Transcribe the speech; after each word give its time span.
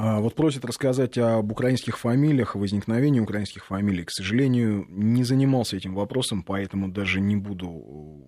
А, 0.00 0.20
вот 0.20 0.36
просят 0.36 0.64
рассказать 0.64 1.18
об 1.18 1.50
украинских 1.50 1.98
фамилиях, 1.98 2.54
о 2.54 2.60
возникновении 2.60 3.18
украинских 3.18 3.66
фамилий. 3.66 4.04
К 4.04 4.12
сожалению, 4.12 4.86
не 4.88 5.24
занимался 5.24 5.76
этим 5.76 5.96
вопросом, 5.96 6.44
поэтому 6.44 6.86
даже 6.86 7.20
не 7.20 7.34
буду 7.34 8.22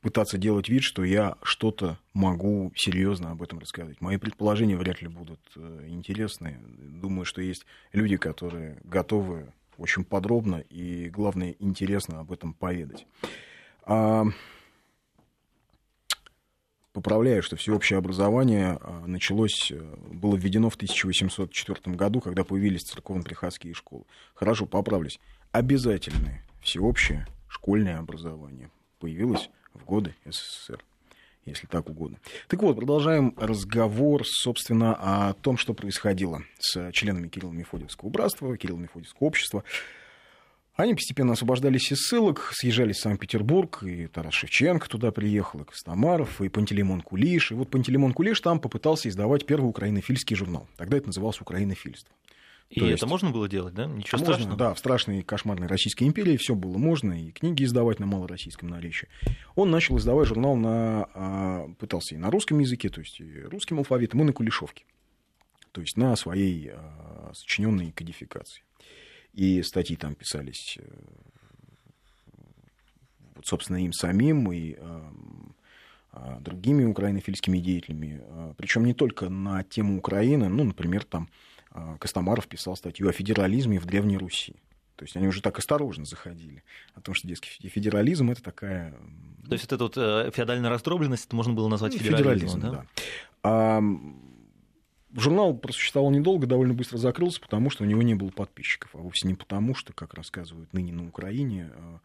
пытаться 0.00 0.38
делать 0.38 0.68
вид, 0.68 0.84
что 0.84 1.02
я 1.02 1.34
что-то 1.42 1.98
могу 2.14 2.72
серьезно 2.76 3.32
об 3.32 3.42
этом 3.42 3.58
рассказать. 3.58 4.00
Мои 4.00 4.16
предположения 4.16 4.76
вряд 4.76 5.02
ли 5.02 5.08
будут 5.08 5.40
э, 5.56 5.86
интересны. 5.88 6.60
Думаю, 6.78 7.24
что 7.24 7.42
есть 7.42 7.66
люди, 7.92 8.16
которые 8.16 8.78
готовы 8.84 9.52
очень 9.76 10.04
подробно 10.04 10.62
и, 10.70 11.10
главное, 11.10 11.56
интересно 11.58 12.20
об 12.20 12.30
этом 12.30 12.54
поведать. 12.54 13.08
Поправляю, 16.92 17.40
что 17.42 17.54
всеобщее 17.54 17.98
образование 17.98 18.76
а, 18.80 19.04
началось, 19.06 19.70
э, 19.70 19.78
было 20.12 20.34
введено 20.34 20.70
в 20.70 20.74
1804 20.74 21.94
году, 21.94 22.20
когда 22.20 22.42
появились 22.42 22.82
церковно-приходские 22.82 23.74
школы. 23.74 24.04
Хорошо, 24.34 24.66
поправлюсь. 24.66 25.20
Обязательное 25.52 26.44
всеобщее 26.60 27.28
школьное 27.46 27.98
образование 27.98 28.70
появилось 28.98 29.50
в 29.72 29.84
годы 29.84 30.16
СССР, 30.24 30.84
если 31.44 31.68
так 31.68 31.88
угодно. 31.88 32.18
Так 32.48 32.60
вот, 32.60 32.74
продолжаем 32.74 33.34
разговор, 33.36 34.22
собственно, 34.26 34.94
о 34.94 35.34
том, 35.34 35.58
что 35.58 35.74
происходило 35.74 36.42
с 36.58 36.90
членами 36.90 37.28
Кирилла-Мефодиевского 37.28 38.08
братства, 38.08 38.56
Кирилла-Мефодиевского 38.56 39.26
общества. 39.26 39.62
Они 40.80 40.94
постепенно 40.94 41.34
освобождались 41.34 41.92
из 41.92 41.98
ссылок, 41.98 42.52
съезжали 42.54 42.94
в 42.94 42.96
Санкт-Петербург, 42.98 43.82
и 43.82 44.06
Тарас 44.06 44.32
Шевченко 44.32 44.88
туда 44.88 45.10
приехал, 45.10 45.60
и 45.60 45.64
Костомаров, 45.64 46.40
и 46.40 46.48
Пантелеймон 46.48 47.02
Кулиш. 47.02 47.50
И 47.52 47.54
вот 47.54 47.68
Пантелеймон 47.68 48.14
Кулиш 48.14 48.40
там 48.40 48.58
попытался 48.58 49.10
издавать 49.10 49.44
первый 49.44 49.66
украинофильский 49.66 50.34
журнал. 50.36 50.66
Тогда 50.78 50.96
это 50.96 51.08
называлось 51.08 51.38
«Украинофильство». 51.42 52.14
И 52.70 52.80
То 52.80 52.86
это 52.86 52.92
есть... 52.92 53.06
можно 53.06 53.30
было 53.30 53.46
делать, 53.46 53.74
да? 53.74 53.84
Ничего 53.84 54.20
можно, 54.20 54.34
страшного? 54.34 54.56
Да, 54.56 54.72
в 54.72 54.78
страшной 54.78 55.22
кошмарной 55.22 55.66
Российской 55.66 56.04
империи 56.04 56.38
все 56.38 56.54
было 56.54 56.78
можно, 56.78 57.12
и 57.12 57.30
книги 57.30 57.64
издавать 57.64 57.98
на 57.98 58.06
малороссийском 58.06 58.70
наречии. 58.70 59.08
Он 59.56 59.70
начал 59.70 59.98
издавать 59.98 60.28
журнал 60.28 60.56
на... 60.56 61.08
А, 61.12 61.68
пытался 61.78 62.14
и 62.14 62.18
на 62.18 62.30
русском 62.30 62.58
языке, 62.58 62.88
то 62.88 63.00
есть 63.00 63.20
и 63.20 63.42
русским 63.42 63.78
алфавитом, 63.80 64.22
и 64.22 64.24
на 64.24 64.32
кулешовке. 64.32 64.84
То 65.72 65.82
есть 65.82 65.98
на 65.98 66.16
своей 66.16 66.70
а, 66.72 67.32
сочиненной 67.34 67.92
кодификации. 67.92 68.62
И 69.32 69.62
статьи 69.62 69.96
там 69.96 70.14
писались, 70.14 70.78
э, 70.80 70.84
вот, 73.36 73.46
собственно, 73.46 73.84
им 73.84 73.92
самим, 73.92 74.50
и 74.52 74.76
а, 76.12 76.40
другими 76.40 76.84
украинофильскими 76.84 77.58
деятелями. 77.58 78.20
Причем 78.56 78.84
не 78.84 78.94
только 78.94 79.28
на 79.28 79.62
тему 79.62 79.96
Украины, 79.96 80.48
ну, 80.48 80.64
например, 80.64 81.04
там 81.04 81.28
Костомаров 82.00 82.48
писал 82.48 82.76
статью 82.76 83.08
о 83.08 83.12
федерализме 83.12 83.78
в 83.78 83.86
Древней 83.86 84.18
Руси. 84.18 84.56
То 85.00 85.04
есть 85.04 85.16
они 85.16 85.28
уже 85.28 85.40
так 85.40 85.58
осторожно 85.58 86.04
заходили 86.04 86.62
о 86.94 87.00
том, 87.00 87.14
что, 87.14 87.26
дескать, 87.26 87.58
федерализм 87.72 88.30
это 88.30 88.42
такая... 88.42 88.90
То 89.48 89.52
есть 89.52 89.64
вот 89.64 89.72
эта 89.72 89.84
вот 89.84 89.96
э, 89.96 90.30
феодальная 90.30 90.68
раздробленность 90.68 91.24
это 91.24 91.34
можно 91.36 91.54
было 91.54 91.68
назвать 91.68 91.94
ну, 91.94 92.00
федерализмом, 92.00 92.60
федерализм, 92.60 92.60
да? 92.60 92.84
да. 93.42 93.80
Журнал 95.14 95.56
просуществовал 95.56 96.10
недолго, 96.10 96.46
довольно 96.46 96.74
быстро 96.74 96.96
закрылся, 96.96 97.40
потому 97.40 97.70
что 97.70 97.84
у 97.84 97.86
него 97.86 98.02
не 98.02 98.14
было 98.14 98.30
подписчиков, 98.30 98.90
а 98.94 98.98
вовсе 98.98 99.26
не 99.26 99.34
потому, 99.34 99.74
что, 99.74 99.92
как 99.92 100.14
рассказывают 100.14 100.72
ныне 100.72 100.92
на 100.92 101.06
Украине, 101.06 101.70
а, 101.74 102.00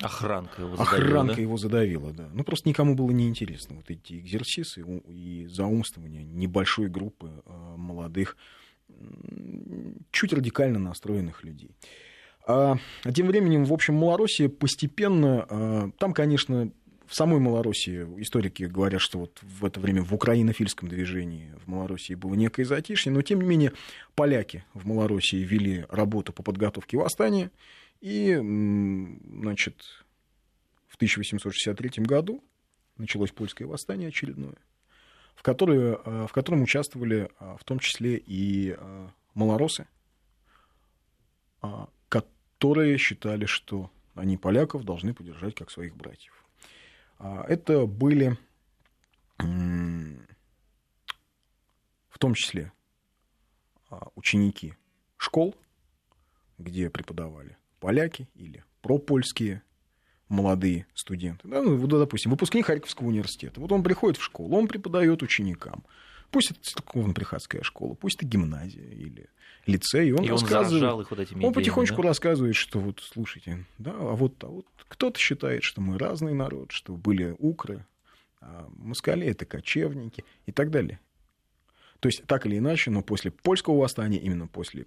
Охранка 0.00 0.62
его 0.62 0.76
задавила, 0.76 1.06
Охранка 1.06 1.34
да? 1.36 1.40
его 1.40 1.56
задавила, 1.56 2.12
да. 2.12 2.28
Ну, 2.32 2.44
просто 2.44 2.68
никому 2.68 2.94
было 2.94 3.10
неинтересно 3.10 3.76
вот 3.76 3.90
эти 3.90 4.18
экзерсисы 4.18 4.84
и 5.08 5.46
заумствования 5.46 6.22
небольшой 6.22 6.88
группы 6.88 7.30
а, 7.46 7.76
молодых 7.76 8.36
чуть 10.10 10.32
радикально 10.32 10.78
настроенных 10.78 11.44
людей. 11.44 11.70
А, 12.46 12.76
а 13.04 13.12
тем 13.12 13.26
временем, 13.26 13.64
в 13.64 13.72
общем, 13.72 13.94
Малороссия 13.94 14.48
постепенно, 14.48 15.46
а, 15.48 15.90
там, 15.98 16.12
конечно, 16.12 16.70
в 17.06 17.14
самой 17.14 17.40
Малороссии 17.40 18.06
историки 18.20 18.64
говорят, 18.64 19.00
что 19.00 19.18
вот 19.18 19.40
в 19.42 19.64
это 19.64 19.80
время 19.80 20.02
в 20.02 20.12
украинофильском 20.12 20.88
движении 20.88 21.52
в 21.64 21.68
Малороссии 21.68 22.14
было 22.14 22.34
некое 22.34 22.64
затишье, 22.64 23.12
но 23.12 23.22
тем 23.22 23.40
не 23.40 23.46
менее 23.46 23.72
поляки 24.14 24.64
в 24.74 24.86
Малороссии 24.86 25.42
вели 25.42 25.86
работу 25.88 26.32
по 26.32 26.42
подготовке 26.42 26.96
восстания, 26.96 27.50
и, 28.00 28.34
значит, 28.34 30.04
в 30.88 30.96
1863 30.96 32.04
году 32.04 32.42
началось 32.96 33.30
польское 33.30 33.66
восстание 33.66 34.08
очередное 34.08 34.56
в, 35.36 35.42
которые, 35.42 36.00
э, 36.04 36.26
в 36.28 36.32
котором 36.32 36.62
участвовали 36.62 37.30
э, 37.38 37.56
в 37.60 37.64
том 37.64 37.78
числе 37.78 38.16
и 38.16 38.74
э, 38.76 39.08
малоросы, 39.34 39.86
которые 42.08 42.96
считали, 42.96 43.44
что 43.46 43.90
они 44.14 44.36
поляков 44.36 44.84
должны 44.84 45.12
поддержать 45.14 45.54
как 45.56 45.70
своих 45.70 45.96
братьев. 45.96 46.45
А, 47.18 47.44
это 47.48 47.86
были 47.86 48.36
в 52.08 52.18
том 52.18 52.34
числе 52.34 52.72
ученики 54.14 54.74
школ, 55.16 55.54
где 56.58 56.90
преподавали 56.90 57.56
поляки 57.78 58.28
или 58.34 58.64
пропольские 58.80 59.62
молодые 60.28 60.86
студенты. 60.94 61.46
Да, 61.46 61.62
ну, 61.62 61.86
допустим, 61.86 62.30
выпускник 62.30 62.66
Харьковского 62.66 63.08
университета. 63.08 63.60
Вот 63.60 63.70
он 63.72 63.82
приходит 63.82 64.18
в 64.18 64.24
школу, 64.24 64.56
он 64.56 64.66
преподает 64.66 65.22
ученикам. 65.22 65.84
Пусть 66.30 66.50
это 66.50 66.60
церковно-приходская 66.62 67.62
школа, 67.62 67.94
пусть 67.94 68.16
это 68.16 68.26
гимназия 68.26 68.88
или 68.88 69.28
лицей. 69.66 70.08
И 70.08 70.12
он, 70.12 70.24
и 70.24 70.30
он 70.30 70.40
рассказывает, 70.40 71.02
их 71.02 71.10
вот 71.10 71.20
этими 71.20 71.36
Он 71.36 71.40
идеями, 71.40 71.54
потихонечку 71.54 72.02
да? 72.02 72.08
рассказывает, 72.08 72.56
что 72.56 72.78
вот, 72.78 73.00
слушайте, 73.00 73.64
да, 73.78 73.92
а 73.92 74.14
вот, 74.14 74.42
а 74.44 74.48
вот 74.48 74.66
кто-то 74.88 75.18
считает, 75.18 75.62
что 75.62 75.80
мы 75.80 75.98
разный 75.98 76.34
народ, 76.34 76.72
что 76.72 76.94
были 76.94 77.34
укры, 77.38 77.86
а 78.40 78.68
москали 78.76 79.26
это 79.26 79.44
кочевники 79.44 80.24
и 80.46 80.52
так 80.52 80.70
далее. 80.70 81.00
То 82.00 82.08
есть, 82.08 82.24
так 82.26 82.46
или 82.46 82.58
иначе, 82.58 82.90
но 82.90 83.02
после 83.02 83.30
польского 83.30 83.78
восстания, 83.78 84.18
именно 84.18 84.46
после 84.46 84.86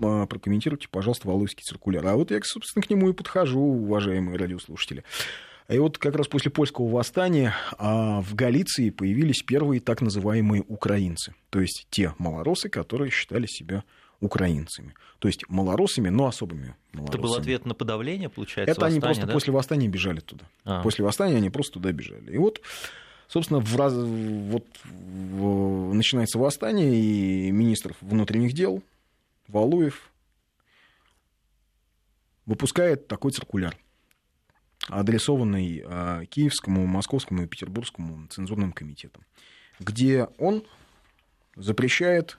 а, 0.00 0.26
прокомментируйте, 0.26 0.88
пожалуйста, 0.88 1.28
Валуйский 1.28 1.64
циркуляр. 1.64 2.06
А 2.06 2.16
вот 2.16 2.30
я, 2.30 2.40
собственно, 2.42 2.82
к 2.82 2.90
нему 2.90 3.10
и 3.10 3.12
подхожу, 3.12 3.60
уважаемые 3.60 4.36
радиослушатели. 4.36 5.04
И 5.68 5.78
вот 5.78 5.98
как 5.98 6.16
раз 6.16 6.28
после 6.28 6.50
польского 6.50 6.88
восстания 6.88 7.54
а, 7.78 8.20
в 8.20 8.34
Галиции 8.34 8.90
появились 8.90 9.42
первые 9.42 9.80
так 9.80 10.00
называемые 10.00 10.64
украинцы. 10.66 11.34
То 11.50 11.60
есть 11.60 11.86
те 11.90 12.14
малоросы, 12.18 12.68
которые 12.68 13.10
считали 13.10 13.46
себя 13.46 13.84
украинцами. 14.20 14.94
То 15.18 15.28
есть 15.28 15.48
малоросами, 15.48 16.08
но 16.08 16.26
особыми 16.26 16.76
малоросами. 16.92 17.08
Это 17.08 17.18
был 17.18 17.34
ответ 17.34 17.66
на 17.66 17.74
подавление, 17.74 18.28
получается, 18.28 18.72
Это 18.72 18.80
восстание, 18.80 18.98
они 18.98 19.00
просто 19.00 19.26
да? 19.26 19.32
после 19.32 19.52
восстания 19.52 19.88
бежали 19.88 20.20
туда. 20.20 20.44
А. 20.64 20.82
После 20.82 21.04
восстания 21.04 21.36
они 21.36 21.50
просто 21.50 21.74
туда 21.74 21.92
бежали. 21.92 22.32
И 22.32 22.38
вот 22.38 22.60
собственно, 23.32 23.60
в 23.60 23.76
раз... 23.76 23.94
вот 23.94 24.66
в... 24.84 25.94
начинается 25.94 26.38
восстание, 26.38 26.94
и 26.94 27.50
министр 27.50 27.94
внутренних 28.00 28.52
дел 28.52 28.82
Валуев 29.48 30.10
выпускает 32.44 33.08
такой 33.08 33.32
циркуляр, 33.32 33.76
адресованный 34.88 35.82
а, 35.84 36.24
Киевскому, 36.26 36.86
Московскому 36.86 37.42
и 37.42 37.46
Петербургскому 37.46 38.26
цензурным 38.28 38.72
комитетам, 38.72 39.24
где 39.78 40.28
он 40.38 40.64
запрещает 41.56 42.38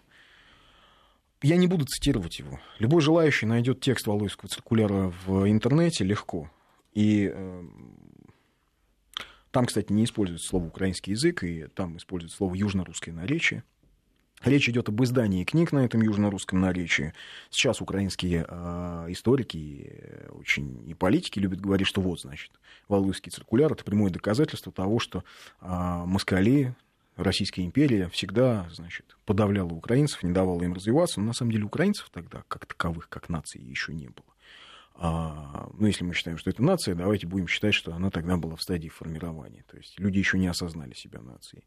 я 1.44 1.58
не 1.58 1.68
буду 1.68 1.84
цитировать 1.86 2.40
его. 2.40 2.62
Любой 2.80 3.02
желающий 3.02 3.46
найдет 3.46 3.82
текст 3.82 4.08
Валуевского 4.08 4.48
циркуляра 4.48 5.14
в 5.26 5.46
интернете 5.50 6.06
легко. 6.06 6.50
И 6.94 7.30
э, 7.34 7.64
там, 9.52 9.66
кстати, 9.66 9.92
не 9.92 10.06
используется 10.06 10.48
слово 10.48 10.68
украинский 10.68 11.12
язык, 11.12 11.44
и 11.44 11.68
там 11.68 11.98
используется 11.98 12.38
слово 12.38 12.56
южно-русское 12.56 13.12
наречие. 13.12 13.66
Речь 14.44 14.68
идет 14.68 14.90
об 14.90 15.02
издании 15.04 15.44
книг 15.44 15.72
на 15.72 15.86
этом 15.86 16.02
южно-русском 16.02 16.60
наречии. 16.60 17.14
Сейчас 17.50 17.82
украинские 17.82 18.46
э, 18.48 19.06
историки 19.10 20.30
очень, 20.32 20.88
и 20.90 20.94
политики 20.94 21.40
любят 21.40 21.62
говорить, 21.62 21.88
что 21.88 22.02
вот, 22.02 22.20
значит, 22.20 22.52
Валуйский 22.90 23.32
циркуляр– 23.32 23.72
это 23.74 23.84
прямое 23.84 24.12
доказательство 24.12 24.72
того, 24.72 25.00
что 25.00 25.24
э, 25.62 25.66
москали, 25.66 26.76
Российская 27.16 27.64
империя 27.64 28.10
всегда, 28.10 28.68
значит, 28.72 29.18
подавляла 29.26 29.70
украинцев, 29.70 30.24
не 30.24 30.32
давала 30.32 30.64
им 30.64 30.74
развиваться. 30.74 31.20
Но 31.20 31.28
на 31.28 31.34
самом 31.34 31.52
деле 31.52 31.66
украинцев 31.66 32.10
тогда, 32.12 32.44
как 32.48 32.66
таковых, 32.66 33.08
как 33.08 33.30
нации, 33.30 33.62
еще 33.62 33.94
не 33.94 34.08
было. 34.08 34.26
А, 34.96 35.70
ну, 35.78 35.86
если 35.86 36.04
мы 36.04 36.16
считаем, 36.16 36.38
что 36.38 36.50
это 36.50 36.64
нация, 36.64 36.96
давайте 36.96 37.28
будем 37.28 37.48
считать, 37.48 37.76
что 37.76 37.94
она 37.94 38.10
тогда 38.10 38.38
была 38.38 38.56
в 38.56 38.62
стадии 38.62 38.90
формирования. 38.90 39.64
То 39.70 39.78
есть 39.78 40.00
люди 40.00 40.18
еще 40.18 40.40
не 40.40 40.48
осознали 40.48 40.94
себя 40.94 41.22
нацией. 41.22 41.64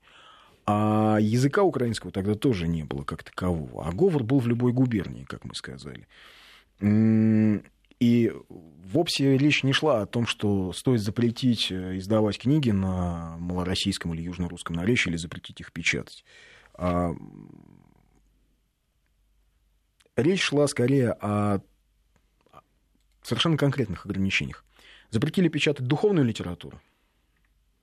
А 0.67 1.19
языка 1.21 1.63
украинского 1.63 2.11
тогда 2.11 2.35
тоже 2.35 2.67
не 2.67 2.83
было 2.83 3.05
как 3.05 3.23
такового. 3.23 3.87
А 3.87 3.93
говор 3.93 4.25
был 4.25 4.41
в 4.41 4.49
любой 4.49 4.73
губернии, 4.73 5.25
как 5.25 5.45
мы 5.45 5.55
сказали. 5.55 6.09
И 7.99 8.33
вовсе 8.49 9.39
речь 9.39 9.63
не 9.63 9.73
шла 9.73 10.03
о 10.03 10.07
том, 10.07 10.27
что 10.27 10.73
стоит 10.73 11.01
запретить 11.01 11.73
э, 11.73 11.97
издавать 11.97 12.39
книги 12.39 12.71
на 12.71 13.39
малороссийском 13.39 14.13
или 14.13 14.21
южно-русском 14.21 14.77
наречии 14.77 15.09
или 15.09 15.17
запретить 15.17 15.61
их 15.61 15.73
печатать. 15.73 16.23
А 16.75 17.15
речь 20.15 20.43
шла 20.43 20.67
скорее 20.67 21.13
о 21.13 21.61
совершенно 23.23 23.57
конкретных 23.57 24.05
ограничениях. 24.05 24.65
Запретили 25.11 25.49
печатать 25.49 25.87
духовную 25.87 26.27
литературу 26.27 26.81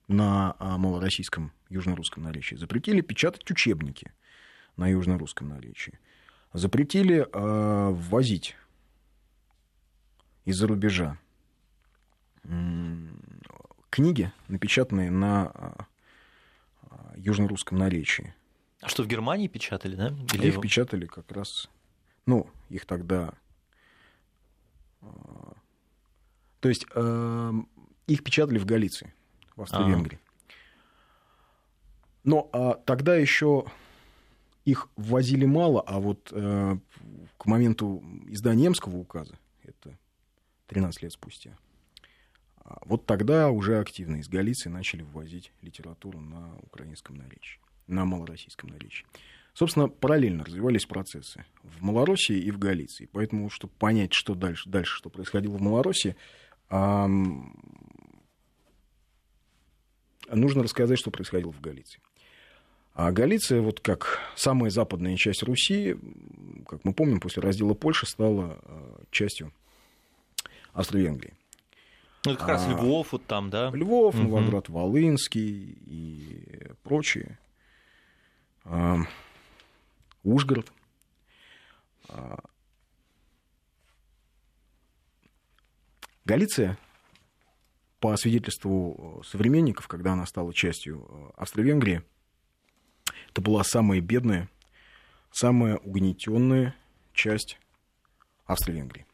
на 0.08 0.56
а, 0.60 0.78
малороссийском 0.78 1.52
южно-русском 1.74 2.24
наречии. 2.24 2.56
Запретили 2.56 3.02
печатать 3.02 3.50
учебники 3.52 4.14
на 4.78 4.88
южно-русском 4.88 5.50
наречии. 5.50 6.00
Запретили 6.54 7.28
э, 7.32 7.90
ввозить 7.92 8.56
из-за 10.46 10.68
рубежа 10.68 11.18
книги, 13.90 14.32
напечатанные 14.50 15.10
на 15.10 15.46
а, 15.46 17.14
южно-русском 17.16 17.78
наречии. 17.78 18.34
А 18.82 18.90
что, 18.90 19.04
в 19.04 19.08
Германии 19.08 19.48
печатали, 19.48 19.96
да? 19.96 20.14
Или 20.34 20.48
их 20.48 20.60
печатали 20.60 21.06
как 21.06 21.32
раз... 21.32 21.70
Ну, 22.26 22.50
их 22.70 22.86
тогда... 22.86 23.34
А, 25.02 25.54
то 26.60 26.70
есть 26.70 26.86
их 28.08 28.24
печатали 28.24 28.58
в 28.58 28.66
Галиции, 28.66 29.14
в 29.56 29.62
Австро-Венгрии. 29.62 30.20
Но 32.24 32.50
а, 32.54 32.76
тогда 32.76 33.16
еще 33.16 33.66
их 34.66 34.90
ввозили 34.96 35.46
мало, 35.46 35.82
а 35.82 36.00
вот 36.00 36.30
э, 36.32 36.78
к 37.38 37.46
моменту 37.46 38.02
издания 38.28 38.68
Эмского 38.68 38.96
указа, 38.96 39.38
это 39.62 39.98
13 40.68 41.04
лет 41.04 41.12
спустя, 41.12 41.58
а 42.64 42.80
вот 42.86 43.06
тогда 43.06 43.50
уже 43.50 43.80
активно 43.80 44.18
из 44.18 44.30
Галиции 44.30 44.70
начали 44.70 45.02
ввозить 45.02 45.52
литературу 45.62 46.22
на 46.22 46.56
украинском 46.62 47.18
наречии, 47.18 47.60
на 47.88 48.06
малороссийском 48.06 48.70
наречии. 48.70 49.06
Собственно, 49.54 49.88
параллельно 49.88 50.46
развивались 50.46 50.86
процессы 50.86 51.46
в 51.62 51.84
Малороссии 51.84 52.38
и 52.38 52.50
в 52.50 52.58
Галиции. 52.58 53.08
Поэтому, 53.12 53.50
чтобы 53.52 53.74
понять, 53.74 54.14
что 54.14 54.34
дальше, 54.34 54.68
дальше 54.68 54.96
что 54.96 55.12
происходило 55.12 55.58
в 55.58 55.62
Малороссии, 55.62 56.16
нужно 60.32 60.64
рассказать, 60.64 60.98
что 60.98 61.12
происходило 61.12 61.52
в 61.52 61.62
Галиции. 61.62 62.02
А 62.94 63.12
Галиция, 63.12 63.62
вот 63.62 63.80
как 63.80 64.20
самая 64.36 64.70
западная 64.70 65.16
часть 65.18 65.42
Руси, 65.42 65.96
как 66.68 66.86
мы 66.86 66.94
помним, 66.94 67.20
после 67.20 67.42
раздела 67.42 67.74
Польши 67.74 68.06
стала 68.06 68.60
э, 68.62 69.04
частью 69.10 69.52
Австро-Венгрии. 70.74 71.34
Ну, 72.26 72.32
это 72.32 72.40
как 72.40 72.50
раз 72.50 72.68
а, 72.68 72.70
Львов 72.70 73.12
вот 73.12 73.26
там, 73.26 73.50
да? 73.50 73.72
Львов, 73.74 74.16
угу. 74.16 74.24
Новоград 74.24 74.70
Волынский 74.70 75.78
и 75.86 76.72
прочие. 76.84 77.40
А, 78.64 79.00
Ужгород. 80.24 80.72
А, 82.08 82.40
Галиция, 86.26 86.78
по 88.00 88.16
свидетельству 88.18 89.24
современников, 89.26 89.88
когда 89.88 90.14
она 90.14 90.26
стала 90.26 90.54
частью 90.54 91.06
э, 91.10 91.42
Австро-Венгрии, 91.42 92.04
это 93.34 93.42
была 93.42 93.64
самая 93.64 94.00
бедная, 94.00 94.48
самая 95.32 95.78
угнетенная 95.78 96.76
часть 97.14 97.58
Австро-Венгрии. 98.46 99.08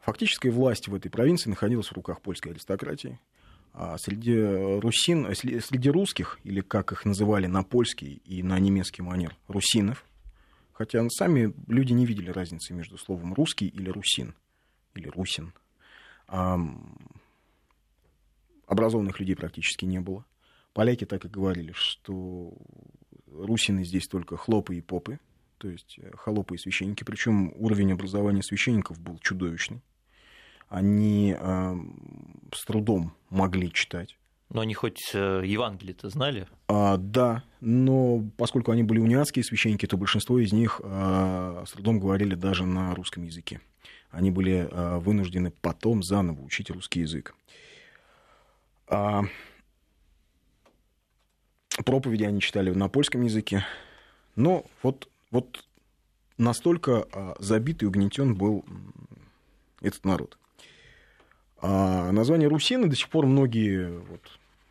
Фактическая 0.00 0.52
власть 0.52 0.88
в 0.88 0.94
этой 0.94 1.08
провинции 1.08 1.48
находилась 1.48 1.88
в 1.88 1.92
руках 1.92 2.20
польской 2.20 2.52
аристократии. 2.52 3.18
А 3.72 3.96
среди 3.96 4.38
русин, 4.78 5.34
среди 5.34 5.88
русских, 5.88 6.38
или 6.44 6.60
как 6.60 6.92
их 6.92 7.06
называли 7.06 7.46
на 7.46 7.62
польский 7.62 8.20
и 8.26 8.42
на 8.42 8.58
немецкий 8.58 9.00
манер, 9.00 9.34
русинов, 9.48 10.04
хотя 10.74 11.08
сами 11.08 11.54
люди 11.66 11.94
не 11.94 12.04
видели 12.04 12.28
разницы 12.28 12.74
между 12.74 12.98
словом 12.98 13.32
русский 13.32 13.68
или 13.68 13.88
русин, 13.88 14.34
или 14.94 15.08
русин. 15.08 15.54
А 16.28 16.58
образованных 18.66 19.18
людей 19.18 19.34
практически 19.34 19.86
не 19.86 20.00
было. 20.00 20.26
Поляки 20.74 21.06
так 21.06 21.24
и 21.24 21.28
говорили, 21.28 21.72
что 21.72 22.52
русины 23.38 23.84
здесь 23.84 24.08
только 24.08 24.36
хлопы 24.36 24.76
и 24.76 24.80
попы, 24.80 25.18
то 25.58 25.68
есть 25.68 25.98
э, 25.98 26.10
холопы 26.16 26.54
и 26.54 26.58
священники, 26.58 27.04
причем 27.04 27.52
уровень 27.56 27.92
образования 27.92 28.42
священников 28.42 29.00
был 29.00 29.18
чудовищный 29.18 29.82
они 30.68 31.36
э, 31.38 31.74
с 32.52 32.64
трудом 32.64 33.14
могли 33.30 33.72
читать. 33.72 34.16
Но 34.48 34.60
они 34.60 34.74
хоть 34.74 35.10
э, 35.12 35.42
Евангелие-то 35.44 36.08
знали? 36.08 36.46
А, 36.68 36.96
да, 36.96 37.42
но 37.60 38.22
поскольку 38.36 38.70
они 38.70 38.82
были 38.82 39.00
униатские 39.00 39.44
священники, 39.44 39.86
то 39.86 39.96
большинство 39.96 40.38
из 40.38 40.52
них 40.52 40.80
а, 40.84 41.64
с 41.66 41.72
трудом 41.72 41.98
говорили 41.98 42.34
даже 42.34 42.64
на 42.64 42.94
русском 42.94 43.24
языке. 43.24 43.60
Они 44.10 44.30
были 44.30 44.68
а, 44.70 44.98
вынуждены 44.98 45.52
потом 45.60 46.02
заново 46.02 46.42
учить 46.42 46.70
русский 46.70 47.00
язык. 47.00 47.34
А, 48.86 49.24
проповеди 51.84 52.24
они 52.24 52.40
читали 52.40 52.70
на 52.70 52.88
польском 52.88 53.22
языке. 53.22 53.64
Но 54.34 54.64
вот, 54.82 55.08
вот 55.30 55.64
настолько 56.38 57.06
а, 57.12 57.36
забит 57.38 57.82
и 57.82 57.86
угнетен 57.86 58.34
был 58.34 58.64
этот 59.80 60.04
народ. 60.04 60.38
А 61.58 62.12
название 62.12 62.48
русины 62.48 62.88
до 62.88 62.96
сих 62.96 63.08
пор 63.08 63.26
многие... 63.26 63.98
Вот, 63.98 64.20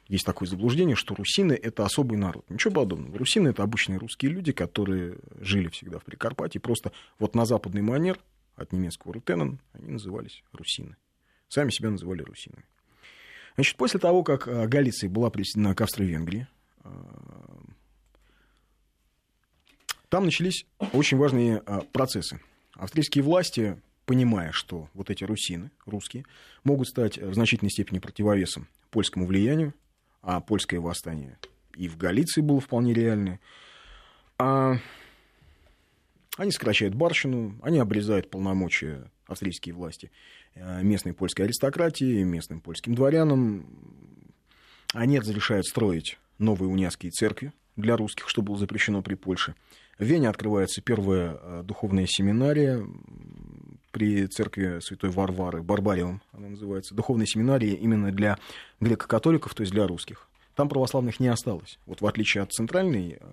есть 0.07 0.25
такое 0.25 0.47
заблуждение, 0.47 0.95
что 0.95 1.15
русины– 1.15 1.53
это 1.63 1.83
особый 1.83 2.17
народ. 2.17 2.47
Ничего 2.49 2.73
подобного. 2.73 3.17
Русины– 3.17 3.47
это 3.49 3.63
обычные 3.63 3.97
русские 3.97 4.31
люди, 4.31 4.51
которые 4.51 5.17
жили 5.39 5.67
всегда 5.69 5.97
в 5.97 6.03
Прикарпатии. 6.03 6.59
Просто 6.59 6.91
вот 7.17 7.33
на 7.33 7.45
западный 7.45 7.81
манер, 7.81 8.19
от 8.55 8.71
немецкого 8.71 9.15
рутенен, 9.15 9.59
они 9.73 9.91
назывались 9.91 10.43
русины. 10.53 10.95
Сами 11.49 11.71
себя 11.71 11.89
называли 11.89 12.21
русинами. 12.21 12.63
Значит, 13.55 13.77
после 13.77 13.99
того, 13.99 14.23
как 14.23 14.47
а, 14.47 14.67
Галиция 14.67 15.09
была 15.09 15.29
присоединена 15.29 15.73
к 15.75 15.81
Австро-Венгрии, 15.81 16.47
там 20.09 20.25
начались 20.25 20.65
очень 20.93 21.17
важные 21.17 21.61
а, 21.65 21.81
процессы. 21.81 22.39
Австрийские 22.75 23.23
власти 23.23 23.81
понимая, 24.05 24.51
что 24.51 24.87
вот 24.93 25.09
эти 25.09 25.23
русины, 25.23 25.71
русские, 25.87 26.25
могут 26.63 26.87
стать 26.87 27.17
в 27.17 27.33
значительной 27.33 27.71
степени 27.71 27.97
противовесом 27.97 28.67
польскому 28.91 29.25
влиянию, 29.25 29.73
а 30.21 30.41
польское 30.41 30.79
восстание 30.79 31.39
и 31.75 31.87
в 31.87 31.97
Галиции 31.97 32.41
было 32.41 32.59
вполне 32.59 32.93
реальное, 32.93 33.39
а 34.37 34.77
они 36.37 36.51
сокращают 36.51 36.95
барщину, 36.95 37.57
они 37.61 37.79
обрезают 37.79 38.29
полномочия 38.29 39.09
австрийские 39.27 39.73
власти 39.75 40.11
э, 40.55 40.81
местной 40.83 41.13
польской 41.13 41.45
аристократии, 41.45 42.23
местным 42.23 42.59
польским 42.59 42.93
дворянам. 42.93 43.65
Они 44.93 45.19
разрешают 45.19 45.65
строить 45.65 46.17
новые 46.37 46.69
униатские 46.69 47.11
церкви 47.11 47.53
для 47.75 47.97
русских, 47.97 48.29
что 48.29 48.41
было 48.41 48.57
запрещено 48.57 49.01
при 49.01 49.15
Польше. 49.15 49.55
В 49.97 50.03
Вене 50.03 50.29
открывается 50.29 50.81
первая 50.81 51.37
э, 51.41 51.63
духовная 51.63 52.05
семинария, 52.05 52.85
при 53.95 54.27
церкви 54.27 54.81
Святой 54.81 55.09
Варвары, 55.09 55.63
Барбариум 55.63 56.21
она 56.33 56.49
называется, 56.49 56.93
духовной 56.93 57.25
семинарии 57.25 57.71
именно 57.71 58.11
для 58.11 58.37
греко-католиков, 58.81 59.55
то 59.55 59.61
есть 59.61 59.71
для 59.71 59.87
русских. 59.87 60.27
Там 60.53 60.67
православных 60.67 61.21
не 61.21 61.29
осталось. 61.29 61.79
Вот 61.85 62.01
в 62.01 62.05
отличие 62.05 62.43
от 62.43 62.51
центральной, 62.51 63.19
э, 63.21 63.25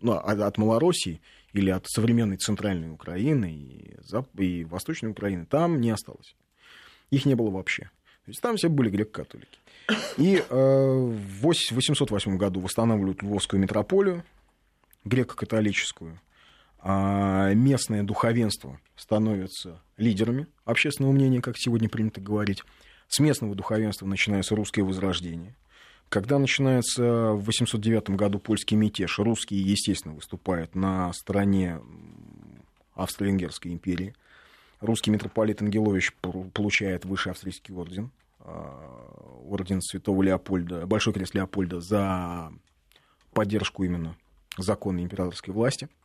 ну, 0.00 0.12
от 0.12 0.56
Малороссии 0.56 1.20
или 1.52 1.68
от 1.68 1.86
современной 1.86 2.38
центральной 2.38 2.90
Украины 2.90 3.52
и, 3.52 3.94
и 4.42 4.64
Восточной 4.64 5.10
Украины, 5.10 5.44
там 5.44 5.82
не 5.82 5.90
осталось. 5.90 6.34
Их 7.10 7.26
не 7.26 7.34
было 7.34 7.50
вообще. 7.50 7.90
То 8.24 8.30
есть 8.30 8.40
там 8.40 8.56
все 8.56 8.70
были 8.70 8.88
греко-католики. 8.88 9.58
И 10.16 10.36
э, 10.36 10.42
в 10.48 11.40
808 11.42 12.36
году 12.36 12.60
восстанавливают 12.60 13.22
Львовскую 13.22 13.60
митрополию, 13.60 14.24
греко-католическую. 15.04 16.20
А 16.82 17.52
местное 17.52 18.02
духовенство 18.02 18.80
становится 18.96 19.80
лидерами 19.96 20.46
общественного 20.64 21.12
мнения, 21.12 21.42
как 21.42 21.56
сегодня 21.58 21.88
принято 21.88 22.20
говорить. 22.20 22.62
С 23.08 23.18
местного 23.18 23.54
духовенства 23.54 24.06
начинается 24.06 24.54
русское 24.54 24.82
возрождение. 24.82 25.56
Когда 26.08 26.38
начинается 26.38 27.32
в 27.32 27.44
809 27.44 28.10
году 28.10 28.38
польский 28.38 28.76
мятеж, 28.76 29.18
русские, 29.18 29.62
естественно, 29.62 30.14
выступают 30.14 30.74
на 30.74 31.12
стороне 31.12 31.80
Австро-Венгерской 32.94 33.72
империи. 33.72 34.14
Русский 34.80 35.10
митрополит 35.10 35.62
Ангелович 35.62 36.12
получает 36.52 37.04
высший 37.04 37.32
австрийский 37.32 37.74
орден, 37.74 38.10
орден 38.44 39.80
святого 39.80 40.22
Леопольда, 40.22 40.86
Большой 40.86 41.12
крест 41.12 41.34
Леопольда 41.34 41.80
за 41.80 42.52
поддержку 43.32 43.84
именно 43.84 44.16
законной 44.56 45.04
императорской 45.04 45.52
власти– 45.54 45.88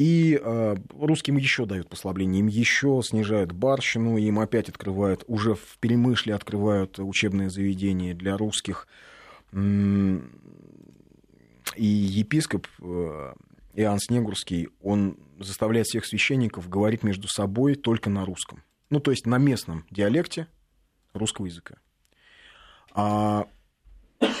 и 0.00 0.40
э, 0.42 0.76
русским 0.98 1.36
еще 1.36 1.66
дают 1.66 1.90
послабление, 1.90 2.40
им 2.40 2.46
еще 2.46 3.02
снижают 3.04 3.52
барщину, 3.52 4.16
им 4.16 4.38
опять 4.38 4.70
открывают, 4.70 5.24
уже 5.26 5.54
в 5.54 5.76
Перемышле 5.78 6.34
открывают 6.34 6.98
учебное 6.98 7.50
заведение 7.50 8.14
для 8.14 8.38
русских. 8.38 8.88
И 9.52 9.58
епископ 11.76 12.66
э, 12.80 13.34
Иоанн 13.74 13.98
Снегурский, 13.98 14.70
он 14.80 15.18
заставляет 15.38 15.86
всех 15.86 16.06
священников 16.06 16.70
говорить 16.70 17.02
между 17.02 17.28
собой 17.28 17.74
только 17.74 18.08
на 18.08 18.24
русском. 18.24 18.62
Ну, 18.88 19.00
то 19.00 19.10
есть 19.10 19.26
на 19.26 19.36
местном 19.36 19.84
диалекте 19.90 20.46
русского 21.12 21.46
языка. 21.46 21.76
А 22.92 23.46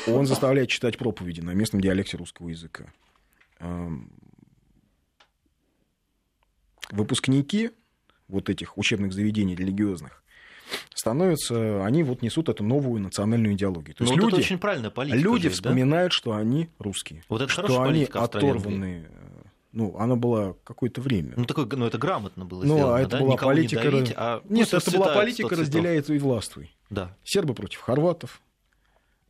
он 0.06 0.26
заставляет 0.26 0.68
читать 0.68 0.98
проповеди 0.98 1.40
на 1.40 1.52
местном 1.52 1.80
диалекте 1.80 2.16
русского 2.16 2.48
языка. 2.48 2.92
Выпускники 6.90 7.70
вот 8.28 8.48
этих 8.48 8.76
учебных 8.76 9.12
заведений 9.12 9.54
религиозных 9.54 10.22
становятся, 10.94 11.84
они 11.84 12.02
вот 12.02 12.22
несут 12.22 12.48
эту 12.48 12.62
новую 12.64 13.02
национальную 13.02 13.54
идеологию. 13.54 13.94
То 13.94 14.04
есть 14.04 14.16
люди, 14.16 14.28
это 14.28 14.36
очень 14.36 14.58
правильная 14.58 14.90
политика. 14.90 15.18
Люди 15.18 15.40
здесь, 15.42 15.54
вспоминают, 15.54 16.12
да? 16.12 16.16
что 16.16 16.34
они 16.34 16.68
русские. 16.78 17.24
Вот 17.28 17.42
это 17.42 17.50
что 17.50 17.82
они 17.82 18.04
оторваны. 18.04 19.08
Ну, 19.72 19.96
она 19.98 20.16
была 20.16 20.54
какое-то 20.64 21.00
время. 21.00 21.34
Ну, 21.36 21.44
такое, 21.44 21.66
ну, 21.66 21.86
это 21.86 21.96
грамотно 21.96 22.44
было 22.44 22.64
ну, 22.64 22.74
сделано, 22.74 22.96
а 22.96 23.00
это 23.00 23.10
да? 23.10 23.20
была 23.20 23.36
политика... 23.36 23.84
не 23.84 23.90
давить, 23.90 24.12
а 24.16 24.42
Нет, 24.48 24.72
это 24.74 24.90
была 24.90 25.14
политика 25.14 25.54
разделяется 25.54 26.12
и 26.12 26.18
властвуй. 26.18 26.74
Да. 26.90 27.16
Сербы 27.22 27.54
против 27.54 27.80
хорватов, 27.80 28.40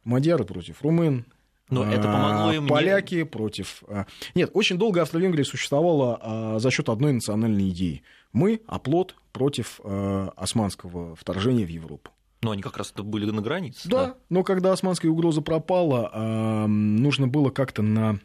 мадьяры 0.05 0.45
против 0.45 0.81
румын, 0.83 1.27
но 1.69 1.85
это 1.85 2.03
помогло 2.03 2.53
им 2.53 2.67
поляки 2.67 3.17
не... 3.17 3.25
против... 3.25 3.85
А, 3.87 4.07
нет, 4.35 4.51
очень 4.55 4.77
долго 4.77 5.03
Австро-Венгрия 5.03 5.45
существовала 5.45 6.19
а, 6.21 6.59
за 6.59 6.71
счет 6.71 6.89
одной 6.89 7.13
национальной 7.13 7.69
идеи. 7.69 8.03
Мы 8.33 8.61
оплот 8.67 9.15
против 9.33 9.81
а, 9.85 10.33
османского 10.37 11.15
вторжения 11.17 11.65
в 11.65 11.69
Европу. 11.69 12.11
Но 12.43 12.53
они 12.53 12.63
как 12.63 12.79
раз 12.79 12.93
были 12.93 13.31
на 13.31 13.43
границе. 13.43 13.89
Да, 13.89 14.07
да. 14.07 14.15
но 14.31 14.43
когда 14.43 14.73
османская 14.73 15.11
угроза 15.11 15.43
пропала, 15.43 16.67
нужно 16.67 17.29
было 17.29 17.51
как-то 17.51 17.83
на 17.83 18.19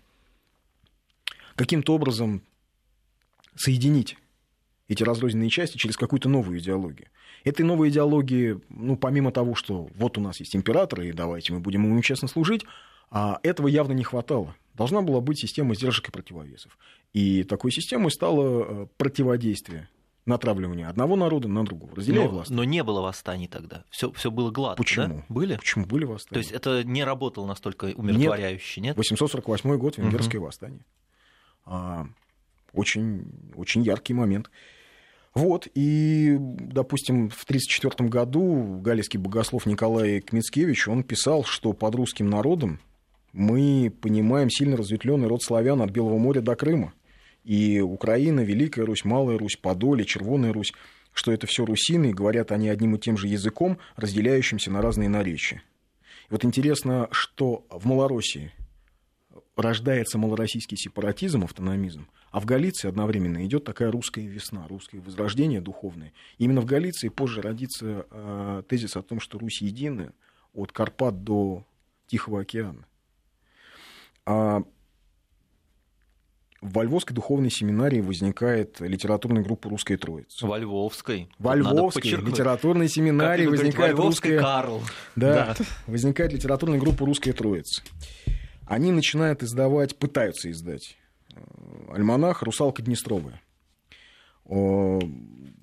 каким-то 1.55 1.93
образом 1.93 2.41
соединить 3.55 4.17
эти 4.87 5.03
разрозненные 5.03 5.49
части 5.49 5.77
через 5.77 5.97
какую-то 5.97 6.29
новую 6.29 6.59
идеологию. 6.59 7.07
Этой 7.43 7.63
новой 7.63 7.89
идеологии, 7.89 8.59
ну, 8.69 8.97
помимо 8.97 9.31
того, 9.31 9.55
что 9.55 9.89
вот 9.95 10.17
у 10.17 10.21
нас 10.21 10.39
есть 10.39 10.55
император, 10.55 11.01
и 11.01 11.11
давайте 11.11 11.53
мы 11.53 11.59
будем 11.59 11.83
ему 11.83 12.01
честно 12.01 12.27
служить, 12.27 12.65
а 13.09 13.39
этого 13.43 13.67
явно 13.67 13.93
не 13.93 14.03
хватало. 14.03 14.55
Должна 14.73 15.01
была 15.01 15.21
быть 15.21 15.39
система 15.39 15.73
сдержек 15.75 16.09
и 16.09 16.11
противовесов. 16.11 16.77
И 17.13 17.43
такой 17.43 17.71
системой 17.71 18.11
стало 18.11 18.65
э, 18.67 18.87
противодействие 18.97 19.89
натравливание 20.25 20.87
одного 20.87 21.15
народа 21.15 21.47
на 21.47 21.63
другого, 21.63 21.95
разделяя 21.95 22.25
но, 22.25 22.31
власть. 22.31 22.49
Но 22.49 22.63
не 22.63 22.83
было 22.83 23.01
восстаний 23.01 23.47
тогда. 23.47 23.83
Все, 23.89 24.11
все 24.11 24.31
было 24.31 24.51
гладко. 24.51 24.83
Почему? 24.83 25.17
Да? 25.17 25.25
Были? 25.29 25.55
Почему 25.55 25.85
были 25.85 26.03
восстания? 26.03 26.33
То 26.33 26.39
есть 26.39 26.51
это 26.51 26.83
не 26.83 27.03
работало 27.03 27.45
настолько 27.45 27.85
умиротворяюще, 27.95 28.81
нет? 28.81 28.89
нет? 28.89 28.97
848 28.97 29.77
год, 29.77 29.97
венгерское 29.97 30.39
угу. 30.39 30.47
восстание. 30.47 30.83
А, 31.65 32.07
очень, 32.73 33.25
очень 33.55 33.83
яркий 33.83 34.13
момент. 34.13 34.49
Вот, 35.33 35.67
и, 35.75 36.37
допустим, 36.39 37.29
в 37.29 37.43
1934 37.43 38.09
году 38.09 38.79
галийский 38.81 39.19
богослов 39.19 39.65
Николай 39.65 40.21
Кмицкевич, 40.21 40.87
он 40.87 41.03
писал, 41.03 41.43
что 41.43 41.73
под 41.73 41.95
русским 41.95 42.29
народом 42.29 42.79
мы 43.33 43.91
понимаем 44.01 44.49
сильно 44.49 44.77
разветвленный 44.77 45.27
род 45.27 45.43
славян 45.43 45.81
от 45.81 45.91
Белого 45.91 46.17
моря 46.17 46.39
до 46.39 46.55
Крыма. 46.55 46.93
И 47.43 47.81
Украина, 47.81 48.39
Великая 48.39 48.85
Русь, 48.85 49.03
Малая 49.03 49.37
Русь, 49.37 49.57
Подоле, 49.57 50.05
Червоная 50.05 50.53
Русь, 50.53 50.73
что 51.13 51.33
это 51.33 51.47
все 51.47 51.65
русины, 51.65 52.11
и 52.11 52.13
говорят 52.13 52.53
они 52.53 52.69
одним 52.69 52.95
и 52.95 52.99
тем 52.99 53.17
же 53.17 53.27
языком, 53.27 53.77
разделяющимся 53.97 54.71
на 54.71 54.81
разные 54.81 55.09
наречия. 55.09 55.63
И 56.29 56.31
вот 56.31 56.45
интересно, 56.45 57.09
что 57.11 57.65
в 57.69 57.85
Малороссии 57.85 58.53
рождается 59.55 60.17
малороссийский 60.17 60.77
сепаратизм, 60.77 61.43
автономизм, 61.43 62.07
а 62.31 62.39
в 62.39 62.45
Галиции 62.45 62.87
одновременно 62.87 63.45
идет 63.45 63.63
такая 63.63 63.91
русская 63.91 64.25
весна, 64.25 64.67
русское 64.67 64.99
возрождение 64.99 65.61
духовное. 65.61 66.13
И 66.37 66.43
именно 66.45 66.61
в 66.61 66.65
Галиции 66.65 67.09
позже 67.09 67.41
родится 67.41 68.05
э, 68.09 68.63
тезис 68.67 68.95
о 68.97 69.01
том, 69.01 69.19
что 69.19 69.39
Русь 69.39 69.61
едина 69.61 70.11
от 70.53 70.71
Карпат 70.71 71.23
до 71.23 71.65
Тихого 72.07 72.41
океана. 72.41 72.85
А 74.25 74.63
во 76.61 76.83
Львовской 76.83 77.15
духовной 77.15 77.51
семинарии 77.51 78.01
возникает 78.01 78.79
литературная 78.79 79.43
группа 79.43 79.69
«Русская 79.69 79.97
Троица». 79.97 80.47
Во 80.47 80.57
Львовской. 80.57 81.29
Во 81.37 81.55
Львовской 81.55 82.11
литературной 82.11 82.89
семинарии 82.89 83.45
возникает 83.45 83.95
русская... 83.97 84.39
Карл. 84.39 84.81
Да, 85.15 85.55
да, 85.57 85.65
возникает 85.85 86.33
литературная 86.33 86.79
группа 86.79 87.05
«Русская 87.05 87.33
Троица». 87.33 87.83
Они 88.65 88.91
начинают 88.91 89.43
издавать, 89.43 89.95
пытаются 89.97 90.49
издать 90.49 90.97
э, 91.33 91.39
альманах 91.93 92.41
«Русалка 92.41 92.81
Днестровая». 92.81 93.41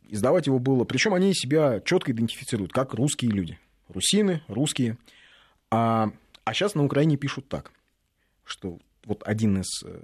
Издавать 0.09 0.47
его 0.47 0.59
было... 0.59 0.85
Причем 0.85 1.14
они 1.14 1.32
себя 1.35 1.80
четко 1.80 2.12
идентифицируют, 2.12 2.73
как 2.73 2.94
русские 2.94 3.30
люди. 3.30 3.59
Русины, 3.88 4.42
русские. 4.49 4.99
А, 5.71 6.11
а 6.44 6.52
сейчас 6.52 6.75
на 6.75 6.85
Украине 6.85 7.16
пишут 7.16 7.49
так, 7.49 7.73
что 8.44 8.78
вот 9.04 9.23
один 9.25 9.61
из 9.61 9.82
э, 9.85 10.00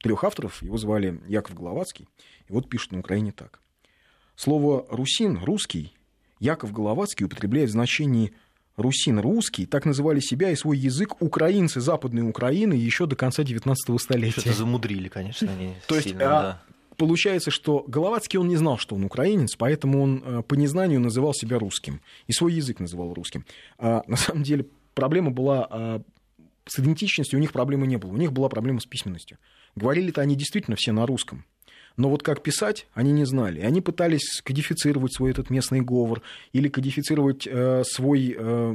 трех 0.00 0.24
авторов, 0.24 0.62
его 0.62 0.78
звали 0.78 1.20
Яков 1.26 1.54
Головацкий, 1.54 2.08
и 2.48 2.52
вот 2.52 2.70
пишут 2.70 2.92
на 2.92 3.00
Украине 3.00 3.32
так. 3.32 3.60
Слово 4.36 4.86
«русин», 4.88 5.42
«русский» 5.42 5.94
Яков 6.40 6.72
Головацкий 6.72 7.26
употребляет 7.26 7.70
в 7.70 7.72
значении 7.72 8.32
«русин», 8.78 9.18
«русский», 9.18 9.66
так 9.66 9.84
называли 9.84 10.20
себя 10.20 10.50
и 10.50 10.56
свой 10.56 10.78
язык 10.78 11.20
украинцы 11.20 11.80
Западной 11.80 12.28
Украины 12.28 12.72
еще 12.72 13.06
до 13.06 13.16
конца 13.16 13.42
19 13.42 14.00
столетия. 14.00 14.40
Что-то 14.40 14.56
замудрили, 14.56 15.08
конечно, 15.08 15.50
они 15.52 15.74
То 15.86 15.96
есть, 15.96 16.08
сильно, 16.08 16.24
а, 16.24 16.42
да. 16.42 16.62
Получается, 16.96 17.50
что 17.50 17.84
Головацкий, 17.86 18.38
он 18.38 18.48
не 18.48 18.56
знал, 18.56 18.78
что 18.78 18.96
он 18.96 19.04
украинец, 19.04 19.54
поэтому 19.54 20.02
он 20.02 20.22
э, 20.24 20.42
по 20.42 20.54
незнанию 20.54 21.00
называл 21.00 21.32
себя 21.32 21.58
русским. 21.58 22.00
И 22.26 22.32
свой 22.32 22.54
язык 22.54 22.80
называл 22.80 23.14
русским. 23.14 23.46
А 23.78 24.02
на 24.08 24.16
самом 24.16 24.42
деле 24.42 24.66
проблема 24.94 25.30
была 25.30 25.68
а, 25.70 26.02
с 26.66 26.80
идентичностью, 26.80 27.38
у 27.38 27.40
них 27.40 27.52
проблемы 27.52 27.86
не 27.86 27.98
было. 27.98 28.10
У 28.10 28.16
них 28.16 28.32
была 28.32 28.48
проблема 28.48 28.80
с 28.80 28.86
письменностью. 28.86 29.38
Говорили-то 29.76 30.20
они 30.20 30.34
действительно 30.34 30.76
все 30.76 30.90
на 30.90 31.06
русском. 31.06 31.44
Но 31.98 32.08
вот 32.08 32.22
как 32.22 32.44
писать, 32.44 32.86
они 32.94 33.10
не 33.10 33.24
знали. 33.24 33.58
И 33.58 33.64
они 33.64 33.80
пытались 33.80 34.40
кодифицировать 34.42 35.12
свой 35.12 35.32
этот 35.32 35.50
местный 35.50 35.80
говор 35.80 36.22
или 36.52 36.68
кодифицировать 36.68 37.44
э, 37.44 37.82
свой 37.84 38.36
э, 38.38 38.74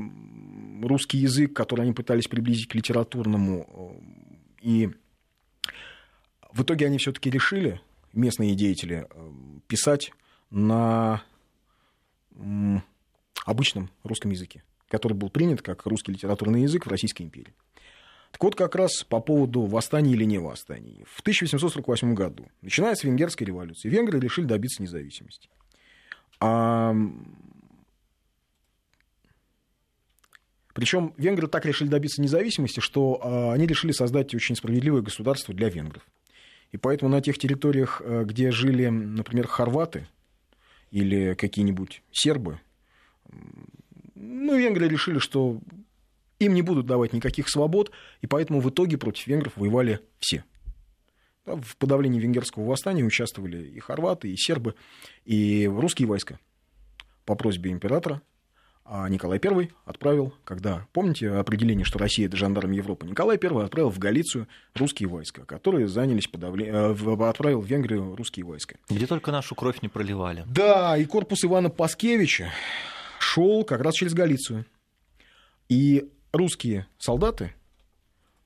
русский 0.81 1.19
язык, 1.19 1.53
который 1.53 1.83
они 1.83 1.93
пытались 1.93 2.27
приблизить 2.27 2.67
к 2.67 2.75
литературному. 2.75 3.97
И 4.61 4.89
в 6.51 6.63
итоге 6.63 6.85
они 6.85 6.97
все-таки 6.97 7.29
решили, 7.29 7.79
местные 8.11 8.55
деятели, 8.55 9.07
э, 9.09 9.31
писать 9.67 10.11
на 10.49 11.23
обычном 13.45 13.89
русском 14.03 14.31
языке, 14.31 14.63
который 14.89 15.13
был 15.13 15.29
принят 15.29 15.61
как 15.61 15.85
русский 15.85 16.11
литературный 16.11 16.63
язык 16.63 16.85
в 16.85 16.89
Российской 16.89 17.21
империи. 17.21 17.53
Так 18.33 18.43
вот, 18.43 18.55
как 18.55 18.73
раз 18.75 19.03
по 19.03 19.19
поводу 19.19 19.61
восстания 19.61 20.13
или 20.13 20.23
не 20.23 20.39
восстания. 20.39 21.05
В 21.05 21.21
1848 21.21 22.15
году 22.15 22.47
начинается 22.63 23.05
венгерская 23.05 23.47
революция. 23.47 23.91
Венгры 23.91 24.19
решили 24.19 24.45
добиться 24.45 24.81
независимости. 24.81 25.49
А... 26.39 26.95
Причем 30.73 31.13
венгры 31.15 31.47
так 31.47 31.63
решили 31.67 31.89
добиться 31.89 32.23
независимости, 32.23 32.79
что 32.79 33.21
а, 33.21 33.53
они 33.53 33.67
решили 33.67 33.91
создать 33.91 34.33
очень 34.33 34.55
справедливое 34.55 35.03
государство 35.03 35.53
для 35.53 35.69
венгров. 35.69 36.01
И 36.71 36.77
поэтому 36.77 37.11
на 37.11 37.21
тех 37.21 37.37
территориях, 37.37 38.01
э, 38.03 38.23
где 38.25 38.49
жили, 38.49 38.87
например, 38.87 39.45
хорваты 39.45 40.07
или 40.89 41.35
какие-нибудь 41.35 42.01
сербы, 42.11 42.59
ну, 44.15 44.57
венгры 44.57 44.87
решили, 44.87 45.19
что 45.19 45.59
им 46.45 46.53
не 46.53 46.61
будут 46.61 46.85
давать 46.85 47.13
никаких 47.13 47.49
свобод, 47.49 47.91
и 48.21 48.27
поэтому 48.27 48.59
в 48.59 48.69
итоге 48.69 48.97
против 48.97 49.27
венгров 49.27 49.53
воевали 49.55 49.99
все. 50.19 50.43
В 51.45 51.75
подавлении 51.77 52.19
венгерского 52.19 52.63
восстания 52.63 53.03
участвовали 53.03 53.67
и 53.67 53.79
хорваты, 53.79 54.31
и 54.31 54.37
сербы, 54.37 54.75
и 55.25 55.67
русские 55.67 56.07
войска. 56.07 56.39
По 57.25 57.35
просьбе 57.35 57.71
императора 57.71 58.21
а 58.85 59.07
Николай 59.07 59.39
I 59.41 59.69
отправил, 59.85 60.33
когда, 60.43 60.87
помните 60.91 61.29
определение, 61.29 61.85
что 61.85 61.99
Россия– 61.99 62.25
это 62.27 62.35
жандарм 62.35 62.71
Европы, 62.71 63.05
Николай 63.05 63.39
I 63.41 63.63
отправил 63.63 63.89
в 63.89 63.97
Галицию 63.97 64.47
русские 64.75 65.07
войска, 65.07 65.45
которые 65.45 65.87
занялись 65.87 66.27
подавлением, 66.27 66.75
э, 66.75 67.29
отправил 67.29 67.61
в 67.61 67.65
Венгрию 67.65 68.15
русские 68.15 68.45
войска. 68.45 68.75
Где 68.89 69.07
только 69.07 69.31
нашу 69.31 69.55
кровь 69.55 69.81
не 69.81 69.87
проливали. 69.87 70.43
Да, 70.47 70.97
и 70.97 71.05
корпус 71.05 71.45
Ивана 71.45 71.69
Паскевича 71.69 72.51
шел 73.19 73.63
как 73.63 73.81
раз 73.81 73.95
через 73.95 74.13
Галицию. 74.13 74.65
И 75.69 76.09
русские 76.33 76.87
солдаты, 76.97 77.53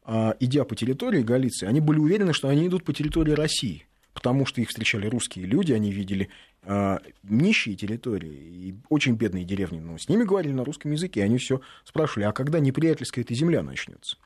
а, 0.03 0.35
идя 0.39 0.65
по 0.65 0.75
территории 0.75 1.23
Галиции, 1.23 1.65
они 1.65 1.79
были 1.79 1.97
уверены, 1.99 2.33
что 2.33 2.49
они 2.49 2.67
идут 2.67 2.83
по 2.83 2.93
территории 2.93 3.31
России, 3.31 3.87
потому 4.13 4.45
что 4.45 4.61
их 4.61 4.69
встречали 4.69 5.07
русские 5.07 5.45
люди, 5.45 5.71
они 5.71 5.91
видели 5.91 6.29
а, 6.63 6.99
нищие 7.23 7.75
территории 7.75 8.29
и 8.29 8.75
очень 8.89 9.15
бедные 9.15 9.45
деревни, 9.45 9.79
но 9.79 9.97
с 9.97 10.07
ними 10.09 10.23
говорили 10.23 10.53
на 10.53 10.63
русском 10.63 10.91
языке, 10.91 11.21
и 11.21 11.23
они 11.23 11.37
все 11.37 11.61
спрашивали, 11.83 12.25
а 12.25 12.33
когда 12.33 12.59
неприятельская 12.59 13.21
эта 13.21 13.33
земля 13.33 13.63
начнется? 13.63 14.17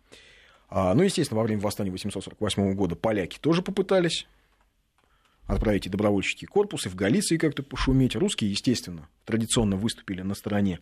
А, 0.69 0.93
ну, 0.93 1.03
естественно, 1.03 1.39
во 1.39 1.43
время 1.43 1.61
восстания 1.61 1.91
848 1.91 2.73
года 2.73 2.95
поляки 2.95 3.37
тоже 3.39 3.61
попытались 3.61 4.25
отправить 5.45 5.85
и 5.85 5.89
добровольческий 5.89 6.47
корпус, 6.47 6.85
и 6.85 6.89
в 6.89 6.95
Галиции 6.95 7.37
как-то 7.37 7.61
пошуметь. 7.61 8.15
Русские, 8.15 8.51
естественно, 8.51 9.09
традиционно 9.25 9.75
выступили 9.75 10.21
на 10.21 10.33
стороне 10.33 10.79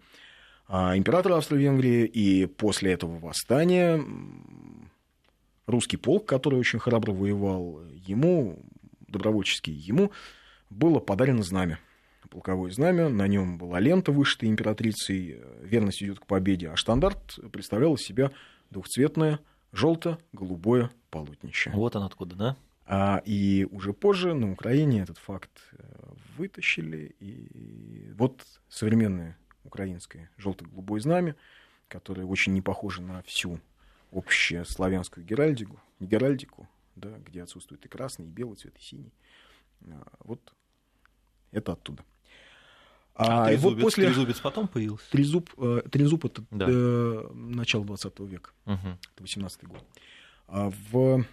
императора 0.70 1.38
Австро-Венгрии, 1.38 2.06
и 2.06 2.46
после 2.46 2.94
этого 2.94 3.18
восстания 3.20 4.04
русский 5.66 5.98
полк, 5.98 6.26
который 6.26 6.60
очень 6.60 6.80
храбро 6.80 7.12
воевал, 7.12 7.82
ему, 8.06 8.60
добровольческий, 9.08 9.74
ему 9.74 10.12
было 10.70 11.00
подарено 11.00 11.44
знамя 11.44 11.80
полковое 12.30 12.72
знамя, 12.72 13.10
на 13.10 13.28
нем 13.28 13.58
была 13.58 13.80
лента, 13.80 14.12
вышитая 14.12 14.50
императрицей, 14.50 15.42
верность 15.62 16.02
идет 16.02 16.20
к 16.20 16.26
победе, 16.26 16.70
а 16.70 16.76
штандарт 16.76 17.40
представлял 17.52 17.96
из 17.96 18.02
себя 18.02 18.32
двухцветное 18.70 19.40
желто-голубое 19.72 20.92
полотнище. 21.10 21.72
Вот 21.74 21.96
он 21.96 22.04
откуда, 22.04 22.36
да? 22.36 22.58
А, 22.86 23.22
и 23.26 23.68
уже 23.72 23.94
позже 23.94 24.34
на 24.34 24.52
Украине 24.52 25.02
этот 25.02 25.18
факт 25.20 25.52
э, 25.74 25.84
вытащили, 26.38 27.16
и 27.20 28.12
вот 28.16 28.44
современное 28.68 29.38
украинское 29.64 30.30
желто-голубое 30.38 31.02
знамя, 31.02 31.36
которое 31.88 32.26
очень 32.26 32.54
не 32.54 32.62
похоже 32.62 33.02
на 33.02 33.22
всю 33.24 33.60
общую 34.12 34.66
славянскую 34.66 35.26
геральдику, 35.26 35.80
геральдику 36.00 36.68
да, 37.00 37.18
где 37.26 37.44
отсутствует 37.44 37.86
и 37.86 37.90
красный, 37.90 38.26
и 38.26 38.30
белый 38.30 38.56
цвет, 38.56 38.76
и 38.78 38.82
синий. 38.82 39.14
А, 39.88 40.08
вот 40.20 40.54
это 41.52 41.74
оттуда. 41.74 42.04
А, 43.16 43.44
а 43.44 43.48
трезубец, 43.48 43.74
вот 43.76 43.82
после... 43.82 44.06
трезубец 44.06 44.40
потом 44.40 44.68
появился? 44.68 45.10
Трезуб, 45.12 45.50
э, 45.58 45.82
трезуб 45.92 46.26
это 46.26 46.44
да. 46.52 46.68
начало 47.34 47.86
20 47.86 48.20
века, 48.22 48.52
угу. 48.66 48.98
это 49.14 49.22
18 49.22 49.64
год. 49.66 49.84
А 50.48 50.70
в... 50.70 51.26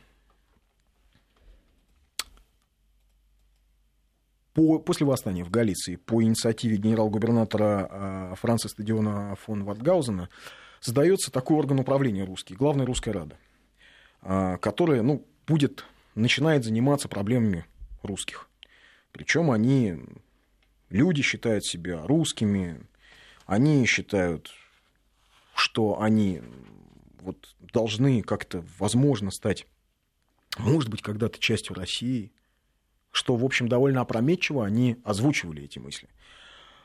По, 4.56 4.78
после 4.78 5.04
восстания 5.04 5.44
в 5.44 5.50
Галиции 5.50 5.96
по 5.96 6.22
инициативе 6.22 6.78
генерал-губернатора 6.78 7.88
э, 7.90 8.34
Франца 8.36 8.68
Стадиона 8.68 9.36
фон 9.36 9.64
Ватгаузена 9.64 10.30
создается 10.80 11.30
такой 11.30 11.58
орган 11.58 11.80
управления 11.80 12.25
русский, 12.25 12.54
Главная 12.54 12.86
русская 12.86 13.12
рада, 13.12 13.36
э, 14.22 14.56
которая 14.62 15.02
ну, 15.02 15.26
будет, 15.46 15.84
начинает 16.14 16.64
заниматься 16.64 17.06
проблемами 17.06 17.66
русских. 18.02 18.48
Причем 19.12 19.50
они, 19.50 19.98
люди 20.88 21.20
считают 21.20 21.66
себя 21.66 22.06
русскими, 22.06 22.80
они 23.44 23.84
считают, 23.84 24.50
что 25.54 26.00
они 26.00 26.40
вот 27.20 27.54
должны 27.60 28.22
как-то, 28.22 28.64
возможно, 28.78 29.30
стать, 29.30 29.66
может 30.56 30.88
быть, 30.88 31.02
когда-то 31.02 31.38
частью 31.38 31.76
России, 31.76 32.32
что, 33.16 33.35
в 33.35 33.44
общем, 33.44 33.68
довольно 33.68 34.02
опрометчиво 34.02 34.64
они 34.64 34.96
озвучивали 35.04 35.64
эти 35.64 35.78
мысли. 35.78 36.08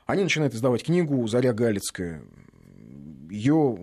Они 0.06 0.24
начинают 0.24 0.54
издавать 0.54 0.84
книгу 0.84 1.28
«Заря 1.28 1.54
Галицкая». 1.54 2.24
Ее, 3.30 3.78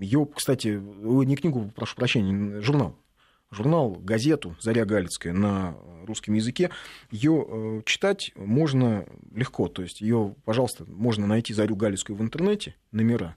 ее, 0.00 0.26
кстати, 0.26 0.80
не 0.80 1.36
книгу, 1.36 1.70
прошу 1.74 1.96
прощения, 1.96 2.60
журнал 2.60 2.96
журнал, 3.50 3.90
газету 3.90 4.56
«Заря 4.60 4.84
Галицкая» 4.84 5.32
на 5.32 5.76
русском 6.06 6.34
языке, 6.34 6.70
ее 7.10 7.44
э, 7.46 7.82
читать 7.84 8.32
можно 8.36 9.06
легко. 9.34 9.68
То 9.68 9.82
есть 9.82 10.00
ее, 10.00 10.34
пожалуйста, 10.44 10.84
можно 10.86 11.26
найти 11.26 11.52
«Зарю 11.52 11.76
Галицкую» 11.76 12.16
в 12.16 12.22
интернете, 12.22 12.74
номера, 12.92 13.36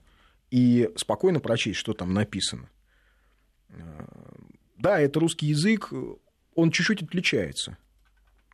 и 0.50 0.90
спокойно 0.96 1.40
прочесть, 1.40 1.78
что 1.78 1.94
там 1.94 2.14
написано. 2.14 2.68
Э, 3.70 4.06
да, 4.78 5.00
это 5.00 5.18
русский 5.18 5.46
язык, 5.46 5.92
он 6.54 6.70
чуть-чуть 6.70 7.02
отличается. 7.02 7.76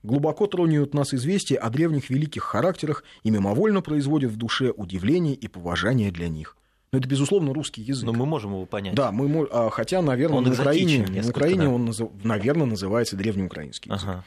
Глубоко 0.03 0.47
тронет 0.47 0.95
нас 0.95 1.13
известие 1.13 1.59
о 1.59 1.69
древних 1.69 2.09
великих 2.09 2.43
характерах 2.43 3.05
и 3.23 3.31
мимовольно 3.31 3.83
производит 3.83 4.31
в 4.31 4.37
душе 4.37 4.71
удивление 4.71 5.35
и 5.35 5.47
поважание 5.47 6.11
для 6.11 6.29
них. 6.29 6.57
Но 6.93 6.99
это, 6.99 7.07
безусловно, 7.07 7.53
русский 7.53 7.83
язык. 7.83 8.07
Но 8.07 8.13
мы 8.13 8.27
можем 8.27 8.53
его 8.53 8.67
понять. 8.67 8.95
Да, 8.95 9.13
мы, 9.13 9.47
а, 9.53 9.71
хотя, 9.71 10.03
наверное, 10.03 10.39
он 10.39 10.45
на 10.45 10.53
Украине, 10.53 11.07
на 11.07 11.29
Украине 11.29 11.65
да. 11.65 11.71
он, 11.71 11.95
наверное, 12.25 12.67
называется 12.67 13.17
древнеукраинский 13.17 13.93
язык. 13.93 14.09
Ага. 14.09 14.25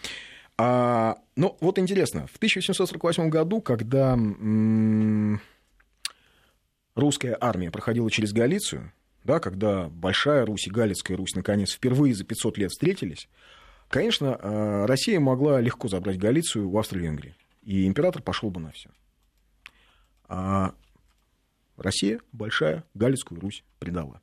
А, 0.58 1.18
ну, 1.36 1.58
вот 1.60 1.80
интересно, 1.80 2.28
в 2.28 2.38
1748 2.38 3.30
году, 3.30 3.60
когда 3.60 4.14
м- 4.14 5.42
русская 6.96 7.36
армия 7.42 7.72
проходила 7.72 8.10
через 8.10 8.32
Галицию, 8.32 8.94
да, 9.24 9.40
когда 9.40 9.90
Большая 9.90 10.46
Русь 10.46 10.68
и 10.68 10.70
Галицкая 10.70 11.18
Русь 11.18 11.36
наконец 11.36 11.72
впервые 11.72 12.14
за 12.14 12.24
500 12.24 12.58
лет 12.58 12.72
встретились, 12.72 13.28
конечно, 13.94 14.40
а, 14.42 14.88
Россия 14.88 15.20
могла 15.20 15.62
легко 15.62 15.88
забрать 15.88 16.18
Галицию 16.18 16.68
в 16.68 16.78
Австро-Венгрии, 16.78 17.36
и 17.62 17.86
император 17.86 18.24
пошел 18.24 18.50
бы 18.50 18.60
на 18.60 18.72
все. 18.72 18.90
А 20.28 20.74
Россия 21.78 22.20
большая 22.32 22.84
Галицкую 22.96 23.40
Русь 23.40 23.64
предала. 23.78 24.20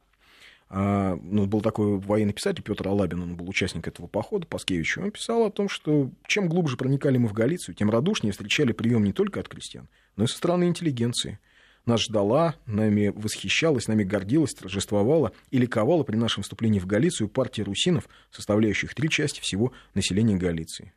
А, 0.69 1.17
ну, 1.23 1.47
был 1.47 1.61
такой 1.61 1.99
военный 1.99 2.33
писатель 2.33 2.65
Петр 2.65 2.89
Алабин, 2.89 3.23
он 3.23 3.37
был 3.37 3.49
участник 3.49 3.87
этого 3.87 4.09
похода, 4.09 4.45
Паскевич, 4.45 4.99
он 4.99 5.13
писал 5.13 5.45
о 5.45 5.51
том, 5.53 5.69
что 5.69 6.11
чем 6.27 6.49
глубже 6.49 6.77
проникали 6.77 7.19
мы 7.19 7.29
в 7.29 7.33
Галицию, 7.33 7.77
тем 7.77 7.91
радушнее 7.91 8.33
встречали 8.33 8.73
прием 8.73 9.05
не 9.05 9.13
только 9.13 9.39
от 9.39 9.49
крестьян, 9.49 9.89
но 10.17 10.25
и 10.25 10.27
со 10.27 10.37
стороны 10.37 10.65
интеллигенции. 10.65 11.39
Нас 11.87 12.03
ждала, 12.03 12.55
нами 12.67 13.09
восхищалась, 13.09 13.89
нами 13.89 14.05
гордилась, 14.05 14.53
торжествовала 14.53 15.33
и 15.51 15.59
ликовала 15.59 16.03
при 16.03 16.17
нашем 16.17 16.43
вступлении 16.43 16.79
в 16.79 16.87
Галицию 16.87 17.29
партия 17.29 17.63
русинов, 17.63 18.09
составляющих 18.31 18.95
три 18.95 19.09
части 19.09 19.41
всего 19.41 19.73
населения 19.95 20.37
Галиции. 20.37 20.93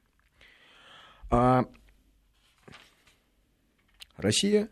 А 1.30 1.65
Россия 4.17 4.69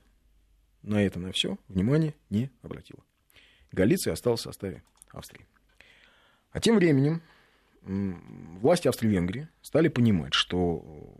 на 0.83 1.01
это, 1.03 1.19
на 1.19 1.31
все 1.31 1.57
внимание 1.67 2.13
не 2.29 2.51
обратила. 2.61 3.03
Галиция 3.71 4.13
осталась 4.13 4.41
в 4.41 4.43
составе 4.43 4.83
Австрии. 5.11 5.45
А 6.51 6.59
тем 6.59 6.75
временем 6.75 7.21
власти 7.81 8.87
Австро-Венгрии 8.87 9.47
стали 9.61 9.87
понимать, 9.87 10.33
что 10.33 11.15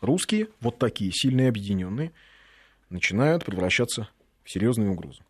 русские, 0.00 0.48
вот 0.60 0.78
такие 0.78 1.10
сильные 1.12 1.48
объединенные, 1.48 2.12
начинают 2.92 3.44
превращаться 3.44 4.08
в 4.44 4.50
серьезную 4.50 4.92
угрозу. 4.92 5.22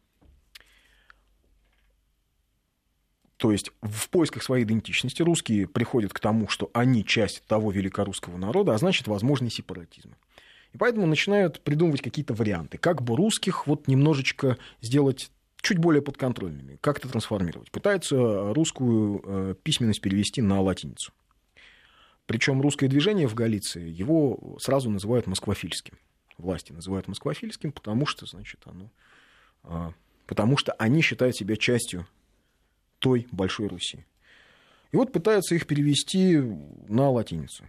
То 3.37 3.51
есть 3.51 3.73
в 3.83 4.09
поисках 4.09 4.43
своей 4.43 4.65
идентичности 4.65 5.21
русские 5.23 5.67
приходят 5.67 6.13
к 6.13 6.21
тому, 6.21 6.47
что 6.49 6.71
они 6.75 7.05
часть 7.05 7.43
того 7.47 7.73
великорусского 7.73 8.37
народа, 8.37 8.73
а 8.73 8.79
значит, 8.79 9.09
возможный 9.09 9.51
сепаратизм. 9.51 10.15
И 10.73 10.79
поэтому 10.79 11.07
начинают 11.07 11.61
придумывать 11.61 12.03
какие-то 12.03 12.35
варианты, 12.35 12.79
как 12.79 13.03
бы 13.03 13.17
русских 13.17 13.67
вот 13.67 13.89
немножечко 13.89 14.59
сделать 14.81 15.31
чуть 15.61 15.79
более 15.79 16.03
подконтрольными, 16.03 16.79
как-то 16.81 17.09
трансформировать. 17.09 17.71
Пытаются 17.71 18.53
русскую 18.55 19.23
э, 19.25 19.55
письменность 19.63 20.01
перевести 20.01 20.41
на 20.41 20.61
латиницу. 20.61 21.13
Причем 22.27 22.61
русское 22.61 22.89
движение 22.89 23.27
в 23.27 23.35
Галиции, 23.35 23.89
его 23.89 24.57
сразу 24.61 24.89
называют 24.89 25.27
москвофильским. 25.27 25.99
Власти 26.43 26.73
называют 26.73 27.09
москвофильским, 27.09 27.73
потому 27.73 28.05
что, 28.07 28.27
значит, 28.27 28.61
оно, 28.67 28.91
а, 29.63 29.93
потому 30.27 30.57
что 30.57 30.73
они 30.73 31.01
считают 31.01 31.37
себя 31.37 31.57
частью 31.57 32.07
той 32.99 33.27
Большой 33.31 33.69
Руси. 33.69 34.05
И 34.91 34.97
вот 34.97 35.13
пытаются 35.13 35.55
их 35.55 35.67
перевести 35.67 36.37
на 36.89 37.11
латиницу 37.11 37.65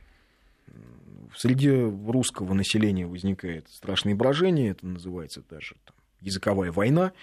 среди 1.37 1.71
русского 1.71 2.53
населения 2.53 3.07
возникает 3.07 3.69
страшное 3.69 4.15
брожение, 4.15 4.71
это 4.71 4.85
называется 4.85 5.43
даже 5.49 5.75
там, 5.85 5.95
языковая 6.21 6.71
война. 6.71 7.13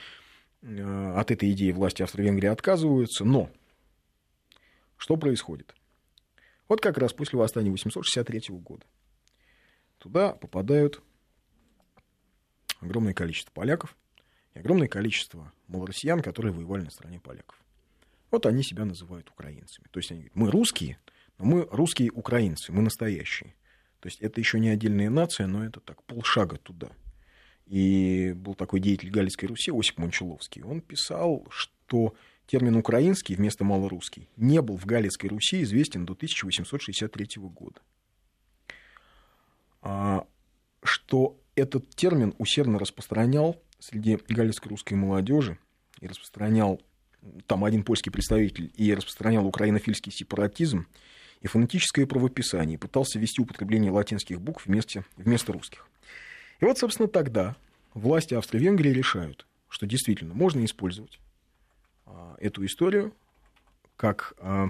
Э, 0.63 1.15
от 1.17 1.31
этой 1.31 1.53
идеи 1.53 1.73
власти 1.73 2.03
Австро-Венгрии 2.03 2.49
отказываются, 2.49 3.25
но 3.25 3.51
что 4.97 5.17
происходит? 5.17 5.75
Вот 6.69 6.81
как 6.81 6.99
раз 6.99 7.13
после 7.13 7.39
восстания 7.39 7.71
863 7.71 8.43
года 8.59 8.85
туда 9.99 10.33
попадают 10.33 11.03
огромное 12.81 13.15
количество 13.15 13.53
поляков 13.53 13.97
и 14.55 14.59
огромное 14.59 14.89
количество 14.89 15.53
малороссиян, 15.69 16.21
которые 16.23 16.53
воевали 16.53 16.83
на 16.83 16.91
стороне 16.91 17.21
поляков. 17.21 17.57
Вот 18.31 18.47
они 18.47 18.63
себя 18.63 18.85
называют 18.85 19.29
украинцами. 19.31 19.87
То 19.91 19.99
есть 19.99 20.11
они 20.11 20.21
говорят, 20.21 20.37
мы 20.37 20.51
русские, 20.51 20.99
но 21.39 21.45
мы 21.45 21.69
русские 21.71 22.11
украинцы, 22.11 22.73
мы 22.73 22.83
настоящие. 22.83 23.55
То 24.01 24.09
есть 24.09 24.21
это 24.21 24.41
еще 24.41 24.59
не 24.59 24.71
отдельная 24.71 25.11
нация, 25.11 25.47
но 25.47 25.65
это 25.65 25.81
так, 25.81 26.03
полшага 26.05 26.57
туда. 26.57 26.89
И 27.67 28.33
был 28.35 28.55
такой 28.55 28.81
деятель 28.81 29.11
Галицкой 29.11 29.49
Руси 29.49 29.71
Осип 29.71 29.99
Мончаловский. 29.99 30.63
Он 30.63 30.81
писал, 30.81 31.47
что 31.51 32.15
термин 32.47 32.77
«украинский» 32.77 33.37
вместо 33.37 33.63
«малорусский» 33.63 34.29
не 34.37 34.61
был 34.61 34.77
в 34.77 34.87
Галицкой 34.87 35.31
Руси 35.31 35.63
известен 35.63 36.05
до 36.05 36.15
1863 36.15 37.29
года. 37.37 37.81
А, 39.83 40.27
что 40.83 41.39
этот 41.61 41.89
термин 41.95 42.35
усердно 42.39 42.79
распространял 42.79 43.61
среди 43.79 44.19
галицко-русской 44.29 44.95
молодежи 44.95 45.59
и 46.01 46.07
распространял 46.07 46.81
там 47.47 47.65
один 47.65 47.85
польский 47.85 48.11
представитель 48.11 48.73
и 48.77 48.95
распространял 48.95 49.47
украинофильский 49.47 50.13
сепаратизм 50.13 50.87
и 51.41 51.47
фонетическое 51.47 52.07
правописание, 52.07 52.75
и 52.75 52.79
пытался 52.79 53.19
ввести 53.19 53.41
употребление 53.41 53.91
латинских 53.91 54.41
букв 54.41 54.67
вместе, 54.67 55.05
вместо 55.17 55.53
русских. 55.53 55.87
И 56.61 56.65
вот, 56.65 56.79
собственно, 56.79 57.09
тогда 57.09 57.57
власти 57.95 58.35
Австро-Венгрии 58.35 58.91
решают, 58.91 59.47
что 59.69 59.87
действительно 59.87 60.35
можно 60.35 60.65
использовать 60.65 61.19
а, 62.07 62.37
эту 62.39 62.65
историю 62.67 63.15
как 63.97 64.35
а, 64.39 64.69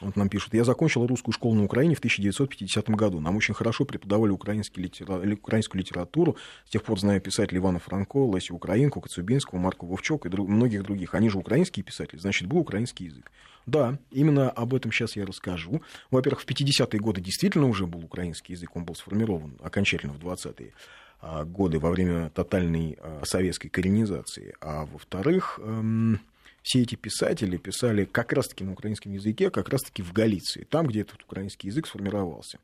вот 0.00 0.16
нам 0.16 0.28
пишут, 0.28 0.54
я 0.54 0.64
закончил 0.64 1.06
русскую 1.06 1.32
школу 1.32 1.54
на 1.54 1.64
Украине 1.64 1.94
в 1.94 1.98
1950 1.98 2.90
году. 2.90 3.20
Нам 3.20 3.36
очень 3.36 3.54
хорошо 3.54 3.84
преподавали 3.84 4.30
украинский 4.30 4.82
литера... 4.82 5.20
украинскую 5.34 5.80
литературу. 5.80 6.36
С 6.66 6.70
тех 6.70 6.82
пор 6.82 6.98
знаю 6.98 7.20
писателей 7.20 7.58
Ивана 7.58 7.78
Франко, 7.78 8.30
Лесю 8.34 8.54
Украинку, 8.54 9.00
Коцубинского, 9.00 9.58
Марку 9.58 9.86
Вовчок 9.86 10.26
и 10.26 10.28
друг... 10.28 10.48
многих 10.48 10.82
других. 10.82 11.14
Они 11.14 11.28
же 11.28 11.38
украинские 11.38 11.84
писатели, 11.84 12.18
значит, 12.18 12.48
был 12.48 12.58
украинский 12.58 13.06
язык. 13.06 13.30
Да, 13.66 13.98
именно 14.10 14.50
об 14.50 14.74
этом 14.74 14.90
сейчас 14.90 15.16
я 15.16 15.26
расскажу. 15.26 15.82
Во-первых, 16.10 16.42
в 16.42 16.46
50-е 16.46 16.98
годы 16.98 17.20
действительно 17.20 17.66
уже 17.68 17.86
был 17.86 18.04
украинский 18.04 18.54
язык, 18.54 18.74
он 18.74 18.84
был 18.84 18.94
сформирован 18.94 19.58
окончательно 19.62 20.14
в 20.14 20.18
20-е 20.18 20.72
а, 21.20 21.44
годы 21.44 21.78
во 21.78 21.90
время 21.90 22.30
тотальной 22.30 22.98
а, 23.00 23.22
советской 23.24 23.68
коренизации. 23.68 24.54
А 24.60 24.86
во-вторых, 24.86 25.60
эм, 25.62 26.20
все 26.62 26.82
эти 26.82 26.94
писатели 26.94 27.56
писали 27.56 28.04
как 28.04 28.32
раз-таки 28.32 28.64
на 28.64 28.72
украинском 28.72 29.12
языке, 29.12 29.50
как 29.50 29.68
раз-таки 29.68 30.02
в 30.02 30.12
Галиции, 30.12 30.64
там, 30.64 30.86
где 30.86 31.00
этот 31.00 31.22
украинский 31.22 31.68
язык 31.68 31.86
сформировался. 31.86 32.58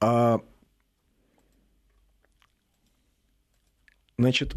А, 0.00 0.40
значит, 4.16 4.54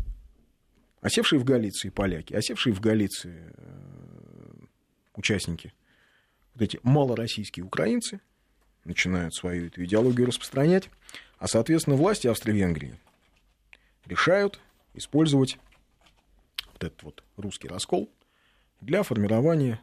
осевшие 1.01 1.39
в 1.39 1.43
Галиции 1.43 1.89
поляки, 1.89 2.33
осевшие 2.33 2.73
в 2.73 2.79
Галиции 2.79 3.53
э, 3.57 4.51
участники, 5.15 5.73
вот 6.53 6.61
эти 6.61 6.79
малороссийские 6.83 7.65
украинцы, 7.65 8.21
начинают 8.83 9.35
свою 9.35 9.67
эту 9.67 9.83
идеологию 9.83 10.27
распространять, 10.27 10.89
а, 11.37 11.47
соответственно, 11.47 11.97
власти 11.97 12.27
Австро-Венгрии 12.27 12.97
решают 14.05 14.59
использовать 14.93 15.59
вот 16.73 16.83
этот 16.83 17.03
вот 17.03 17.23
русский 17.35 17.67
раскол– 17.67 18.09
для 18.81 19.03
формирования 19.03 19.79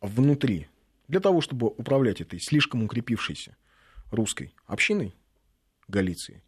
внутри, 0.00 0.68
для 1.06 1.20
того, 1.20 1.40
чтобы 1.40 1.68
управлять 1.68 2.20
этой 2.20 2.40
слишком 2.40 2.82
укрепившейся 2.82 3.56
русской 4.10 4.54
общиной 4.66 5.14
Галиции, 5.86 6.42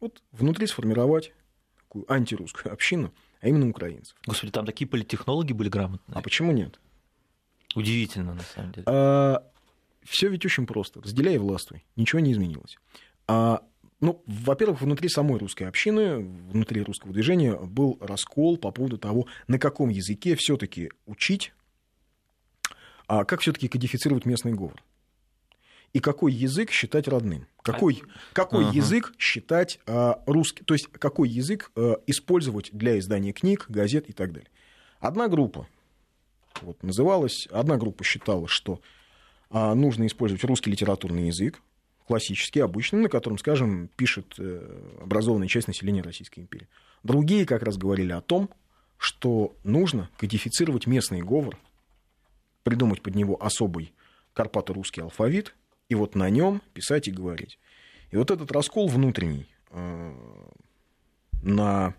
вот 0.00 0.22
внутри 0.32 0.66
сформировать 0.66 1.32
такую 1.76 2.10
антирусскую 2.10 2.72
общину, 2.72 3.12
а 3.40 3.48
именно 3.48 3.68
украинцев. 3.68 4.16
Господи, 4.26 4.52
там 4.52 4.66
такие 4.66 4.88
политтехнологи 4.88 5.52
были 5.52 5.68
грамотные. 5.68 6.16
А 6.16 6.22
почему 6.22 6.52
нет? 6.52 6.80
Удивительно, 7.74 8.34
на 8.34 8.42
самом 8.42 8.72
деле. 8.72 8.84
А, 8.88 9.50
все 10.02 10.28
ведь 10.28 10.44
очень 10.46 10.66
просто. 10.66 11.02
Разделяй 11.02 11.34
и 11.34 11.38
властвуй. 11.38 11.84
Ничего 11.96 12.20
не 12.20 12.32
изменилось. 12.32 12.78
А 13.28 13.62
ну, 14.00 14.22
во-первых, 14.26 14.82
внутри 14.82 15.08
самой 15.08 15.38
русской 15.38 15.64
общины, 15.64 16.18
внутри 16.18 16.82
русского 16.82 17.12
движения 17.12 17.54
был 17.56 17.96
раскол 18.00 18.58
по 18.58 18.70
поводу 18.70 18.98
того, 18.98 19.26
на 19.48 19.58
каком 19.58 19.88
языке 19.88 20.36
все-таки 20.36 20.90
учить, 21.06 21.52
а 23.06 23.24
как 23.24 23.40
все-таки 23.40 23.68
кодифицировать 23.68 24.26
местный 24.26 24.52
говор. 24.52 24.82
И 25.92 26.00
какой 26.00 26.32
язык 26.32 26.70
считать 26.70 27.08
родным? 27.08 27.46
Какой, 27.62 28.02
какой 28.34 28.66
ага. 28.66 28.76
язык 28.76 29.14
считать 29.18 29.80
а, 29.86 30.22
русский? 30.26 30.62
То 30.62 30.74
есть 30.74 30.88
какой 30.92 31.28
язык 31.28 31.70
а, 31.74 31.94
использовать 32.06 32.68
для 32.72 32.98
издания 32.98 33.32
книг, 33.32 33.64
газет 33.68 34.10
и 34.10 34.12
так 34.12 34.32
далее. 34.32 34.50
Одна 35.00 35.28
группа 35.28 35.66
вот, 36.60 36.82
называлась, 36.82 37.46
одна 37.50 37.76
группа 37.76 38.04
считала, 38.04 38.46
что 38.46 38.80
а, 39.48 39.74
нужно 39.74 40.06
использовать 40.06 40.44
русский 40.44 40.70
литературный 40.70 41.28
язык, 41.28 41.62
классический, 42.06 42.60
обычный, 42.60 43.00
на 43.00 43.08
котором, 43.08 43.38
скажем, 43.38 43.88
пишет 43.96 44.34
э, 44.38 44.98
образованная 45.02 45.48
часть 45.48 45.68
населения 45.68 46.02
Российской 46.02 46.40
империи. 46.40 46.68
Другие 47.02 47.46
как 47.46 47.62
раз 47.62 47.76
говорили 47.76 48.12
о 48.12 48.20
том, 48.20 48.48
что 48.98 49.56
нужно 49.64 50.08
кодифицировать 50.16 50.86
местный 50.86 51.20
говор, 51.20 51.58
придумать 52.62 53.02
под 53.02 53.14
него 53.14 53.42
особый 53.42 53.92
карпато-русский 54.32 55.02
алфавит, 55.02 55.54
и 55.88 55.94
вот 55.94 56.14
на 56.14 56.30
нем 56.30 56.62
писать 56.72 57.08
и 57.08 57.12
говорить. 57.12 57.58
И 58.10 58.16
вот 58.16 58.30
этот 58.30 58.52
раскол 58.52 58.88
внутренний 58.88 59.48
э, 59.70 60.48
на 61.42 61.94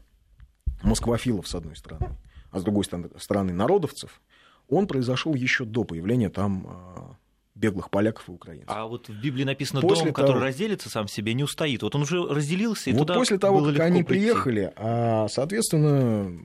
москвофилов, 0.84 1.48
с 1.48 1.56
одной 1.56 1.76
стороны, 1.76 2.16
а 2.52 2.60
с 2.60 2.64
другой 2.64 2.86
стороны 2.86 3.54
народовцев, 3.54 4.22
он 4.70 4.88
произошел 4.88 5.34
еще 5.36 5.66
до 5.66 5.84
появления 5.84 6.30
там 6.30 6.68
э, 6.68 7.14
беглых 7.58 7.90
поляков 7.90 8.30
и 8.30 8.32
украинцев. 8.32 8.70
А 8.70 8.86
вот 8.86 9.10
в 9.10 9.20
Библии 9.20 9.44
написано, 9.44 9.82
после 9.82 10.06
дом, 10.06 10.14
того... 10.14 10.28
который 10.28 10.44
разделится 10.44 10.90
сам 10.90 11.08
себе, 11.08 11.34
не 11.34 11.44
устоит. 11.44 11.84
Вот 11.84 11.96
он 11.96 12.04
уже 12.04 12.24
разделился, 12.24 12.90
и 12.90 12.94
вот 12.94 13.08
туда 13.08 13.16
после 13.16 13.38
того, 13.38 13.60
было 13.60 13.72
как 13.72 13.82
они 13.82 14.04
прийти. 14.04 14.26
приехали, 14.26 14.74
а, 14.76 15.28
соответственно, 15.30 16.40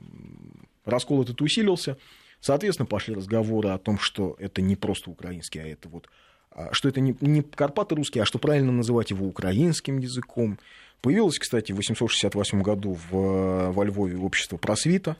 раскол 0.85 1.23
этот 1.23 1.41
усилился, 1.41 1.97
соответственно, 2.39 2.87
пошли 2.87 3.13
разговоры 3.13 3.69
о 3.69 3.77
том, 3.77 3.99
что 3.99 4.35
это 4.39 4.61
не 4.61 4.75
просто 4.75 5.11
украинский, 5.11 5.61
а 5.61 5.67
это 5.67 5.87
вот 5.87 6.09
а, 6.51 6.73
что 6.73 6.89
это 6.89 6.99
не, 6.99 7.15
не 7.21 7.41
Карпаты 7.43 7.95
русские, 7.95 8.23
а 8.23 8.25
что 8.25 8.39
правильно 8.39 8.71
называть 8.71 9.11
его 9.11 9.27
украинским 9.27 9.99
языком. 9.99 10.59
Появилось, 11.01 11.37
кстати, 11.37 11.73
в 11.73 11.75
868 11.75 12.61
году 12.61 12.97
в, 13.09 13.71
во 13.71 13.83
Львове 13.83 14.17
общество 14.17 14.57
просвита, 14.57 15.17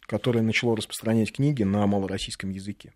которое 0.00 0.42
начало 0.42 0.76
распространять 0.76 1.32
книги 1.32 1.62
на 1.62 1.86
малороссийском 1.86 2.50
языке 2.50 2.92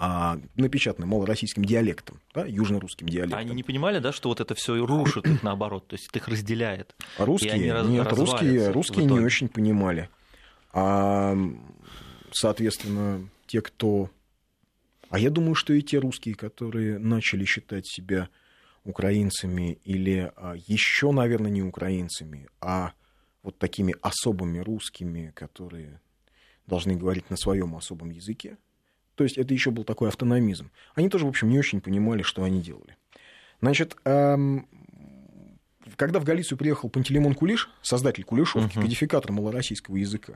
а, 0.00 0.38
напечатаны 0.54 1.06
малороссийским 1.06 1.64
диалектом, 1.64 2.20
да, 2.32 2.44
южно-русским 2.46 3.08
диалектом. 3.08 3.40
Они 3.40 3.52
не 3.52 3.64
понимали, 3.64 3.98
да, 3.98 4.12
что 4.12 4.28
вот 4.28 4.40
это 4.40 4.54
все 4.54 4.84
рушит 4.86 5.26
их 5.26 5.42
наоборот, 5.42 5.88
то 5.88 5.94
есть 5.94 6.14
их 6.14 6.28
разделяет. 6.28 6.94
А 7.18 7.24
русские, 7.24 7.82
нет, 7.84 8.12
русские, 8.12 8.70
русские 8.70 9.06
не 9.06 9.18
очень 9.18 9.48
понимали. 9.48 10.08
А, 10.72 11.36
соответственно, 12.30 13.28
те, 13.46 13.60
кто... 13.60 14.08
А 15.10 15.18
я 15.18 15.30
думаю, 15.30 15.56
что 15.56 15.72
и 15.72 15.82
те 15.82 15.98
русские, 15.98 16.36
которые 16.36 16.98
начали 16.98 17.44
считать 17.44 17.88
себя 17.88 18.28
украинцами 18.84 19.78
или 19.84 20.30
а, 20.36 20.54
еще, 20.68 21.10
наверное, 21.10 21.50
не 21.50 21.62
украинцами, 21.62 22.46
а 22.60 22.92
вот 23.42 23.58
такими 23.58 23.96
особыми 24.00 24.60
русскими, 24.60 25.32
которые 25.34 26.00
должны 26.66 26.94
говорить 26.94 27.30
на 27.30 27.36
своем 27.36 27.74
особом 27.74 28.10
языке, 28.10 28.58
то 29.18 29.24
есть 29.24 29.36
это 29.36 29.52
еще 29.52 29.72
был 29.72 29.82
такой 29.82 30.08
автономизм. 30.08 30.70
Они 30.94 31.08
тоже, 31.08 31.26
в 31.26 31.28
общем, 31.28 31.48
не 31.50 31.58
очень 31.58 31.80
понимали, 31.80 32.22
что 32.22 32.44
они 32.44 32.62
делали. 32.62 32.96
Значит, 33.60 33.96
эм, 34.04 34.68
когда 35.96 36.20
в 36.20 36.24
Галицию 36.24 36.56
приехал 36.56 36.88
Пантелеймон 36.88 37.34
Кулиш, 37.34 37.68
создатель 37.82 38.22
Кулешовки, 38.22 38.78
uh-huh. 38.78 38.82
кодификатор 38.82 39.32
малороссийского 39.32 39.96
языка, 39.96 40.34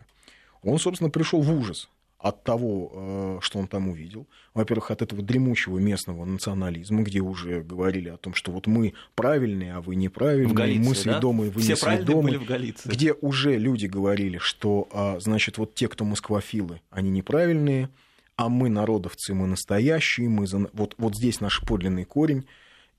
он, 0.64 0.80
собственно, 0.80 1.10
пришел 1.10 1.42
в 1.42 1.56
ужас 1.56 1.88
от 2.18 2.42
того, 2.42 2.90
э, 2.92 3.38
что 3.40 3.60
он 3.60 3.68
там 3.68 3.88
увидел. 3.88 4.26
Во-первых, 4.52 4.90
от 4.90 5.00
этого 5.00 5.22
дремучего 5.22 5.78
местного 5.78 6.24
национализма, 6.24 7.04
где 7.04 7.20
уже 7.20 7.62
говорили 7.62 8.08
о 8.08 8.16
том, 8.16 8.34
что 8.34 8.50
вот 8.50 8.66
мы 8.66 8.94
правильные, 9.14 9.74
а 9.74 9.80
вы 9.80 9.94
неправильные, 9.94 10.54
Галиции, 10.54 10.88
мы 10.88 10.94
сведомые, 10.96 11.50
да? 11.50 11.54
вы 11.54 11.60
Все 11.60 11.70
не 11.70 11.76
сведомые. 11.76 12.38
в 12.40 12.46
Галиции. 12.46 12.88
Где 12.88 13.12
уже 13.12 13.56
люди 13.58 13.86
говорили, 13.86 14.38
что, 14.38 14.88
а, 14.90 15.20
значит, 15.20 15.56
вот 15.58 15.76
те, 15.76 15.86
кто 15.86 16.04
москвофилы, 16.04 16.80
они 16.90 17.10
неправильные, 17.10 17.88
а 18.36 18.48
мы 18.48 18.68
народовцы, 18.68 19.34
мы 19.34 19.46
настоящие, 19.46 20.28
мы 20.28 20.46
за... 20.46 20.68
вот, 20.72 20.94
вот 20.98 21.16
здесь 21.16 21.40
наш 21.40 21.60
подлинный 21.60 22.04
корень. 22.04 22.46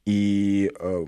И 0.06 0.72
э, 0.80 1.06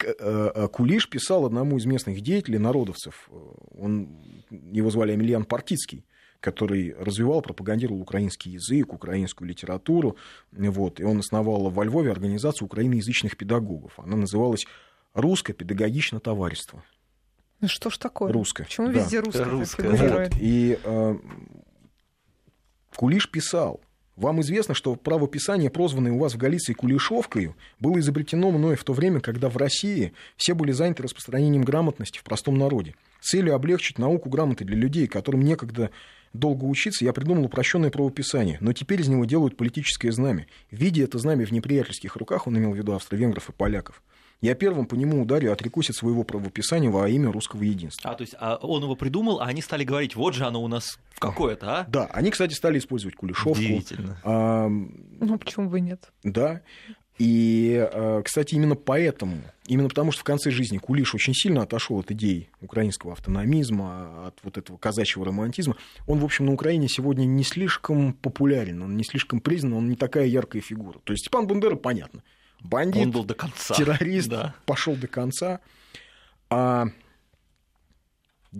э, 0.00 0.68
Кулиш 0.72 1.08
писал 1.08 1.46
одному 1.46 1.78
из 1.78 1.86
местных 1.86 2.20
деятелей, 2.20 2.58
народовцев, 2.58 3.28
он, 3.76 4.22
его 4.50 4.90
звали 4.90 5.12
Амельян 5.12 5.44
Партицкий, 5.44 6.04
который 6.40 6.94
развивал, 6.98 7.40
пропагандировал 7.40 8.02
украинский 8.02 8.52
язык, 8.52 8.92
украинскую 8.92 9.48
литературу. 9.48 10.16
Вот, 10.52 11.00
и 11.00 11.04
он 11.04 11.20
основал 11.20 11.70
во 11.70 11.84
Львове 11.84 12.10
организацию 12.10 12.66
украиноязычных 12.66 13.36
педагогов. 13.38 13.98
Она 13.98 14.16
называлась 14.16 14.66
«Русское 15.14 15.54
педагогичное 15.54 16.20
товарищество». 16.20 16.84
Ну 17.60 17.68
что 17.68 17.90
ж 17.90 17.98
такое? 17.98 18.32
Русское. 18.32 18.64
Почему 18.64 18.88
да. 18.88 18.92
везде 18.94 19.20
русское, 19.20 19.44
русское. 19.44 19.90
Вот. 19.90 20.32
И 20.40 20.78
э, 20.82 21.16
Кулиш 22.94 23.30
писал, 23.30 23.80
вам 24.16 24.40
известно, 24.42 24.74
что 24.74 24.94
правописание, 24.94 25.70
прозванное 25.70 26.12
у 26.12 26.18
вас 26.18 26.34
в 26.34 26.36
Галиции 26.36 26.72
Кулешовкой, 26.72 27.54
было 27.80 27.98
изобретено 27.98 28.50
мною 28.52 28.76
в 28.76 28.84
то 28.84 28.92
время, 28.92 29.20
когда 29.20 29.48
в 29.48 29.56
России 29.56 30.12
все 30.36 30.54
были 30.54 30.70
заняты 30.70 31.02
распространением 31.02 31.62
грамотности 31.62 32.18
в 32.18 32.22
простом 32.22 32.56
народе. 32.56 32.94
С 33.20 33.30
целью 33.30 33.54
облегчить 33.54 33.98
науку 33.98 34.28
грамоты 34.28 34.64
для 34.64 34.76
людей, 34.76 35.08
которым 35.08 35.42
некогда 35.42 35.90
долго 36.32 36.64
учиться, 36.64 37.04
я 37.04 37.12
придумал 37.12 37.44
упрощенное 37.44 37.90
правописание, 37.90 38.58
но 38.60 38.72
теперь 38.72 39.00
из 39.00 39.08
него 39.08 39.24
делают 39.24 39.56
политическое 39.56 40.12
знамя. 40.12 40.46
Видя 40.70 41.02
это 41.02 41.18
знамя 41.18 41.44
в 41.46 41.50
неприятельских 41.50 42.16
руках, 42.16 42.46
он 42.46 42.56
имел 42.58 42.72
в 42.72 42.76
виду 42.76 42.92
австро-венгров 42.92 43.48
и 43.48 43.52
поляков, 43.52 44.02
я 44.44 44.54
первым 44.54 44.84
по 44.84 44.94
нему 44.94 45.22
ударю, 45.22 45.52
отрекусь 45.52 45.88
от 45.88 45.96
своего 45.96 46.22
правописания 46.22 46.90
во 46.90 47.08
имя 47.08 47.32
русского 47.32 47.62
единства. 47.62 48.10
А, 48.10 48.14
то 48.14 48.22
есть 48.22 48.34
а 48.38 48.56
он 48.56 48.82
его 48.82 48.94
придумал, 48.94 49.40
а 49.40 49.46
они 49.46 49.62
стали 49.62 49.84
говорить, 49.84 50.16
вот 50.16 50.34
же 50.34 50.44
оно 50.44 50.62
у 50.62 50.68
нас 50.68 50.98
какое-то, 51.18 51.80
а? 51.80 51.84
Да, 51.88 52.06
они, 52.12 52.30
кстати, 52.30 52.52
стали 52.52 52.78
использовать 52.78 53.16
Кулешовку. 53.16 53.52
Удивительно. 53.52 54.20
А, 54.22 54.68
ну, 54.68 55.38
почему 55.38 55.70
бы 55.70 55.80
нет? 55.80 56.12
Да. 56.24 56.60
И, 57.18 57.88
а, 57.90 58.20
кстати, 58.22 58.54
именно 58.54 58.74
поэтому, 58.74 59.38
именно 59.66 59.88
потому 59.88 60.12
что 60.12 60.20
в 60.20 60.24
конце 60.24 60.50
жизни 60.50 60.76
Кулиш 60.76 61.14
очень 61.14 61.32
сильно 61.32 61.62
отошел 61.62 61.98
от 62.00 62.10
идей 62.10 62.50
украинского 62.60 63.12
автономизма, 63.12 64.26
от 64.26 64.38
вот 64.42 64.58
этого 64.58 64.76
казачьего 64.76 65.24
романтизма, 65.24 65.76
он, 66.06 66.18
в 66.18 66.24
общем, 66.24 66.44
на 66.44 66.52
Украине 66.52 66.88
сегодня 66.88 67.24
не 67.24 67.44
слишком 67.44 68.12
популярен, 68.12 68.82
он 68.82 68.98
не 68.98 69.04
слишком 69.04 69.40
признан, 69.40 69.72
он 69.72 69.88
не 69.88 69.96
такая 69.96 70.26
яркая 70.26 70.60
фигура. 70.60 70.98
То 71.04 71.14
есть 71.14 71.22
Степан 71.22 71.46
Бандера, 71.46 71.76
понятно, 71.76 72.22
бандит, 72.64 73.02
он 73.02 73.10
был 73.12 73.24
до 73.24 73.34
конца. 73.34 73.74
террорист, 73.74 74.28
да. 74.28 74.54
пошел 74.66 74.96
до 74.96 75.06
конца. 75.06 75.60
А, 76.50 76.86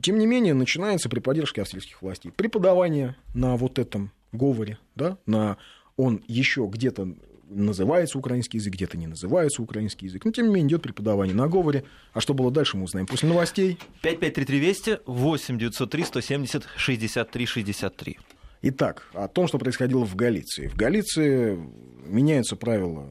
тем 0.00 0.18
не 0.18 0.26
менее, 0.26 0.54
начинается 0.54 1.08
при 1.08 1.20
поддержке 1.20 1.62
австрийских 1.62 2.02
властей 2.02 2.30
преподавание 2.30 3.16
на 3.34 3.56
вот 3.56 3.78
этом 3.78 4.12
говоре, 4.32 4.78
да, 4.94 5.18
на 5.26 5.56
он 5.96 6.22
еще 6.26 6.68
где-то 6.70 7.14
называется 7.48 8.18
украинский 8.18 8.58
язык, 8.58 8.74
где-то 8.74 8.96
не 8.96 9.06
называется 9.06 9.62
украинский 9.62 10.06
язык. 10.06 10.24
Но, 10.24 10.32
тем 10.32 10.48
не 10.48 10.54
менее, 10.54 10.70
идет 10.70 10.82
преподавание 10.82 11.36
на 11.36 11.46
говоре. 11.46 11.84
А 12.12 12.20
что 12.20 12.34
было 12.34 12.50
дальше, 12.50 12.76
мы 12.76 12.84
узнаем 12.84 13.06
после 13.06 13.28
новостей. 13.28 13.78
5533 14.02 14.58
Вести, 14.58 14.98
8 15.06 15.58
903 15.58 16.04
170 16.04 16.64
63 16.76 17.46
63. 17.46 18.18
Итак, 18.62 19.08
о 19.12 19.28
том, 19.28 19.46
что 19.46 19.58
происходило 19.58 20.04
в 20.04 20.16
Галиции. 20.16 20.68
В 20.68 20.74
Галиции 20.74 21.58
меняются 22.06 22.56
правила 22.56 23.10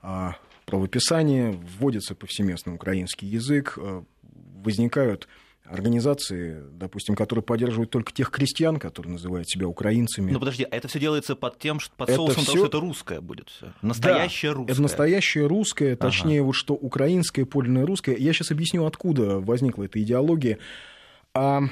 а, 0.00 0.36
правописания, 0.66 1.52
вводится 1.78 2.14
повсеместно 2.14 2.74
украинский 2.74 3.28
язык, 3.28 3.78
а, 3.78 4.04
возникают 4.62 5.28
организации, 5.70 6.62
допустим, 6.72 7.14
которые 7.14 7.42
поддерживают 7.42 7.90
только 7.90 8.12
тех 8.12 8.30
крестьян, 8.30 8.78
которые 8.78 9.12
называют 9.12 9.48
себя 9.48 9.68
украинцами. 9.68 10.30
Ну 10.30 10.38
подожди, 10.38 10.64
а 10.64 10.74
это 10.74 10.88
все 10.88 10.98
делается 10.98 11.36
под 11.36 11.58
тем, 11.58 11.80
что 11.80 11.94
под 11.96 12.08
это 12.08 12.16
соусом 12.16 12.44
того, 12.44 12.56
что 12.58 12.66
это 12.66 12.80
русское 12.80 13.20
будет 13.20 13.50
все. 13.50 13.72
Настоящее 13.82 14.52
да, 14.52 14.56
русское. 14.56 14.72
Это 14.72 14.82
настоящее 14.82 15.46
русское, 15.46 15.96
точнее, 15.96 16.40
ага. 16.40 16.46
вот 16.46 16.52
что 16.54 16.74
украинское, 16.74 17.44
подлинное 17.44 17.86
русское. 17.86 18.16
Я 18.16 18.32
сейчас 18.32 18.50
объясню, 18.50 18.86
откуда 18.86 19.40
возникла 19.40 19.84
эта 19.84 20.00
идеология. 20.02 20.58
А, 21.34 21.62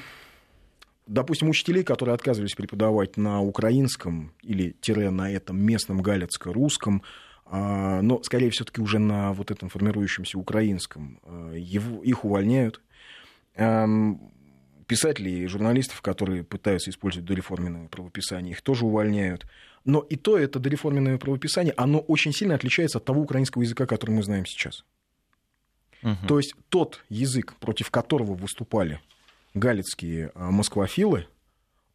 допустим, 1.07 1.49
учителей, 1.49 1.83
которые 1.83 2.15
отказывались 2.15 2.55
преподавать 2.55 3.17
на 3.17 3.41
украинском 3.41 4.33
или 4.43 4.77
тире 4.81 5.11
на 5.11 5.31
этом 5.31 5.59
местном 5.59 6.03
галицко-русском, 6.03 7.03
но, 7.51 8.23
скорее, 8.23 8.51
все-таки 8.51 8.81
уже 8.81 8.99
на 8.99 9.33
вот 9.33 9.51
этом 9.51 9.69
формирующемся 9.69 10.39
украинском, 10.39 11.21
а, 11.23 11.53
его, 11.55 12.03
их 12.03 12.25
увольняют 12.25 12.83
Писателей 14.87 15.43
и 15.43 15.47
журналистов, 15.47 16.01
которые 16.01 16.45
пытаются 16.45 16.91
использовать 16.91 17.27
дореформенное 17.27 17.89
правописание, 17.89 18.53
их 18.53 18.63
тоже 18.63 18.85
увольняют. 18.87 19.47
Но 19.85 20.01
и 20.01 20.15
то 20.15 20.39
это 20.39 20.61
дореформенное 20.61 21.19
правописание, 21.19 21.75
оно 21.77 21.99
очень 21.99 22.33
сильно 22.33 22.55
отличается 22.55 22.99
от 22.99 23.05
того 23.05 23.23
украинского 23.23 23.63
языка, 23.63 23.87
который 23.87 24.13
мы 24.13 24.23
знаем 24.23 24.47
сейчас. 24.47 24.85
Угу. 26.03 26.27
То 26.29 26.39
есть 26.39 26.55
тот 26.69 27.05
язык, 27.09 27.55
против 27.59 27.91
которого 27.91 28.35
выступали 28.35 29.01
галицкие 29.55 30.31
а, 30.35 30.53
москвофилы, 30.53 31.27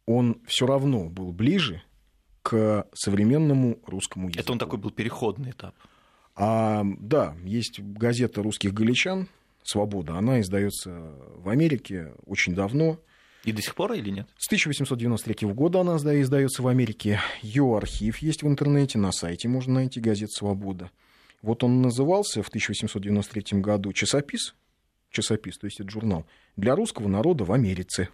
он 0.04 0.42
все 0.46 0.66
равно 0.66 1.08
был 1.08 1.32
ближе 1.32 1.82
к 2.42 2.86
современному 2.92 3.78
русскому 3.86 4.28
языку. 4.28 4.42
Это 4.42 4.52
он 4.52 4.58
такой 4.58 4.78
был 4.78 4.90
переходный 4.90 5.50
этап. 5.50 5.74
А, 6.34 6.82
да, 6.98 7.34
есть 7.44 7.80
газета 7.80 8.42
русских 8.42 8.72
галичан, 8.72 9.28
«Свобода», 9.64 10.16
она 10.16 10.40
издается 10.40 11.12
в 11.36 11.48
Америке 11.48 12.12
очень 12.26 12.54
давно. 12.54 12.98
И 13.44 13.52
до 13.52 13.62
сих 13.62 13.74
пор 13.74 13.92
или 13.92 14.10
нет? 14.10 14.28
С 14.36 14.46
1893 14.46 15.48
года 15.52 15.80
она 15.80 15.96
издается 15.96 16.62
в 16.62 16.68
Америке. 16.68 17.20
Ее 17.42 17.76
архив 17.76 18.18
есть 18.18 18.42
в 18.42 18.48
интернете, 18.48 18.98
на 18.98 19.12
сайте 19.12 19.48
можно 19.48 19.74
найти 19.74 20.00
газет 20.00 20.32
«Свобода». 20.32 20.90
Вот 21.42 21.64
он 21.64 21.82
назывался 21.82 22.42
в 22.42 22.48
1893 22.48 23.60
году 23.60 23.92
«Часопис», 23.92 24.54
часопис, 25.10 25.58
то 25.58 25.66
есть 25.66 25.80
это 25.80 25.90
журнал, 25.90 26.24
для 26.56 26.76
русского 26.76 27.08
народа 27.08 27.44
в 27.44 27.52
Америке. 27.52 28.08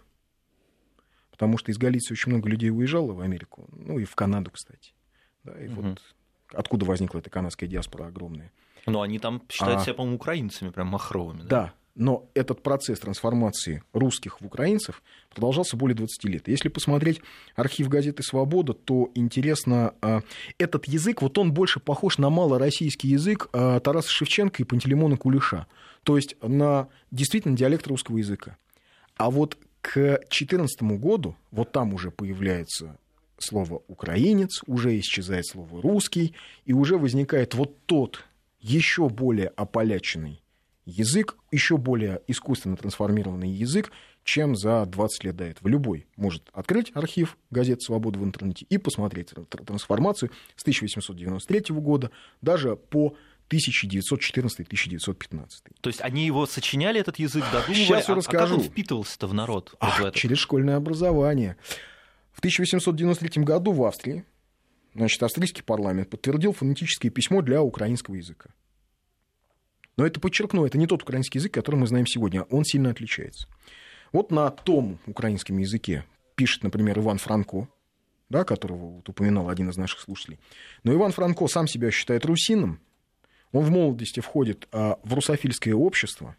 Потому 1.39 1.57
что 1.57 1.71
из 1.71 1.77
Галиции 1.77 2.11
очень 2.13 2.33
много 2.33 2.49
людей 2.49 2.69
уезжало 2.69 3.13
в 3.13 3.21
Америку, 3.21 3.69
ну 3.71 3.97
и 3.97 4.03
в 4.03 4.13
Канаду, 4.13 4.51
кстати. 4.51 4.93
Да, 5.45 5.53
и 5.57 5.69
угу. 5.69 5.81
вот 5.81 6.01
откуда 6.51 6.85
возникла 6.85 7.19
эта 7.19 7.29
канадская 7.29 7.69
диаспора 7.69 8.07
огромная. 8.07 8.51
Но 8.85 9.01
они 9.01 9.19
там 9.19 9.41
считают 9.47 9.79
а... 9.79 9.83
себя, 9.83 9.93
по-моему, 9.93 10.17
украинцами, 10.17 10.69
прям 10.69 10.87
махровыми. 10.87 11.43
Да? 11.43 11.47
да, 11.47 11.73
но 11.95 12.27
этот 12.33 12.61
процесс 12.61 12.99
трансформации 12.99 13.83
русских 13.93 14.41
в 14.41 14.45
украинцев 14.45 15.01
продолжался 15.33 15.77
более 15.77 15.95
20 15.95 16.25
лет. 16.25 16.49
Если 16.49 16.67
посмотреть 16.67 17.21
архив 17.55 17.87
газеты 17.87 18.21
«Свобода», 18.21 18.73
то 18.73 19.09
интересно, 19.15 19.93
а, 20.01 20.23
этот 20.57 20.89
язык, 20.89 21.21
вот 21.21 21.37
он 21.37 21.53
больше 21.53 21.79
похож 21.79 22.17
на 22.17 22.29
малороссийский 22.29 23.11
язык 23.11 23.47
а, 23.53 23.79
Тараса 23.79 24.09
Шевченко 24.09 24.61
и 24.61 24.65
Пантелеймона 24.65 25.15
Кулеша, 25.15 25.67
то 26.03 26.17
есть 26.17 26.35
на 26.41 26.89
действительно 27.11 27.55
диалект 27.55 27.87
русского 27.87 28.17
языка. 28.17 28.57
А 29.15 29.31
вот 29.31 29.57
к 29.81 29.93
2014 29.93 30.81
году, 30.99 31.35
вот 31.51 31.71
там 31.71 31.93
уже 31.93 32.11
появляется 32.11 32.97
слово 33.37 33.81
«украинец», 33.87 34.61
уже 34.67 34.97
исчезает 34.99 35.45
слово 35.47 35.81
«русский», 35.81 36.33
и 36.65 36.73
уже 36.73 36.97
возникает 36.97 37.53
вот 37.55 37.77
тот 37.85 38.25
еще 38.59 39.09
более 39.09 39.47
ополяченный 39.47 40.41
язык, 40.85 41.37
еще 41.51 41.77
более 41.77 42.21
искусственно 42.27 42.75
трансформированный 42.75 43.49
язык, 43.49 43.91
чем 44.23 44.55
за 44.55 44.85
20 44.85 45.23
лет 45.23 45.35
до 45.37 45.45
этого. 45.45 45.67
Любой 45.67 46.07
может 46.15 46.43
открыть 46.53 46.91
архив 46.93 47.37
газет 47.49 47.81
«Свобода» 47.81 48.19
в 48.19 48.23
интернете 48.23 48.65
и 48.69 48.77
посмотреть 48.77 49.29
трансформацию 49.49 50.31
с 50.55 50.61
1893 50.61 51.75
года 51.75 52.11
даже 52.41 52.75
по 52.75 53.15
1914-1915. 53.49 55.49
То 55.81 55.89
есть 55.89 56.01
они 56.01 56.25
его 56.25 56.45
сочиняли, 56.45 56.99
этот 56.99 57.19
язык, 57.19 57.43
додумывали, 57.51 57.83
Сейчас 57.83 58.07
я 58.07 58.13
а, 58.13 58.17
расскажу. 58.17 58.43
а 58.43 58.47
как 58.47 58.57
он 58.57 58.63
впитывался-то 58.63 59.27
в 59.27 59.33
народ? 59.33 59.75
Ах, 59.79 59.99
вот 59.99 60.15
в 60.15 60.17
через 60.17 60.37
школьное 60.37 60.75
образование. 60.75 61.57
В 62.31 62.39
1893 62.39 63.43
году 63.43 63.71
в 63.71 63.83
Австрии 63.83 64.23
значит, 64.93 65.21
австрийский 65.23 65.63
парламент 65.63 66.09
подтвердил 66.09 66.53
фонетическое 66.53 67.11
письмо 67.11 67.41
для 67.41 67.61
украинского 67.61 68.15
языка. 68.15 68.49
Но 69.97 70.05
это 70.05 70.19
подчеркну, 70.19 70.65
это 70.65 70.77
не 70.77 70.87
тот 70.87 71.03
украинский 71.03 71.39
язык, 71.39 71.53
который 71.53 71.75
мы 71.75 71.87
знаем 71.87 72.05
сегодня, 72.05 72.43
он 72.43 72.63
сильно 72.63 72.89
отличается. 72.89 73.47
Вот 74.11 74.31
на 74.31 74.49
том 74.49 74.97
украинском 75.05 75.57
языке 75.57 76.05
пишет, 76.35 76.63
например, 76.63 76.99
Иван 76.99 77.17
Франко, 77.17 77.67
да, 78.29 78.43
которого 78.43 78.95
вот 78.95 79.09
упоминал 79.09 79.49
один 79.49 79.69
из 79.69 79.77
наших 79.77 79.99
слушателей. 79.99 80.39
Но 80.83 80.93
Иван 80.93 81.11
Франко 81.11 81.47
сам 81.47 81.67
себя 81.67 81.91
считает 81.91 82.25
русином, 82.25 82.79
он 83.51 83.65
в 83.65 83.71
молодости 83.71 84.19
входит 84.19 84.67
а, 84.71 84.99
в 85.03 85.13
русофильское 85.13 85.73
общество, 85.73 86.35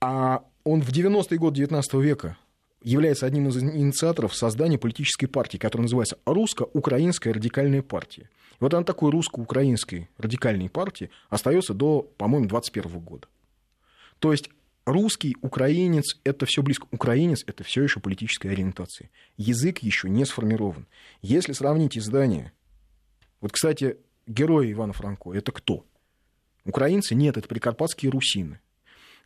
а 0.00 0.44
он 0.64 0.82
в 0.82 0.90
90-е 0.90 1.38
годы 1.38 1.56
19 1.56 1.94
века 1.94 2.36
является 2.82 3.26
одним 3.26 3.48
из 3.48 3.56
инициаторов 3.56 4.34
создания 4.34 4.78
политической 4.78 5.26
партии, 5.26 5.58
которая 5.58 5.84
называется 5.84 6.18
Русско-Украинская 6.24 7.32
радикальная 7.32 7.82
партия. 7.82 8.28
И 8.52 8.56
вот 8.60 8.72
она 8.74 8.84
такой 8.84 9.10
русско-украинской 9.10 10.08
радикальной 10.18 10.70
партии 10.70 11.10
остается 11.28 11.74
до, 11.74 12.02
по-моему, 12.16 12.46
21 12.46 13.00
года. 13.00 13.28
То 14.18 14.32
есть 14.32 14.50
русский, 14.84 15.36
украинец– 15.42 16.18
это 16.24 16.46
все 16.46 16.62
близко. 16.62 16.86
Украинец– 16.90 17.44
это 17.46 17.64
все 17.64 17.82
еще 17.82 18.00
политическая 18.00 18.50
ориентация. 18.50 19.10
Язык 19.36 19.80
еще 19.80 20.08
не 20.08 20.24
сформирован. 20.24 20.86
Если 21.22 21.52
сравнить 21.52 21.98
издания, 21.98 22.52
вот, 23.40 23.52
кстати, 23.52 23.98
герои 24.26 24.72
Ивана 24.72 24.92
Франко– 24.92 25.32
это 25.34 25.52
кто? 25.52 25.84
Украинцы? 26.66 27.14
Нет, 27.14 27.36
это 27.36 27.48
прикарпатские 27.48 28.10
русины. 28.10 28.60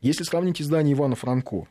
Если 0.00 0.24
сравнить 0.24 0.61
издания 0.62 0.92
Ивана 0.92 1.16
Франко, 1.16 1.68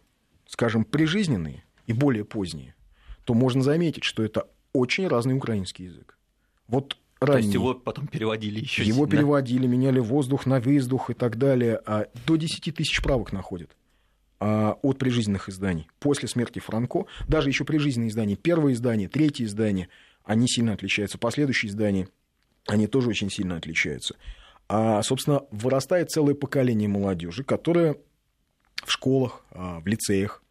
скажем, 0.47 0.83
прижизненные, 0.83 1.63
и 1.89 1.93
более 1.93 2.23
поздние, 2.23 2.75
то 3.23 3.33
можно 3.33 3.63
заметить, 3.63 4.03
что 4.03 4.23
это 4.23 4.47
очень 4.73 5.07
разный 5.07 5.35
украинский 5.35 5.85
язык. 5.85 6.19
Вот 6.67 6.97
ранний, 7.19 7.33
То 7.33 7.43
есть 7.45 7.53
его 7.55 7.73
потом 7.73 8.05
переводили 8.05 8.59
еще. 8.59 8.83
Его 8.83 9.07
да? 9.07 9.17
переводили, 9.17 9.65
меняли 9.65 9.97
воздух 9.97 10.45
на 10.45 10.59
воздух 10.59 11.09
и 11.09 11.15
так 11.15 11.39
далее. 11.39 11.81
А 11.87 12.05
до 12.27 12.35
10 12.35 12.75
тысяч 12.75 13.01
правок 13.01 13.33
находят 13.33 13.75
а, 14.39 14.77
от 14.83 14.99
прижизненных 14.99 15.49
изданий. 15.49 15.89
После 15.99 16.27
смерти 16.27 16.59
Франко, 16.59 17.07
даже 17.27 17.49
еще 17.49 17.65
прижизненные 17.65 18.09
издания, 18.09 18.35
первое 18.35 18.73
издание, 18.73 19.09
третье 19.09 19.45
издание, 19.45 19.89
они 20.23 20.47
сильно 20.47 20.73
отличаются. 20.73 21.17
Последующие 21.17 21.71
издания, 21.71 22.07
они 22.67 22.85
тоже 22.85 23.09
очень 23.09 23.31
сильно 23.31 23.57
отличаются. 23.57 24.15
А, 24.69 25.01
собственно, 25.01 25.41
вырастает 25.49 26.11
целое 26.11 26.35
поколение 26.35 26.87
молодежи, 26.87 27.43
которое 27.43 27.97
в 28.75 28.91
школах, 28.91 29.43
а, 29.51 29.79
в 29.79 29.87
лицеях, 29.87 30.43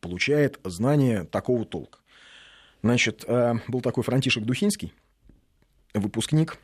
получает 0.00 0.60
знания 0.62 1.24
такого 1.24 1.64
толка. 1.64 2.00
Значит, 2.82 3.24
э, 3.26 3.54
был 3.66 3.80
такой 3.80 4.04
Франтишек 4.04 4.44
Духинский, 4.44 4.92
выпускник 5.94 6.58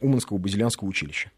Уманского 0.00 0.38
базилянского 0.38 0.88
училища. 0.88 1.30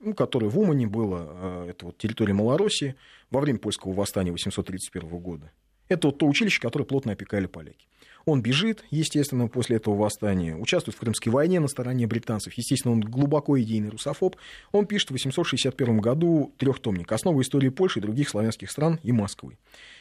ну, 0.00 0.14
которое 0.14 0.48
в 0.48 0.58
Умане 0.58 0.86
было, 0.86 1.66
это 1.68 1.86
вот 1.86 1.98
территория 1.98 2.32
Малороссии, 2.32 2.96
во 3.30 3.40
время 3.40 3.58
польского 3.58 3.92
восстания 3.92 4.30
831 4.30 5.08
года. 5.18 5.50
Это 5.88 6.08
вот 6.08 6.18
то 6.18 6.26
училище, 6.26 6.60
которое 6.60 6.84
плотно 6.84 7.12
опекали 7.12 7.46
поляки. 7.46 7.86
Он 8.26 8.42
бежит, 8.42 8.84
естественно, 8.90 9.46
после 9.46 9.76
этого 9.76 9.94
восстания, 9.94 10.56
участвует 10.56 10.96
в 10.96 11.00
Крымской 11.00 11.30
войне 11.30 11.60
на 11.60 11.68
стороне 11.68 12.08
британцев. 12.08 12.54
Естественно, 12.54 12.92
он 12.92 13.00
глубоко 13.00 13.58
идейный 13.60 13.88
русофоб. 13.88 14.34
Он 14.72 14.84
пишет 14.86 15.10
в 15.10 15.12
861 15.12 15.98
году 15.98 16.52
трехтомник 16.58 17.10
«Основа 17.12 17.40
истории 17.42 17.68
Польши 17.68 18.00
и 18.00 18.02
других 18.02 18.28
славянских 18.28 18.68
стран 18.72 18.98
и 19.04 19.12
Москвы». 19.12 19.58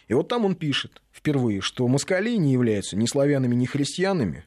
И 0.08 0.16
вот 0.16 0.28
там 0.28 0.44
он 0.44 0.56
пишет 0.56 1.04
впервые, 1.14 1.62
что 1.62 1.88
москали 1.88 2.36
не 2.36 2.54
являются 2.54 2.98
ни 2.98 3.06
славянами, 3.06 3.54
ни 3.54 3.66
христианами. 3.68 4.46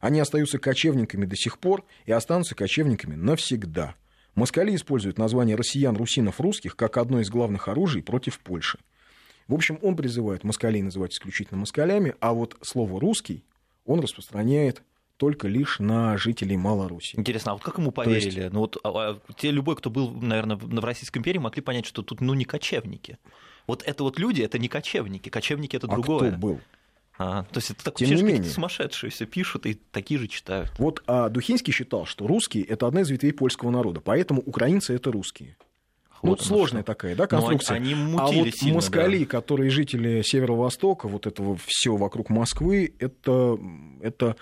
Они 0.00 0.18
остаются 0.18 0.58
кочевниками 0.58 1.26
до 1.26 1.36
сих 1.36 1.58
пор 1.58 1.84
и 2.06 2.12
останутся 2.12 2.54
кочевниками 2.54 3.16
навсегда. 3.16 3.96
Москали 4.34 4.74
используют 4.74 5.18
название 5.18 5.56
россиян, 5.56 5.94
русинов, 5.94 6.40
русских 6.40 6.74
как 6.74 6.96
одно 6.96 7.20
из 7.20 7.28
главных 7.28 7.68
оружий 7.68 8.02
против 8.02 8.38
Польши. 8.38 8.78
В 9.50 9.54
общем, 9.54 9.80
он 9.82 9.96
призывает 9.96 10.44
москалей 10.44 10.80
называть 10.80 11.12
исключительно 11.12 11.58
москалями, 11.58 12.14
а 12.20 12.34
вот 12.34 12.56
слово 12.62 13.00
«русский» 13.00 13.42
он 13.84 13.98
распространяет 13.98 14.84
только 15.16 15.48
лишь 15.48 15.80
на 15.80 16.16
жителей 16.16 16.56
Малоруссии. 16.56 17.18
Интересно, 17.18 17.50
а 17.50 17.54
вот 17.54 17.64
как 17.64 17.78
ему 17.78 17.90
поверили? 17.90 18.42
Есть... 18.42 18.52
Ну 18.52 18.60
вот 18.60 18.76
а, 18.84 18.90
а, 18.94 19.20
те 19.36 19.50
любой, 19.50 19.74
кто 19.74 19.90
был, 19.90 20.12
наверное, 20.12 20.54
в 20.54 20.84
Российской 20.84 21.18
империи, 21.18 21.38
могли 21.38 21.62
понять, 21.62 21.84
что 21.84 22.02
тут 22.02 22.20
ну 22.20 22.34
не 22.34 22.44
кочевники. 22.44 23.18
Вот 23.66 23.82
это 23.82 24.04
вот 24.04 24.20
люди, 24.20 24.40
это 24.40 24.56
не 24.60 24.68
кочевники, 24.68 25.28
кочевники 25.28 25.74
это 25.74 25.88
а 25.88 25.90
другое. 25.90 26.30
Кто 26.30 26.38
был? 26.38 26.60
А, 27.18 27.42
то 27.42 27.58
есть 27.58 27.72
это 27.72 27.82
такое 27.82 28.06
Тем 28.06 28.16
не 28.18 28.22
менее. 28.22 28.48
сумасшедшие 28.48 29.10
все 29.10 29.26
пишут 29.26 29.66
и 29.66 29.74
такие 29.74 30.20
же 30.20 30.28
читают. 30.28 30.70
Вот 30.78 31.02
а 31.08 31.28
Духинский 31.28 31.72
считал, 31.72 32.06
что 32.06 32.28
русские 32.28 32.62
это 32.62 32.86
одна 32.86 33.00
из 33.00 33.10
ветвей 33.10 33.32
польского 33.32 33.70
народа, 33.70 34.00
поэтому 34.00 34.42
украинцы 34.42 34.94
это 34.94 35.10
русские. 35.10 35.56
Ну, 36.22 36.30
вот 36.30 36.42
сложная 36.42 36.82
что. 36.82 36.92
такая, 36.92 37.16
да, 37.16 37.26
конструкция. 37.26 37.76
они, 37.76 37.94
они 37.94 38.16
а 38.16 38.26
вот 38.26 38.54
сильно, 38.54 38.74
москали, 38.76 39.20
да. 39.20 39.26
которые 39.26 39.70
жители 39.70 40.22
Северо-Востока, 40.22 41.08
вот 41.08 41.26
этого 41.26 41.56
все 41.64 41.96
вокруг 41.96 42.28
Москвы, 42.28 42.94
это, 42.98 43.58
это 44.02 44.36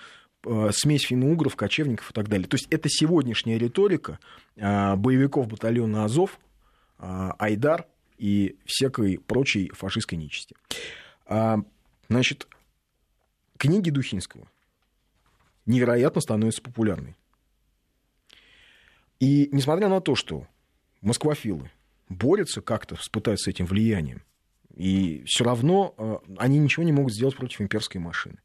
э, 0.45 0.69
смесь 0.73 1.03
финно-угров, 1.03 1.55
кочевников 1.55 2.11
и 2.11 2.13
так 2.13 2.27
далее. 2.27 2.47
То 2.47 2.55
есть 2.55 2.67
это 2.69 2.89
сегодняшняя 2.89 3.57
риторика 3.57 4.19
э, 4.57 4.95
боевиков 4.95 5.47
батальона 5.47 6.03
Азов, 6.03 6.39
э, 6.99 7.29
Айдар 7.39 7.85
и 8.17 8.57
всякой 8.65 9.17
прочей 9.17 9.71
фашистской 9.73 10.17
нечисти. 10.17 10.55
А, 11.25 11.59
значит, 12.09 12.47
книги 13.57 13.89
Духинского 13.89 14.47
невероятно 15.65 16.19
становятся 16.19 16.61
популярной. 16.61 17.15
И 19.19 19.49
несмотря 19.51 19.89
на 19.89 20.01
то, 20.01 20.15
что 20.15 20.45
москвофилы 21.01 21.71
борются 22.09 22.61
как-то, 22.61 22.97
пытаются 23.11 23.45
с 23.45 23.53
этим 23.53 23.65
влиянием. 23.65 24.23
И 24.75 25.23
все 25.25 25.43
равно 25.43 25.93
э, 25.97 26.17
они 26.37 26.57
ничего 26.57 26.83
не 26.83 26.91
могут 26.91 27.13
сделать 27.13 27.35
против 27.35 27.61
имперской 27.61 27.99
машины. 27.99 28.37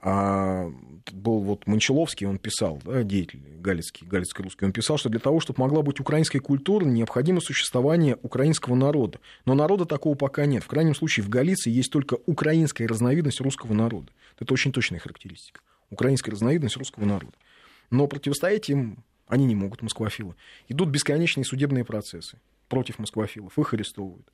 А 0.00 0.70
был 1.12 1.40
вот 1.40 1.66
Мончаловский, 1.66 2.26
он 2.26 2.38
писал, 2.38 2.80
да, 2.84 3.02
деятель 3.02 3.40
галицкий, 3.58 4.06
галицко-русский, 4.06 4.64
он 4.64 4.72
писал, 4.72 4.96
что 4.96 5.08
для 5.08 5.18
того, 5.18 5.40
чтобы 5.40 5.60
могла 5.60 5.82
быть 5.82 5.98
украинская 5.98 6.40
культура, 6.40 6.84
необходимо 6.84 7.40
существование 7.40 8.16
украинского 8.22 8.76
народа. 8.76 9.18
Но 9.44 9.54
народа 9.54 9.86
такого 9.86 10.14
пока 10.14 10.46
нет. 10.46 10.62
В 10.62 10.68
крайнем 10.68 10.94
случае 10.94 11.24
в 11.24 11.28
Галиции 11.28 11.70
есть 11.70 11.90
только 11.90 12.16
украинская 12.26 12.86
разновидность 12.86 13.40
русского 13.40 13.72
народа. 13.72 14.12
Это 14.38 14.54
очень 14.54 14.70
точная 14.70 15.00
характеристика. 15.00 15.60
Украинская 15.90 16.32
разновидность 16.32 16.76
русского 16.76 17.04
народа. 17.04 17.34
Но 17.90 18.06
противостоять 18.06 18.68
им 18.68 19.02
они 19.28 19.46
не 19.46 19.54
могут, 19.54 19.82
москвофилы. 19.82 20.34
Идут 20.68 20.88
бесконечные 20.88 21.44
судебные 21.44 21.84
процессы 21.84 22.38
против 22.68 22.98
москвофилов. 22.98 23.58
Их 23.58 23.74
арестовывают. 23.74 24.26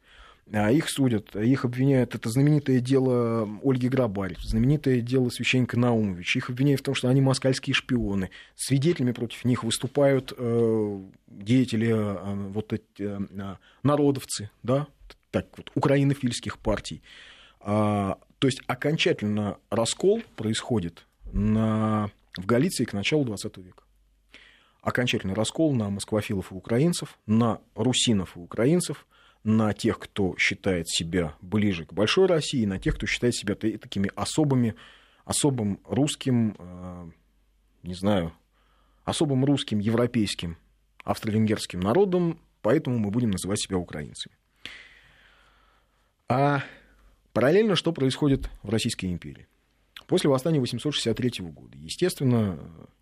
А 0.52 0.70
их 0.70 0.90
судят, 0.90 1.34
их 1.34 1.64
обвиняют. 1.64 2.14
Это 2.14 2.28
знаменитое 2.28 2.80
дело 2.80 3.48
Ольги 3.62 3.88
Грабарь, 3.88 4.36
знаменитое 4.42 5.00
дело 5.00 5.30
священника 5.30 5.78
Наумовича. 5.78 6.38
Их 6.38 6.50
обвиняют 6.50 6.82
в 6.82 6.84
том, 6.84 6.94
что 6.94 7.08
они 7.08 7.22
москальские 7.22 7.72
шпионы. 7.72 8.30
Свидетелями 8.54 9.12
против 9.12 9.44
них 9.44 9.64
выступают 9.64 10.34
э, 10.36 11.00
деятели, 11.26 11.88
э, 11.88 12.34
вот 12.50 12.74
эти, 12.74 12.84
э, 12.98 13.56
народовцы, 13.82 14.50
да, 14.62 14.86
так 15.30 15.46
вот, 15.56 15.70
украинофильских 15.74 16.58
партий. 16.58 17.02
А, 17.60 18.18
то 18.38 18.46
есть 18.46 18.60
окончательно 18.66 19.56
раскол 19.70 20.22
происходит 20.36 21.06
на, 21.32 22.10
в 22.36 22.44
Галиции 22.44 22.84
к 22.84 22.92
началу 22.92 23.24
XX 23.24 23.62
века 23.62 23.84
окончательный 24.84 25.34
раскол 25.34 25.74
на 25.74 25.88
москвофилов 25.88 26.52
и 26.52 26.54
украинцев, 26.54 27.18
на 27.26 27.60
русинов 27.74 28.36
и 28.36 28.40
украинцев, 28.40 29.06
на 29.42 29.72
тех, 29.72 29.98
кто 29.98 30.36
считает 30.36 30.88
себя 30.88 31.34
ближе 31.40 31.86
к 31.86 31.94
большой 31.94 32.26
России, 32.26 32.66
на 32.66 32.78
тех, 32.78 32.96
кто 32.96 33.06
считает 33.06 33.34
себя 33.34 33.54
такими 33.54 34.10
особыми, 34.14 34.74
особым 35.24 35.80
русским, 35.84 36.54
э, 36.58 37.10
не 37.82 37.94
знаю, 37.94 38.32
особым 39.04 39.44
русским, 39.46 39.78
европейским, 39.78 40.58
австро-венгерским 41.02 41.80
народом, 41.80 42.38
поэтому 42.60 42.98
мы 42.98 43.10
будем 43.10 43.30
называть 43.30 43.60
себя 43.60 43.78
украинцами. 43.78 44.36
А 46.28 46.62
параллельно 47.32 47.74
что 47.74 47.92
происходит 47.92 48.50
в 48.62 48.68
Российской 48.68 49.06
империи? 49.06 49.46
После 50.06 50.28
восстания 50.28 50.60
863 50.60 51.44
года, 51.46 51.76
естественно, 51.78 52.58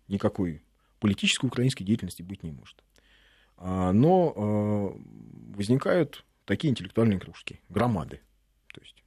никакой 0.07 0.61
политической 1.03 1.47
украинской 1.47 1.83
деятельности 1.83 2.21
быть 2.21 2.43
не 2.43 2.51
может. 2.51 2.81
А, 3.57 3.91
но 3.91 4.33
а, 4.33 4.97
возникают 5.53 6.23
такие 6.45 6.71
интеллектуальные 6.71 7.19
кружки, 7.19 7.59
громады, 7.67 8.21
то 8.73 8.79
есть 8.79 9.03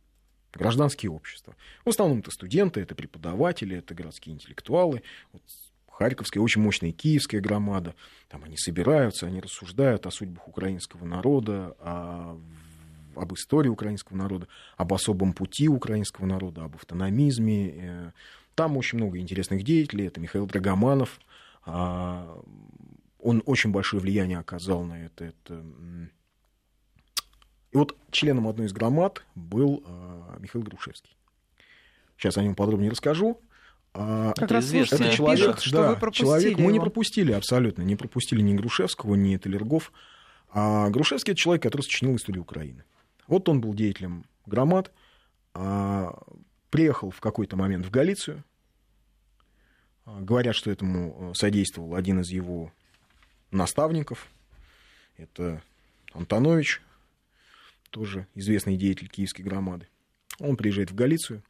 гражданские 0.52 1.10
общества. 1.10 1.56
В 1.86 1.88
основном 1.88 2.18
это 2.18 2.30
студенты, 2.30 2.80
это 2.80 2.94
преподаватели, 2.94 3.78
это 3.78 3.94
городские 3.94 4.34
интеллектуалы. 4.34 5.02
Вот 5.32 5.40
Харьковская, 5.90 6.42
очень 6.42 6.60
мощная 6.60 6.92
киевская 6.92 7.40
громада. 7.40 7.94
Там 8.28 8.44
они 8.44 8.58
собираются, 8.58 9.26
они 9.26 9.40
рассуждают 9.40 10.04
о 10.04 10.10
судьбах 10.10 10.48
украинского 10.48 11.06
народа, 11.06 11.74
о, 11.80 12.38
об 13.14 13.32
истории 13.32 13.70
украинского 13.70 14.18
народа, 14.18 14.48
об 14.76 14.92
особом 14.92 15.32
пути 15.32 15.66
украинского 15.66 16.26
народа, 16.26 16.64
об 16.64 16.74
автономизме. 16.76 17.70
Э, 17.74 18.10
там 18.54 18.76
очень 18.76 18.98
много 18.98 19.16
интересных 19.16 19.62
деятелей. 19.62 20.08
Это 20.08 20.20
Михаил 20.20 20.44
Драгоманов, 20.46 21.18
он 21.66 23.42
очень 23.44 23.72
большое 23.72 24.00
влияние 24.00 24.38
оказал 24.38 24.84
на 24.84 25.04
это. 25.04 25.24
это... 25.24 25.64
И 27.72 27.76
вот 27.76 27.96
членом 28.10 28.46
одной 28.48 28.66
из 28.66 28.72
громад 28.72 29.22
был 29.34 29.82
а, 29.84 30.36
Михаил 30.38 30.64
Грушевский. 30.64 31.16
Сейчас 32.16 32.38
о 32.38 32.42
нем 32.42 32.54
подробнее 32.54 32.90
расскажу. 32.90 33.40
А, 33.92 34.32
как 34.34 34.44
это 34.44 34.60
известно. 34.60 34.94
Это 34.94 35.10
человек, 35.10 35.46
пишут, 35.46 35.62
что 35.62 35.82
да, 35.82 35.90
вы 35.90 35.96
пропустили 35.96 36.26
человек, 36.26 36.50
его. 36.52 36.62
мы 36.62 36.72
не 36.72 36.80
пропустили 36.80 37.32
абсолютно, 37.32 37.82
не 37.82 37.96
пропустили 37.96 38.40
ни 38.40 38.54
Грушевского, 38.54 39.16
ни 39.16 39.36
Талергов. 39.36 39.92
А 40.50 40.88
Грушевский 40.90 41.32
это 41.32 41.40
человек, 41.40 41.64
который 41.64 41.82
сочинил 41.82 42.16
историю 42.16 42.42
Украины. 42.42 42.84
Вот 43.26 43.48
он 43.48 43.60
был 43.60 43.74
деятелем 43.74 44.24
громад, 44.46 44.92
приехал 46.70 47.10
в 47.10 47.20
какой-то 47.20 47.56
момент 47.56 47.84
в 47.84 47.90
Галицию, 47.90 48.36
а, 48.36 48.44
говорят, 50.06 50.54
что 50.54 50.70
этому 50.70 51.30
э, 51.30 51.34
содействовал 51.34 51.94
один 51.94 52.20
из 52.20 52.30
его 52.30 52.72
наставников. 53.50 54.28
Это 55.16 55.62
Антонович, 56.12 56.80
тоже 57.90 58.26
известный 58.34 58.76
деятель 58.76 59.08
киевской 59.08 59.42
громады. 59.42 59.88
Он 60.38 60.56
приезжает 60.56 60.90
в 60.90 60.94
Галицию 60.94 61.42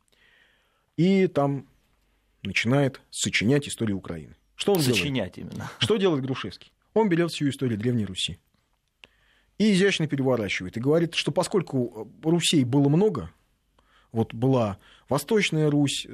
и 0.97 1.27
там 1.27 1.67
начинает 2.43 3.01
сочинять 3.11 3.69
историю 3.69 3.99
Украины. 3.99 4.37
Что 4.55 4.73
он 4.73 4.81
сочинять 4.81 5.35
делает? 5.35 5.55
именно. 5.55 5.71
Что 5.79 5.97
делает 5.97 6.25
Грушевский? 6.25 6.73
Он 6.95 7.09
берет 7.09 7.31
всю 7.31 7.49
историю 7.49 7.79
Древней 7.79 8.07
Руси 8.07 8.39
и 9.59 9.73
изящно 9.73 10.07
переворачивает 10.07 10.77
и 10.77 10.81
говорит, 10.81 11.15
что 11.15 11.33
поскольку 11.33 12.11
Русей 12.23 12.65
было 12.65 12.89
много, 12.89 13.31
вот 14.13 14.33
была 14.33 14.79
Восточная 15.09 15.71
Русь, 15.71 16.07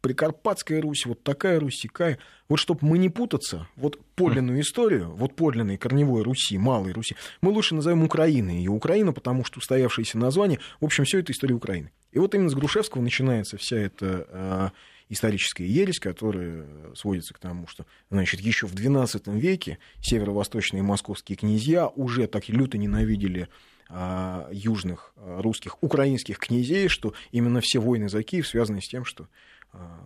Прикарпатская 0.00 0.80
Русь, 0.80 1.06
вот 1.06 1.22
такая 1.22 1.58
Русь, 1.58 1.82
такая. 1.82 2.18
Вот 2.48 2.58
чтобы 2.58 2.80
мы 2.82 2.98
не 2.98 3.08
путаться, 3.08 3.66
вот 3.76 3.98
подлинную 4.14 4.60
историю, 4.60 5.10
вот 5.10 5.34
подлинной 5.34 5.76
корневой 5.76 6.22
Руси, 6.22 6.56
малой 6.56 6.92
Руси, 6.92 7.16
мы 7.40 7.50
лучше 7.50 7.74
назовем 7.74 8.04
Украиной. 8.04 8.56
Ее 8.56 8.70
Украина, 8.70 9.12
потому 9.12 9.44
что 9.44 9.58
устоявшееся 9.58 10.18
название, 10.18 10.60
в 10.80 10.84
общем, 10.84 11.04
все 11.04 11.18
это 11.18 11.32
история 11.32 11.54
Украины. 11.54 11.90
И 12.12 12.18
вот 12.18 12.34
именно 12.34 12.48
с 12.48 12.54
Грушевского 12.54 13.02
начинается 13.02 13.56
вся 13.58 13.76
эта 13.76 14.26
э, 14.28 14.70
историческая 15.08 15.66
ересь, 15.66 15.98
которая 15.98 16.66
сводится 16.94 17.34
к 17.34 17.38
тому, 17.38 17.66
что, 17.66 17.86
значит, 18.10 18.40
еще 18.40 18.66
в 18.66 18.74
XII 18.74 19.38
веке 19.38 19.78
северо-восточные 20.00 20.82
московские 20.82 21.36
князья 21.36 21.88
уже 21.88 22.26
так 22.26 22.48
люто 22.48 22.78
ненавидели 22.78 23.48
а, 23.90 24.48
южных 24.52 25.12
а, 25.16 25.40
русских, 25.40 25.82
украинских 25.82 26.38
князей, 26.38 26.88
что 26.88 27.14
именно 27.32 27.60
все 27.62 27.78
войны 27.78 28.08
за 28.08 28.22
Киев 28.22 28.46
связаны 28.46 28.82
с 28.82 28.88
тем, 28.88 29.04
что 29.04 29.24
а, 29.24 29.28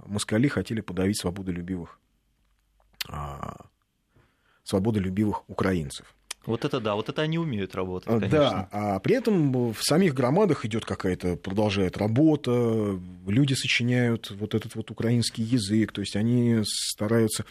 москали 0.07 0.49
хотели 0.49 0.81
подавить 0.81 1.19
свободолюбивых, 1.21 1.99
свободолюбивых 4.65 5.49
украинцев. 5.49 6.15
Вот 6.45 6.65
это 6.65 6.81
да, 6.81 6.97
вот 6.97 7.09
это 7.09 7.23
они 7.23 7.39
умеют 7.39 7.77
работать, 7.77 8.09
конечно. 8.09 8.29
Да, 8.29 8.69
а 8.73 8.99
при 8.99 9.15
этом 9.15 9.73
в 9.73 9.81
самих 9.81 10.13
громадах 10.13 10.65
идет 10.65 10.85
какая-то, 10.85 11.37
продолжает 11.37 11.97
работа, 11.97 12.99
люди 13.27 13.55
сочиняют 13.55 14.31
вот 14.33 14.55
этот 14.55 14.75
вот 14.75 14.91
украинский 14.91 15.45
язык, 15.45 15.93
то 15.93 16.01
есть 16.01 16.17
они 16.17 16.63
стараются, 16.65 17.45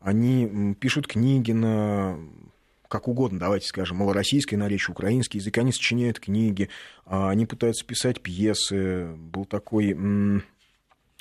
они 0.00 0.74
пишут 0.74 1.06
книги 1.06 1.52
на 1.52 2.18
как 2.88 3.08
угодно, 3.08 3.38
давайте 3.40 3.66
скажем, 3.66 3.98
малороссийское 3.98 4.58
наречие, 4.58 4.92
украинский 4.92 5.38
язык, 5.38 5.56
они 5.58 5.72
сочиняют 5.72 6.18
книги, 6.20 6.68
а 7.06 7.30
они 7.30 7.46
пытаются 7.46 7.84
писать 7.84 8.20
пьесы. 8.20 9.14
Был 9.16 9.44
такой 9.46 9.94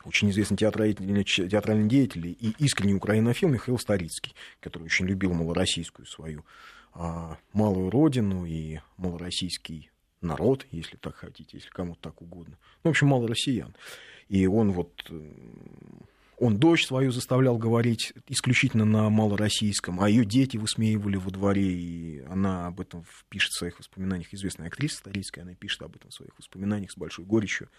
очень 0.05 0.29
известный 0.31 0.57
театральный, 0.57 1.23
театральный 1.23 1.87
деятель 1.87 2.27
и 2.27 2.55
искренний 2.59 2.95
украинофил 2.95 3.49
Михаил 3.49 3.79
Старицкий, 3.79 4.33
который 4.59 4.83
очень 4.83 5.05
любил 5.05 5.33
малороссийскую 5.33 6.05
свою 6.05 6.45
а, 6.93 7.37
малую 7.53 7.89
родину 7.89 8.45
и 8.45 8.79
малороссийский 8.97 9.91
народ, 10.21 10.65
если 10.71 10.97
так 10.97 11.15
хотите, 11.15 11.57
если 11.57 11.69
кому-то 11.69 12.01
так 12.01 12.21
угодно. 12.21 12.57
Ну, 12.83 12.89
в 12.89 12.91
общем, 12.91 13.07
мало 13.07 13.27
россиян. 13.27 13.75
И 14.29 14.47
он 14.47 14.71
вот 14.71 15.11
он 16.39 16.57
дочь 16.57 16.85
свою 16.85 17.11
заставлял 17.11 17.57
говорить 17.57 18.13
исключительно 18.27 18.85
на 18.85 19.09
малороссийском, 19.09 20.01
а 20.01 20.09
ее 20.09 20.25
дети 20.25 20.57
высмеивали 20.57 21.15
во 21.15 21.31
дворе, 21.31 21.71
и 21.71 22.19
она 22.29 22.67
об 22.67 22.81
этом 22.81 23.05
пишет 23.29 23.51
в 23.51 23.57
своих 23.57 23.79
воспоминаниях. 23.79 24.33
Известная 24.33 24.67
актриса 24.67 24.97
Старицкая, 24.97 25.45
она 25.45 25.53
пишет 25.53 25.83
об 25.83 25.95
этом 25.95 26.09
в 26.09 26.13
своих 26.13 26.37
воспоминаниях 26.37 26.91
с 26.91 26.97
большой 26.97 27.25
горечью. 27.25 27.69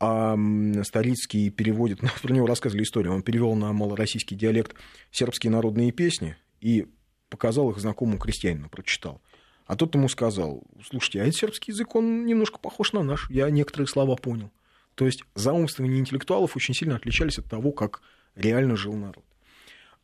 А 0.00 0.34
Старицкий 0.82 1.50
переводит, 1.50 2.00
про 2.22 2.32
него 2.32 2.46
рассказывали 2.46 2.84
историю, 2.84 3.14
он 3.14 3.22
перевел 3.22 3.54
на 3.54 3.72
малороссийский 3.72 4.36
диалект 4.36 4.74
сербские 5.10 5.52
народные 5.52 5.92
песни 5.92 6.36
и 6.60 6.86
показал 7.28 7.70
их 7.70 7.78
знакомому 7.78 8.18
крестьянину, 8.18 8.68
прочитал. 8.68 9.20
А 9.66 9.76
тот 9.76 9.94
ему 9.94 10.08
сказал, 10.08 10.64
слушайте, 10.84 11.20
а 11.20 11.24
этот 11.24 11.36
сербский 11.36 11.70
язык, 11.70 11.94
он 11.94 12.26
немножко 12.26 12.58
похож 12.58 12.92
на 12.92 13.02
наш, 13.02 13.30
я 13.30 13.48
некоторые 13.50 13.86
слова 13.86 14.16
понял. 14.16 14.50
То 14.96 15.06
есть 15.06 15.22
заумствования 15.34 15.98
интеллектуалов 15.98 16.56
очень 16.56 16.74
сильно 16.74 16.96
отличались 16.96 17.38
от 17.38 17.44
того, 17.44 17.70
как 17.70 18.02
реально 18.34 18.76
жил 18.76 18.94
народ. 18.94 19.24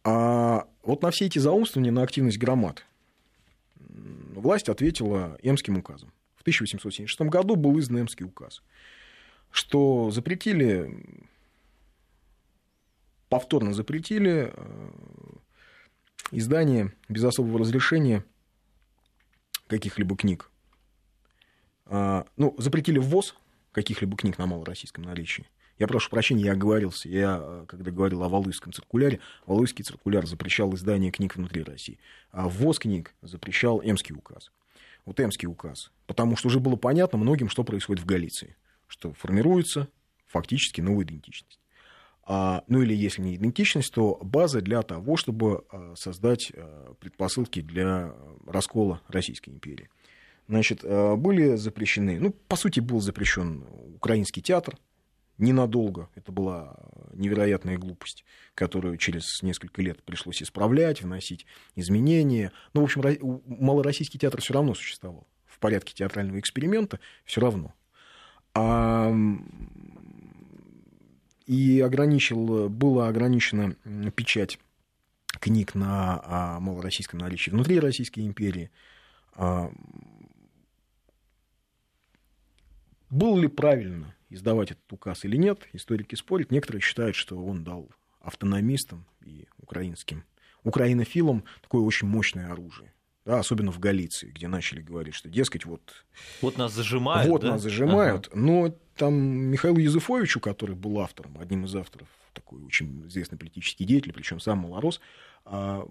А 0.04 0.68
вот 0.84 1.02
на 1.02 1.10
все 1.10 1.26
эти 1.26 1.40
заумствования, 1.40 1.90
на 1.90 2.02
активность 2.02 2.38
громад 2.38 2.86
власть 4.36 4.68
ответила 4.68 5.36
Эмским 5.42 5.78
указом. 5.78 6.12
В 6.36 6.42
1876 6.42 7.20
году 7.22 7.56
был 7.56 7.78
издан 7.80 8.02
Эмский 8.02 8.24
указ, 8.24 8.62
что 9.50 10.10
запретили, 10.10 10.90
повторно 13.28 13.72
запретили 13.72 14.52
э, 14.54 14.90
издание 16.30 16.92
без 17.08 17.24
особого 17.24 17.58
разрешения 17.58 18.24
каких-либо 19.66 20.16
книг. 20.16 20.50
А, 21.86 22.26
ну, 22.36 22.54
запретили 22.58 22.98
ввоз 22.98 23.34
каких-либо 23.72 24.16
книг 24.16 24.38
на 24.38 24.46
малороссийском 24.46 25.04
наречии. 25.04 25.46
Я 25.78 25.86
прошу 25.86 26.08
прощения, 26.10 26.44
я 26.44 26.52
оговорился. 26.52 27.08
Я, 27.08 27.38
э, 27.40 27.64
когда 27.68 27.90
говорил 27.90 28.22
о 28.22 28.28
Валуйском 28.28 28.72
циркуляре, 28.72 29.20
Валуйский 29.44 29.84
циркуляр 29.84 30.26
запрещал 30.26 30.74
издание 30.74 31.10
книг 31.10 31.36
внутри 31.36 31.62
России, 31.62 31.98
а 32.30 32.48
ввоз 32.48 32.78
книг 32.78 33.14
запрещал 33.22 33.80
Эмский 33.82 34.14
указ. 34.14 34.50
Вот 35.04 35.20
Эмский 35.20 35.46
указ. 35.46 35.92
Потому 36.06 36.36
что 36.36 36.48
уже 36.48 36.60
было 36.60 36.76
понятно 36.76 37.18
многим, 37.18 37.48
что 37.48 37.62
происходит 37.62 38.02
в 38.02 38.06
Галиции. 38.06 38.56
Что 38.86 39.12
формируется 39.12 39.88
фактически 40.26 40.80
новая 40.80 41.04
идентичность. 41.04 41.58
А, 42.24 42.64
ну 42.66 42.82
или 42.82 42.94
если 42.94 43.22
не 43.22 43.36
идентичность, 43.36 43.92
то 43.94 44.18
база 44.22 44.60
для 44.60 44.82
того, 44.82 45.16
чтобы 45.16 45.64
э, 45.70 45.94
создать 45.96 46.50
э, 46.52 46.94
предпосылки 46.98 47.60
для 47.60 48.14
раскола 48.46 49.00
Российской 49.08 49.50
империи 49.50 49.88
значит, 50.48 50.82
были 50.84 51.56
запрещены, 51.56 52.20
ну, 52.20 52.30
по 52.30 52.54
сути, 52.54 52.78
был 52.78 53.00
запрещен 53.00 53.64
украинский 53.96 54.42
театр 54.42 54.78
ненадолго. 55.38 56.08
Это 56.14 56.32
была 56.32 56.76
невероятная 57.12 57.78
глупость, 57.78 58.24
которую 58.54 58.96
через 58.96 59.42
несколько 59.42 59.82
лет 59.82 60.02
пришлось 60.02 60.42
исправлять, 60.42 61.02
вносить 61.02 61.46
изменения. 61.74 62.52
Ну, 62.72 62.82
в 62.82 62.84
общем, 62.84 63.02
малороссийский 63.46 64.18
театр 64.18 64.40
все 64.40 64.54
равно 64.54 64.74
существовал. 64.74 65.26
В 65.44 65.58
порядке 65.58 65.94
театрального 65.94 66.38
эксперимента 66.38 67.00
все 67.24 67.40
равно. 67.40 67.74
А, 68.58 69.14
и 71.46 71.80
ограничил, 71.80 72.70
была 72.70 73.08
ограничена 73.08 73.76
печать 74.16 74.58
книг 75.26 75.74
на 75.74 76.20
а, 76.24 76.60
малороссийском 76.60 77.20
наличии 77.20 77.50
внутри 77.50 77.78
Российской 77.78 78.20
империи. 78.20 78.70
Было 83.10 83.38
ли 83.38 83.48
правильно 83.48 84.14
издавать 84.30 84.70
этот 84.72 84.90
указ 84.90 85.24
или 85.26 85.36
нет, 85.36 85.68
историки 85.74 86.14
спорят. 86.14 86.50
Некоторые 86.50 86.80
считают, 86.80 87.14
что 87.14 87.36
он 87.36 87.62
дал 87.62 87.90
автономистам 88.20 89.06
и 89.24 89.46
украинским, 89.58 90.24
украинофилам 90.64 91.44
такое 91.62 91.82
очень 91.82 92.08
мощное 92.08 92.50
оружие. 92.50 92.92
Да, 93.26 93.40
особенно 93.40 93.72
в 93.72 93.80
Галиции, 93.80 94.30
где 94.30 94.46
начали 94.46 94.80
говорить, 94.80 95.14
что, 95.14 95.28
дескать, 95.28 95.64
вот... 95.64 96.04
Вот 96.40 96.56
нас 96.56 96.72
зажимают, 96.72 97.28
Вот 97.28 97.42
да? 97.42 97.50
нас 97.50 97.62
зажимают. 97.62 98.28
Ага. 98.28 98.38
Но 98.38 98.78
там 98.94 99.14
Михаилу 99.14 99.78
Юзефовичу, 99.78 100.38
который 100.38 100.76
был 100.76 101.00
автором, 101.00 101.36
одним 101.40 101.64
из 101.64 101.74
авторов, 101.74 102.06
такой 102.32 102.62
очень 102.62 103.04
известный 103.08 103.36
политический 103.36 103.84
деятель, 103.84 104.12
причем 104.12 104.38
сам 104.38 104.58
малорос, 104.58 105.00
а, 105.44 105.88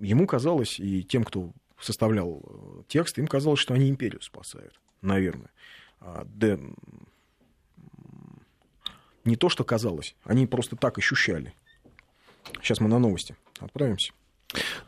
ему 0.00 0.28
казалось, 0.28 0.78
и 0.78 1.02
тем, 1.02 1.24
кто 1.24 1.52
составлял 1.80 2.40
э, 2.44 2.82
текст, 2.86 3.18
им 3.18 3.26
казалось, 3.26 3.58
что 3.58 3.74
они 3.74 3.90
империю 3.90 4.22
спасают, 4.22 4.80
наверное. 5.02 5.50
А, 6.00 6.24
да, 6.26 6.60
не 9.24 9.34
то, 9.34 9.48
что 9.48 9.64
казалось, 9.64 10.14
они 10.22 10.46
просто 10.46 10.76
так 10.76 10.96
ощущали. 10.96 11.54
Сейчас 12.62 12.78
мы 12.78 12.88
на 12.88 13.00
новости 13.00 13.36
отправимся. 13.58 14.12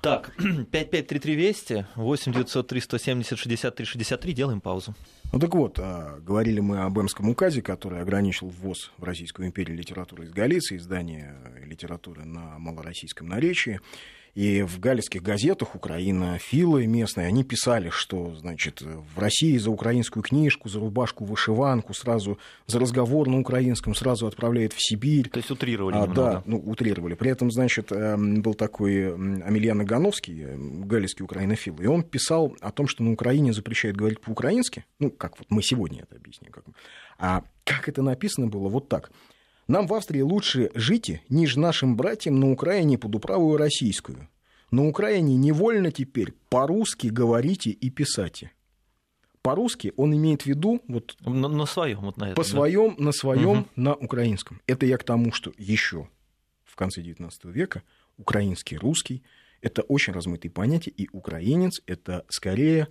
Так, 0.01 0.33
5533 0.39 1.35
Вести, 1.35 1.87
8 1.97 2.33
903 2.33 2.81
170 2.81 3.39
63 3.39 3.87
63, 3.87 4.33
делаем 4.33 4.61
паузу. 4.61 4.95
Ну 5.33 5.39
так 5.39 5.55
вот, 5.55 5.79
а, 5.79 6.19
говорили 6.21 6.61
мы 6.61 6.79
об 6.79 6.99
Эмском 6.99 7.29
указе, 7.29 7.61
который 7.61 8.01
ограничил 8.01 8.49
ввоз 8.49 8.93
в 8.97 9.05
Российскую 9.05 9.49
империю 9.49 9.77
литературы 9.77 10.25
из 10.25 10.31
Галиции, 10.31 10.77
издание 10.77 11.37
литературы 11.65 12.25
на 12.25 12.59
малороссийском 12.59 13.29
наречии. 13.29 13.81
И 14.35 14.63
в 14.63 14.79
галицких 14.79 15.23
газетах 15.23 15.75
Украина, 15.75 16.39
филы 16.39 16.87
местные, 16.87 17.27
они 17.27 17.45
писали, 17.45 17.91
что, 17.91 18.35
значит, 18.37 18.83
в 18.83 19.19
России 19.19 19.57
за 19.57 19.71
украинскую 19.71 20.23
книжку, 20.23 20.69
за 20.69 20.81
рубашку, 20.81 21.25
вышиванку, 21.25 21.95
сразу 21.95 22.39
за 22.67 22.79
разговор 22.79 23.29
на 23.29 23.41
украинском 23.41 23.95
сразу 23.95 24.27
отправляют 24.27 24.73
в 24.73 24.79
Сибирь. 24.79 25.29
То 25.29 25.39
есть 25.39 25.51
утрировали 25.51 25.95
а, 25.97 26.03
немного. 26.03 26.15
Да, 26.15 26.43
ну, 26.47 26.59
утрировали. 26.59 27.15
При 27.15 27.31
этом, 27.31 27.51
значит, 27.51 27.91
эм, 27.93 28.43
был 28.43 28.55
такой 28.55 29.13
Амельян 29.13 29.85
Гановский, 29.85 30.43
э, 30.43 30.57
галицкий 30.57 31.25
украинофил, 31.25 31.77
и 31.81 31.87
он 31.87 32.03
писал 32.03 32.57
о 32.61 32.71
том, 32.71 32.87
что 32.87 33.03
на 33.03 33.13
Украине 33.13 33.53
запрещают 33.53 33.97
говорить 33.97 34.21
по-украински, 34.21 34.85
ну, 34.99 35.11
как 35.11 35.39
вот 35.39 35.47
мы 35.51 35.63
сегодня 35.63 36.03
это 36.03 36.17
объясним. 36.17 36.53
Как... 36.53 36.65
А 37.19 37.43
как 37.65 37.89
это 37.89 38.03
написано 38.03 38.47
было? 38.47 38.69
Вот 38.69 38.89
так– 38.89 39.11
нам 39.69 39.87
в 39.87 39.95
Австрии 39.95 40.23
лучше 40.23 40.71
жить, 40.75 41.23
ниж 41.29 41.57
нашим 41.57 41.97
братьям 41.97 42.41
на 42.41 42.51
Украине 42.51 42.99
под 42.99 43.15
управу 43.15 43.57
российскую. 43.57 44.29
На 44.71 44.87
Украине 44.87 45.37
невольно 45.37 45.91
теперь 45.93 46.33
по-русски 46.49 47.09
говорите 47.09 47.71
и 47.71 47.91
писайте. 47.91 48.53
По-русски 49.43 49.93
он 49.97 50.15
имеет 50.15 50.43
в 50.43 50.47
виду 50.47 50.83
вот 50.89 51.17
на, 51.21 51.49
на 51.49 51.67
своем 51.67 52.01
вот 52.01 52.17
на 52.17 52.25
этом, 52.25 52.35
по 52.35 52.45
своем 52.45 52.97
да? 52.99 53.05
на 53.05 53.13
своем 53.13 53.59
угу. 53.61 53.69
на 53.77 53.95
украинском. 53.95 54.61
Это 54.67 54.85
я 54.85 54.99
к 54.99 55.05
тому, 55.05 55.33
что 55.33 55.53
еще 55.57 56.09
в 56.65 56.77
конце 56.77 57.03
XIX 57.03 57.31
века 57.45 57.83
украинский 58.17 58.77
русский 58.77 59.23
это 59.61 59.83
очень 59.83 60.13
размытые 60.13 60.51
понятия, 60.51 60.91
и 60.91 61.09
украинец 61.13 61.81
это 61.87 62.25
скорее 62.29 62.89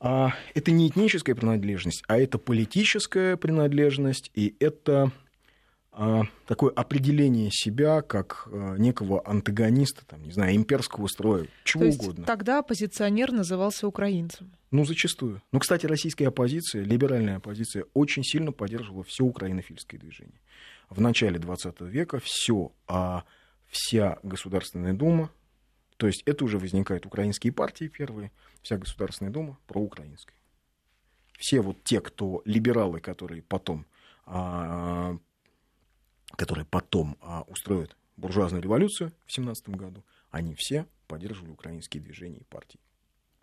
а, 0.00 0.34
это 0.54 0.70
не 0.70 0.88
этническая 0.88 1.34
принадлежность, 1.34 2.02
а 2.08 2.18
это 2.18 2.38
политическая 2.38 3.36
принадлежность, 3.36 4.30
и 4.34 4.56
это 4.60 5.12
такое 6.46 6.72
определение 6.72 7.50
себя 7.52 8.02
как 8.02 8.46
а, 8.46 8.76
некого 8.76 9.26
антагониста, 9.26 10.06
там, 10.06 10.22
не 10.22 10.32
знаю, 10.32 10.54
имперского 10.54 11.08
строя, 11.08 11.46
чего 11.64 11.82
То 11.82 11.86
есть 11.86 12.00
угодно. 12.00 12.24
Тогда 12.26 12.60
оппозиционер 12.60 13.32
назывался 13.32 13.86
украинцем. 13.86 14.52
Ну, 14.70 14.84
зачастую. 14.84 15.42
Ну, 15.50 15.58
кстати, 15.58 15.86
российская 15.86 16.28
оппозиция, 16.28 16.84
либеральная 16.84 17.36
оппозиция, 17.36 17.86
очень 17.92 18.22
сильно 18.22 18.52
поддерживала 18.52 19.02
все 19.02 19.24
украинофильское 19.24 19.98
движение. 19.98 20.40
В 20.88 21.00
начале 21.00 21.38
20 21.38 21.80
века 21.82 22.20
все, 22.22 22.72
а 22.86 23.24
вся 23.68 24.18
Государственная 24.22 24.92
Дума, 24.92 25.30
то 25.96 26.06
есть 26.06 26.22
это 26.24 26.44
уже 26.44 26.58
возникают 26.58 27.04
украинские 27.04 27.52
партии 27.52 27.88
первые, 27.88 28.30
вся 28.62 28.78
Государственная 28.78 29.32
Дума 29.32 29.58
проукраинская. 29.66 30.36
Все 31.36 31.60
вот 31.60 31.82
те, 31.84 32.00
кто 32.00 32.42
либералы, 32.44 33.00
которые 33.00 33.42
потом 33.42 33.86
а, 34.24 35.18
которые 36.36 36.64
потом 36.64 37.16
а, 37.20 37.42
устроят 37.42 37.96
буржуазную 38.16 38.62
революцию 38.62 39.12
в 39.26 39.32
17 39.32 39.70
году, 39.70 40.04
они 40.30 40.54
все 40.56 40.86
поддерживали 41.06 41.50
украинские 41.50 42.02
движения 42.02 42.38
и 42.38 42.44
партии. 42.44 42.78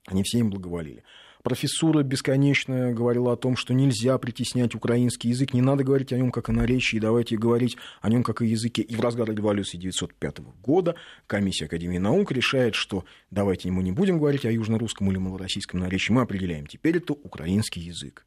Они 0.06 0.24
все 0.24 0.40
им 0.40 0.50
благоволили. 0.50 1.04
Профессура 1.44 2.02
бесконечно 2.02 2.92
говорила 2.94 3.34
о 3.34 3.38
том, 3.38 3.56
что 3.56 3.74
нельзя 3.74 4.18
притеснять 4.18 4.74
украинский 4.74 5.30
язык, 5.30 5.54
не 5.54 5.62
надо 5.62 5.84
говорить 5.84 6.12
о 6.12 6.18
нем 6.18 6.32
как 6.32 6.50
о 6.50 6.52
наречии, 6.52 6.98
давайте 6.98 7.38
говорить 7.38 7.78
о 8.02 8.10
нем 8.10 8.24
как 8.24 8.42
о 8.42 8.46
языке. 8.46 8.82
И 8.82 8.96
в 8.96 9.02
разгар 9.02 9.30
революции 9.30 9.78
1905 9.78 10.40
года 10.62 10.96
комиссия 11.26 11.66
Академии 11.66 12.00
наук 12.00 12.32
решает, 12.32 12.76
что 12.76 13.06
давайте 13.32 13.70
мы 13.70 13.84
не 13.84 13.92
будем 13.92 14.18
говорить 14.18 14.46
о 14.46 14.52
южно-русском 14.52 15.10
или 15.12 15.18
малороссийском 15.18 15.80
наречии, 15.80 16.12
мы 16.12 16.22
определяем, 16.22 16.68
теперь 16.68 16.98
это 16.98 17.14
украинский 17.14 17.82
язык. 17.82 18.26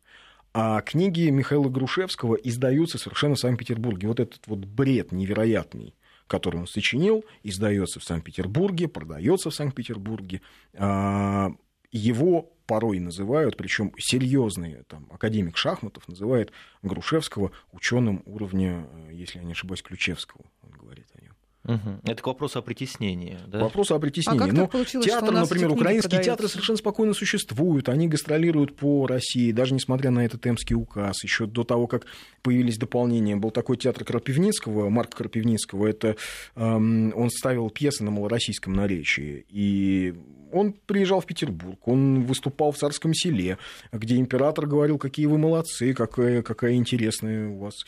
А 0.53 0.81
книги 0.81 1.29
Михаила 1.31 1.69
Грушевского 1.69 2.35
издаются 2.35 2.99
совершенно 2.99 3.37
в 3.37 3.41
Санкт-Петербурге. 3.41 4.09
Вот 4.09 4.21
этот 4.21 4.47
вот 4.47 4.61
бред 4.61 5.13
невероятный 5.13 5.95
который 6.31 6.61
он 6.61 6.69
сочинил, 6.69 7.25
издается 7.43 7.99
в 7.99 8.05
Санкт-Петербурге, 8.05 8.87
продается 8.87 9.51
в 9.51 9.55
Санкт-Петербурге. 9.55 10.43
А, 10.75 11.51
его 11.91 12.53
порой 12.67 13.01
называют, 13.01 13.57
причем 13.57 13.93
серьезные, 13.99 14.85
там, 14.85 15.09
академик 15.11 15.57
Шахматов 15.57 16.07
называет 16.07 16.53
Грушевского 16.83 17.51
ученым 17.73 18.23
уровня, 18.27 18.87
э, 18.93 19.11
если 19.13 19.39
я 19.41 19.45
не 19.45 19.53
ошибаюсь, 19.53 19.83
Ключевского, 19.83 20.45
он 20.63 20.71
говорит 20.71 21.09
о 21.15 21.21
нем. 21.21 21.35
Угу. 21.71 22.01
Это 22.05 22.23
к 22.23 22.27
вопросу 22.27 22.59
о 22.59 22.63
притеснении. 22.63 23.39
Да? 23.47 23.61
К 23.61 23.63
вопросу 23.63 23.95
о 23.95 23.99
притеснении. 23.99 24.43
А 24.43 24.47
как 24.47 24.53
Но 24.53 24.85
театр, 25.01 25.33
например, 25.33 25.71
украинские 25.71 26.23
театры 26.23 26.49
совершенно 26.49 26.79
спокойно 26.79 27.15
существуют. 27.15 27.89
Они 27.89 28.09
гастролируют 28.09 28.77
по 28.77 29.07
России, 29.07 29.53
даже 29.53 29.75
несмотря 29.75 30.11
на 30.11 30.25
этот 30.25 30.47
Эмский 30.47 30.75
указ. 30.75 31.23
Еще 31.23 31.47
до 31.47 31.63
того, 31.63 31.87
как 31.87 32.07
появились 32.43 32.79
дополнения, 32.79 33.37
был 33.37 33.51
такой 33.51 33.77
театр 33.77 34.05
Крапивницкого, 34.05 34.89
Марка 34.89 35.19
Крапивницкого. 35.19 35.87
Это, 35.87 36.17
эм, 36.57 37.13
он 37.15 37.31
ставил 37.31 37.71
пьесы 37.71 38.03
на 38.03 38.11
малороссийском 38.11 38.73
наречии. 38.73 39.45
И 39.49 40.15
он 40.53 40.73
приезжал 40.73 41.21
в 41.21 41.27
Петербург, 41.27 41.87
он 41.87 42.25
выступал 42.25 42.73
в 42.73 42.79
Царском 42.79 43.15
селе, 43.15 43.59
где 43.93 44.17
император 44.17 44.67
говорил, 44.67 44.99
какие 44.99 45.27
вы 45.27 45.39
молодцы, 45.39 45.95
какая, 45.95 46.43
какая 46.43 46.75
интересная 46.75 47.49
у 47.49 47.59
вас 47.59 47.85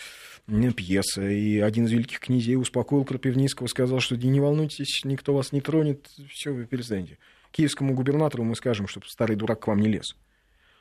пьеса. 0.47 1.29
И 1.29 1.59
один 1.59 1.87
из 1.87 1.93
великих 1.93 2.21
князей 2.21 2.57
успокоил 2.57 3.05
Крапивницкого, 3.05 3.67
сказал, 3.67 4.01
что 4.01 4.17
не 4.17 4.41
волнуйтесь, 4.41 5.03
никто 5.05 5.35
вас 5.35 5.53
не 5.53 5.61
тронет, 5.61 6.11
все, 6.29 6.53
вы 6.53 6.67
перестаньте. 6.67 7.19
Киевскому 7.51 7.95
губернатору 7.95 8.45
мы 8.45 8.55
скажем, 8.57 8.89
чтобы 8.89 9.07
старый 9.09 9.37
дурак 9.37 9.61
к 9.61 9.67
вам 9.67 9.81
не 9.81 9.89
лез. 9.89 10.17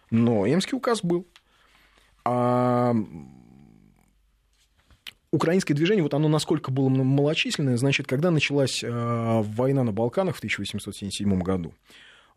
Но 0.10 0.46
Эмский 0.48 0.78
указ 0.78 1.04
был. 1.04 1.28
А 2.24 2.94
украинское 5.32 5.76
движение, 5.76 6.04
вот 6.04 6.14
оно 6.14 6.28
насколько 6.28 6.72
было 6.72 6.90
малочисленное, 6.90 7.78
значит, 7.78 8.08
когда 8.08 8.32
началась 8.32 8.84
э, 8.84 8.90
война 8.90 9.84
на 9.84 9.92
Балканах 9.92 10.36
в 10.36 10.40
1877 10.40 11.40
году, 11.40 11.74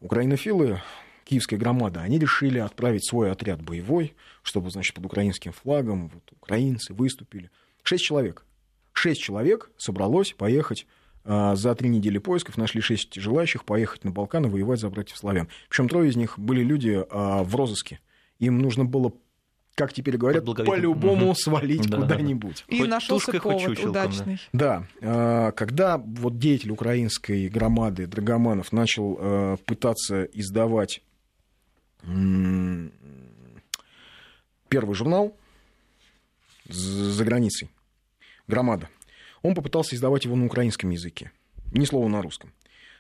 украинофилы, 0.00 0.80
киевская 1.24 1.58
громада, 1.58 2.00
они 2.00 2.18
решили 2.18 2.58
отправить 2.58 3.08
свой 3.08 3.30
отряд 3.30 3.62
боевой, 3.62 4.14
чтобы, 4.42 4.70
значит, 4.70 4.94
под 4.94 5.06
украинским 5.06 5.52
флагом 5.52 6.08
вот, 6.08 6.22
украинцы 6.32 6.92
выступили. 6.94 7.50
Шесть 7.82 8.04
человек. 8.04 8.44
Шесть 8.92 9.20
человек 9.20 9.70
собралось 9.76 10.32
поехать 10.32 10.86
э, 11.24 11.54
за 11.56 11.74
три 11.74 11.88
недели 11.88 12.18
поисков 12.18 12.56
нашли 12.56 12.80
шесть 12.80 13.14
желающих 13.14 13.64
поехать 13.64 14.04
на 14.04 14.10
Балканы 14.10 14.48
воевать 14.48 14.80
за 14.80 14.88
братьев 14.90 15.16
славян. 15.16 15.48
Причем 15.68 15.88
трое 15.88 16.10
из 16.10 16.16
них 16.16 16.38
были 16.38 16.62
люди 16.62 16.90
э, 16.90 17.42
в 17.42 17.54
розыске. 17.56 18.00
Им 18.38 18.58
нужно 18.58 18.84
было 18.84 19.12
как 19.74 19.92
теперь 19.92 20.16
говорят, 20.16 20.44
по-любому 20.44 21.30
угу. 21.30 21.34
свалить 21.34 21.88
да, 21.88 21.96
куда-нибудь. 21.98 22.64
И 22.68 22.78
хоть 22.78 22.88
нашелся 22.88 23.32
тушкой, 23.32 23.40
повод 23.40 23.78
удачный. 23.80 24.40
Да. 24.52 24.86
да, 25.00 25.52
когда 25.52 25.98
вот 25.98 26.38
деятель 26.38 26.70
украинской 26.70 27.48
громады 27.48 28.06
Драгоманов 28.06 28.72
начал 28.72 29.18
э, 29.18 29.56
пытаться 29.66 30.24
издавать 30.24 31.02
первый 34.68 34.94
журнал 34.94 35.36
за 36.68 37.24
границей, 37.24 37.70
«Громада», 38.46 38.88
он 39.42 39.54
попытался 39.54 39.94
издавать 39.96 40.24
его 40.24 40.36
на 40.36 40.46
украинском 40.46 40.90
языке, 40.90 41.32
ни 41.72 41.84
слова 41.84 42.08
на 42.08 42.22
русском 42.22 42.52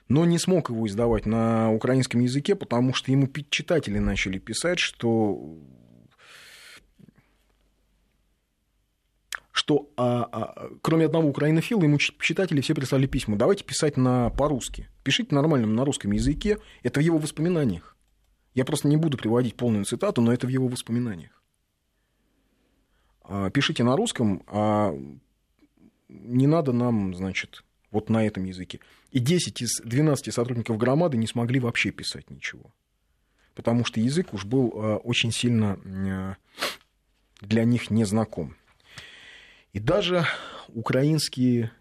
но 0.08 0.24
не 0.24 0.38
смог 0.38 0.70
его 0.70 0.86
издавать 0.86 1.26
на 1.26 1.72
украинском 1.72 2.20
языке, 2.20 2.54
потому 2.54 2.92
что 2.92 3.10
ему 3.10 3.28
читатели 3.50 3.98
начали 3.98 4.38
писать, 4.38 4.78
что 4.78 5.58
что 9.50 9.88
а, 9.96 10.28
а, 10.32 10.68
кроме 10.82 11.06
одного 11.06 11.28
украинофила, 11.28 11.82
ему 11.84 11.98
читатели 11.98 12.60
все 12.60 12.74
прислали 12.74 13.06
письма. 13.06 13.36
Давайте 13.36 13.64
писать 13.64 13.96
на, 13.96 14.30
по-русски. 14.30 14.88
Пишите 15.04 15.32
нормальным 15.34 15.76
на 15.76 15.84
русском 15.84 16.10
языке. 16.10 16.58
Это 16.82 16.98
в 16.98 17.02
его 17.04 17.18
воспоминаниях. 17.18 17.93
Я 18.54 18.64
просто 18.64 18.88
не 18.88 18.96
буду 18.96 19.18
приводить 19.18 19.56
полную 19.56 19.84
цитату, 19.84 20.22
но 20.22 20.32
это 20.32 20.46
в 20.46 20.50
его 20.50 20.68
воспоминаниях. 20.68 21.42
А, 23.22 23.50
пишите 23.50 23.82
на 23.82 23.96
русском, 23.96 24.42
а 24.46 24.94
не 26.08 26.46
надо 26.46 26.72
нам, 26.72 27.14
значит, 27.14 27.64
вот 27.90 28.10
на 28.10 28.24
этом 28.24 28.44
языке. 28.44 28.80
И 29.10 29.18
10 29.18 29.62
из 29.62 29.80
12 29.84 30.32
сотрудников 30.32 30.78
громады 30.78 31.16
не 31.16 31.26
смогли 31.26 31.58
вообще 31.58 31.90
писать 31.90 32.30
ничего. 32.30 32.72
Потому 33.54 33.84
что 33.84 34.00
язык 34.00 34.34
уж 34.34 34.44
был 34.44 34.72
а, 34.74 34.96
очень 34.98 35.32
сильно 35.32 35.78
а, 35.84 36.36
для 37.40 37.64
них 37.64 37.90
незнаком. 37.90 38.56
И 39.72 39.80
даже 39.80 40.26
украинские 40.68 41.72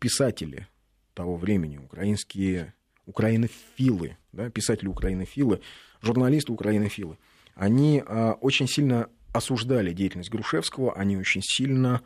писатели 0.00 0.66
того 1.14 1.36
времени, 1.36 1.78
украинские 1.78 2.74
украинофилы, 3.06 4.16
да, 4.32 4.50
писатели 4.50 4.88
украинофилы, 4.88 5.60
журналисты 6.06 6.52
украинофилы, 6.52 7.18
они 7.54 8.02
а, 8.06 8.32
очень 8.40 8.68
сильно 8.68 9.08
осуждали 9.32 9.92
деятельность 9.92 10.30
Грушевского, 10.30 10.94
они 10.94 11.16
очень 11.16 11.42
сильно 11.42 12.02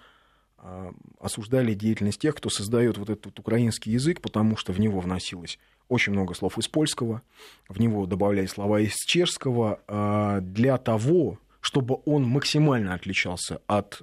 а, 0.59 0.93
осуждали 1.21 1.75
деятельность 1.75 2.21
тех, 2.21 2.35
кто 2.35 2.51
создает 2.51 2.99
вот 2.99 3.11
этот 3.11 3.39
украинский 3.39 3.93
язык, 3.93 4.21
потому 4.21 4.57
что 4.57 4.73
в 4.73 4.81
него 4.81 5.01
вносилось 5.01 5.59
очень 5.89 6.13
много 6.13 6.35
слов 6.35 6.57
из 6.59 6.69
польского, 6.69 7.23
в 7.69 7.81
него 7.81 8.07
добавляли 8.07 8.47
слова 8.47 8.81
из 8.81 8.95
чешского 8.95 9.81
а, 9.87 10.41
для 10.41 10.79
того, 10.79 11.39
чтобы 11.61 11.99
он 12.07 12.25
максимально 12.25 12.95
отличался 12.95 13.61
от 13.67 14.03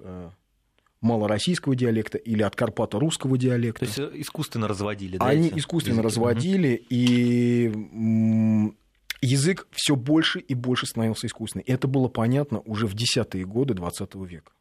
малороссийского 1.02 1.76
диалекта 1.76 2.18
или 2.18 2.42
от 2.42 2.56
карпато-русского 2.56 3.38
диалекта. 3.38 3.80
То 3.80 3.86
есть 3.86 4.00
э, 4.00 4.12
искусственно 4.22 4.68
разводили, 4.68 5.18
да? 5.18 5.26
Они 5.26 5.48
эти? 5.48 5.60
искусственно 5.60 6.02
языки? 6.02 6.08
разводили, 6.08 6.86
и 6.90 8.76
язык 9.22 9.68
все 9.72 9.96
больше 9.96 10.40
и 10.40 10.54
больше 10.54 10.86
становился 10.86 11.28
искусственным. 11.28 11.66
И 11.66 11.72
это 11.72 11.88
было 11.88 12.08
понятно 12.08 12.60
уже 12.62 12.88
в 12.88 12.94
десятые 12.94 13.46
годы 13.46 13.74
XX 13.74 14.26
века. 14.26 14.52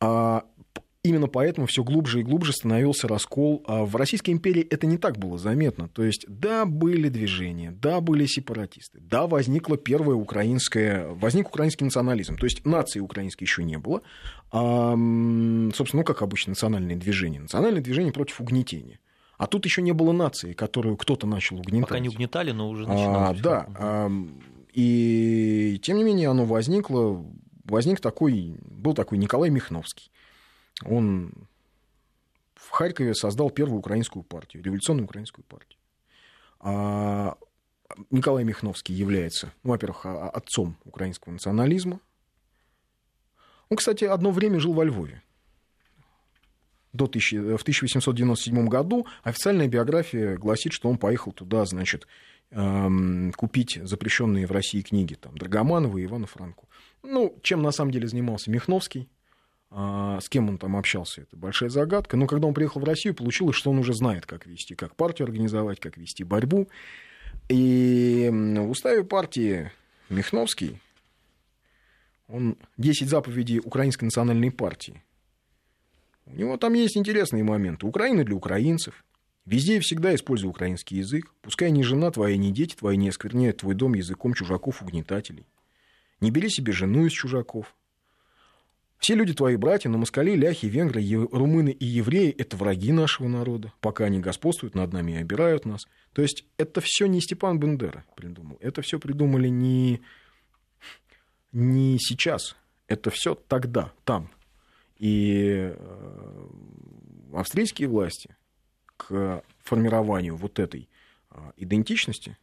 А 0.00 0.44
именно 1.02 1.28
поэтому 1.28 1.66
все 1.66 1.84
глубже 1.84 2.20
и 2.20 2.22
глубже 2.22 2.52
становился 2.52 3.08
раскол. 3.08 3.62
А 3.66 3.84
в 3.84 3.96
Российской 3.96 4.30
империи 4.30 4.62
это 4.62 4.86
не 4.86 4.98
так 4.98 5.18
было 5.18 5.38
заметно. 5.38 5.88
То 5.88 6.02
есть, 6.02 6.24
да, 6.28 6.64
были 6.66 7.08
движения, 7.08 7.70
да, 7.70 8.00
были 8.00 8.26
сепаратисты, 8.26 8.98
да, 9.00 9.26
возникла 9.26 9.76
первая 9.76 10.16
украинская, 10.16 11.08
возник 11.08 11.48
украинский 11.48 11.84
национализм. 11.84 12.36
То 12.36 12.46
есть, 12.46 12.64
нации 12.64 13.00
украинской 13.00 13.44
еще 13.44 13.64
не 13.64 13.78
было. 13.78 14.02
А, 14.50 14.92
собственно, 15.74 16.00
ну, 16.00 16.04
как 16.04 16.22
обычно, 16.22 16.50
национальные 16.50 16.96
движения. 16.96 17.40
Национальные 17.40 17.82
движения 17.82 18.12
против 18.12 18.40
угнетения. 18.40 18.98
А 19.38 19.46
тут 19.46 19.64
еще 19.64 19.82
не 19.82 19.92
было 19.92 20.12
нации, 20.12 20.52
которую 20.52 20.96
кто-то 20.96 21.26
начал 21.26 21.58
угнетать. 21.58 21.88
Пока 21.88 21.98
не 21.98 22.08
угнетали, 22.08 22.52
но 22.52 22.68
уже 22.70 22.86
начиналось. 22.86 23.38
А, 23.40 23.42
да. 23.42 23.66
А, 23.78 24.10
и 24.72 25.78
тем 25.82 25.98
не 25.98 26.04
менее 26.04 26.30
оно 26.30 26.44
возникло. 26.44 27.24
Возник 27.64 28.00
такой, 28.00 28.56
был 28.62 28.94
такой 28.94 29.18
Николай 29.18 29.50
Михновский 29.50 30.10
он 30.84 31.32
в 32.54 32.70
Харькове 32.70 33.14
создал 33.14 33.50
первую 33.50 33.78
украинскую 33.78 34.22
партию, 34.22 34.62
революционную 34.62 35.04
украинскую 35.04 35.44
партию. 35.44 35.78
А 36.60 37.36
Николай 38.10 38.44
Михновский 38.44 38.94
является, 38.94 39.52
ну, 39.62 39.70
во-первых, 39.70 40.04
а, 40.04 40.28
отцом 40.28 40.76
украинского 40.84 41.32
национализма. 41.32 42.00
Он, 43.68 43.76
кстати, 43.76 44.04
одно 44.04 44.30
время 44.30 44.60
жил 44.60 44.72
во 44.72 44.84
Львове. 44.84 45.22
До 46.96 47.06
тысячи, 47.06 47.36
в 47.36 47.62
1897 47.62 48.68
году 48.68 49.06
официальная 49.22 49.68
биография 49.68 50.36
гласит, 50.36 50.72
что 50.72 50.88
он 50.88 50.96
поехал 50.96 51.32
туда, 51.32 51.64
значит, 51.66 52.06
эм, 52.50 53.32
купить 53.36 53.78
запрещенные 53.82 54.46
в 54.46 54.52
России 54.52 54.80
книги 54.80 55.14
там, 55.14 55.36
Драгоманова 55.36 55.98
и 55.98 56.04
Ивана 56.04 56.26
Франку. 56.26 56.68
Ну, 57.02 57.38
чем 57.42 57.62
на 57.62 57.70
самом 57.70 57.90
деле 57.90 58.08
занимался 58.08 58.50
Михновский, 58.50 59.08
а, 59.70 60.20
с 60.20 60.28
кем 60.28 60.48
он 60.48 60.58
там 60.58 60.76
общался, 60.76 61.22
это 61.22 61.36
большая 61.36 61.68
загадка. 61.68 62.16
Но 62.16 62.26
когда 62.26 62.46
он 62.46 62.54
приехал 62.54 62.80
в 62.80 62.84
Россию, 62.84 63.14
получилось, 63.14 63.56
что 63.56 63.70
он 63.70 63.78
уже 63.78 63.92
знает, 63.92 64.24
как 64.24 64.46
вести, 64.46 64.74
как 64.74 64.96
партию 64.96 65.26
организовать, 65.26 65.80
как 65.80 65.96
вести 65.96 66.24
борьбу. 66.24 66.68
И 67.48 68.30
в 68.32 68.70
уставе 68.70 69.04
партии 69.04 69.70
Михновский, 70.08 70.80
он 72.28 72.56
10 72.78 73.08
заповедей 73.08 73.58
Украинской 73.58 74.04
национальной 74.04 74.50
партии. 74.50 75.02
У 76.26 76.34
него 76.34 76.56
там 76.56 76.74
есть 76.74 76.96
интересные 76.96 77.44
моменты. 77.44 77.86
Украина 77.86 78.24
для 78.24 78.34
украинцев, 78.34 79.04
Везде 79.46 79.76
и 79.76 79.80
всегда 79.80 80.12
используй 80.12 80.50
украинский 80.50 80.98
язык. 80.98 81.32
Пускай 81.40 81.70
ни 81.70 81.82
жена 81.82 82.10
твоя, 82.10 82.36
ни 82.36 82.50
дети 82.50 82.74
твои 82.74 82.96
не 82.96 83.08
оскверняют 83.08 83.58
твой 83.58 83.76
дом 83.76 83.94
языком 83.94 84.34
чужаков-угнетателей. 84.34 85.46
Не 86.20 86.32
бери 86.32 86.50
себе 86.50 86.72
жену 86.72 87.06
из 87.06 87.12
чужаков. 87.12 87.72
Все 88.98 89.14
люди 89.14 89.34
твои 89.34 89.56
братья, 89.56 89.88
но 89.88 89.98
москали, 89.98 90.34
ляхи, 90.34 90.66
венгры, 90.66 91.04
румыны 91.30 91.68
и 91.68 91.84
евреи– 91.84 92.30
это 92.38 92.56
враги 92.56 92.92
нашего 92.92 93.28
народа, 93.28 93.72
пока 93.80 94.06
они 94.06 94.18
господствуют 94.18 94.74
над 94.74 94.92
нами 94.92 95.12
и 95.12 95.16
обирают 95.16 95.64
нас. 95.64 95.86
То 96.12 96.22
есть 96.22 96.44
это 96.56 96.80
все 96.82 97.06
не 97.06 97.20
Степан 97.20 97.60
Бендера 97.60 98.04
придумал, 98.16 98.56
это 98.60 98.80
все 98.80 98.98
придумали 98.98 99.48
не, 99.48 100.00
не 101.52 101.98
сейчас, 102.00 102.56
это 102.88 103.10
все 103.10 103.34
тогда, 103.34 103.92
там. 104.04 104.30
И 104.98 105.72
э, 105.74 106.48
австрийские 107.34 107.88
власти 107.88 108.36
к 108.96 109.42
формированию 109.58 110.36
вот 110.36 110.58
этой 110.58 110.88
а, 111.30 111.52
идентичности 111.56 112.38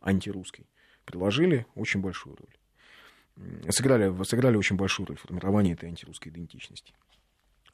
антирусской 0.00 0.66
приложили 1.04 1.66
очень 1.74 2.00
большую 2.00 2.36
роль. 2.36 3.70
Сыграли, 3.70 4.22
сыграли 4.24 4.56
очень 4.56 4.76
большую 4.76 5.06
роль 5.06 5.16
в 5.16 5.22
формировании 5.22 5.72
этой 5.72 5.88
антирусской 5.88 6.30
идентичности. 6.30 6.94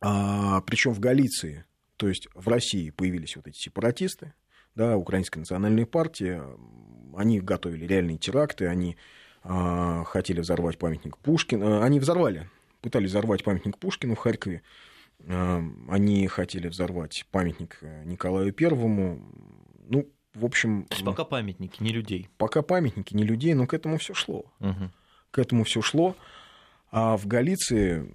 А, 0.00 0.60
причем 0.62 0.92
в 0.92 1.00
Галиции, 1.00 1.64
то 1.96 2.08
есть 2.08 2.28
в 2.34 2.48
России 2.48 2.90
появились 2.90 3.36
вот 3.36 3.46
эти 3.46 3.58
сепаратисты, 3.58 4.32
да, 4.74 4.96
Украинская 4.96 5.40
национальная 5.40 5.86
партия, 5.86 6.44
они 7.16 7.40
готовили 7.40 7.86
реальные 7.86 8.18
теракты, 8.18 8.66
они 8.66 8.96
а, 9.42 10.04
хотели 10.04 10.40
взорвать 10.40 10.78
памятник 10.78 11.18
Пушкину, 11.18 11.82
они 11.82 12.00
взорвали, 12.00 12.48
пытались 12.80 13.10
взорвать 13.10 13.44
памятник 13.44 13.78
Пушкину 13.78 14.14
в 14.14 14.18
Харькове, 14.18 14.62
а, 15.26 15.62
они 15.88 16.26
хотели 16.28 16.68
взорвать 16.68 17.26
памятник 17.30 17.78
э, 17.82 18.04
Николаю 18.04 18.52
Первому, 18.52 19.22
ну, 19.88 20.08
в 20.34 20.44
общем... 20.44 20.84
То 20.84 20.94
есть 20.94 21.04
пока 21.04 21.24
памятники, 21.24 21.82
не 21.82 21.92
людей. 21.92 22.28
Пока 22.38 22.62
памятники, 22.62 23.14
не 23.14 23.24
людей, 23.24 23.54
но 23.54 23.66
к 23.66 23.74
этому 23.74 23.98
все 23.98 24.14
шло. 24.14 24.44
Угу 24.60 24.90
к 25.30 25.38
этому 25.38 25.64
все 25.64 25.82
шло. 25.82 26.16
А 26.90 27.16
в 27.16 27.26
Галиции, 27.26 28.12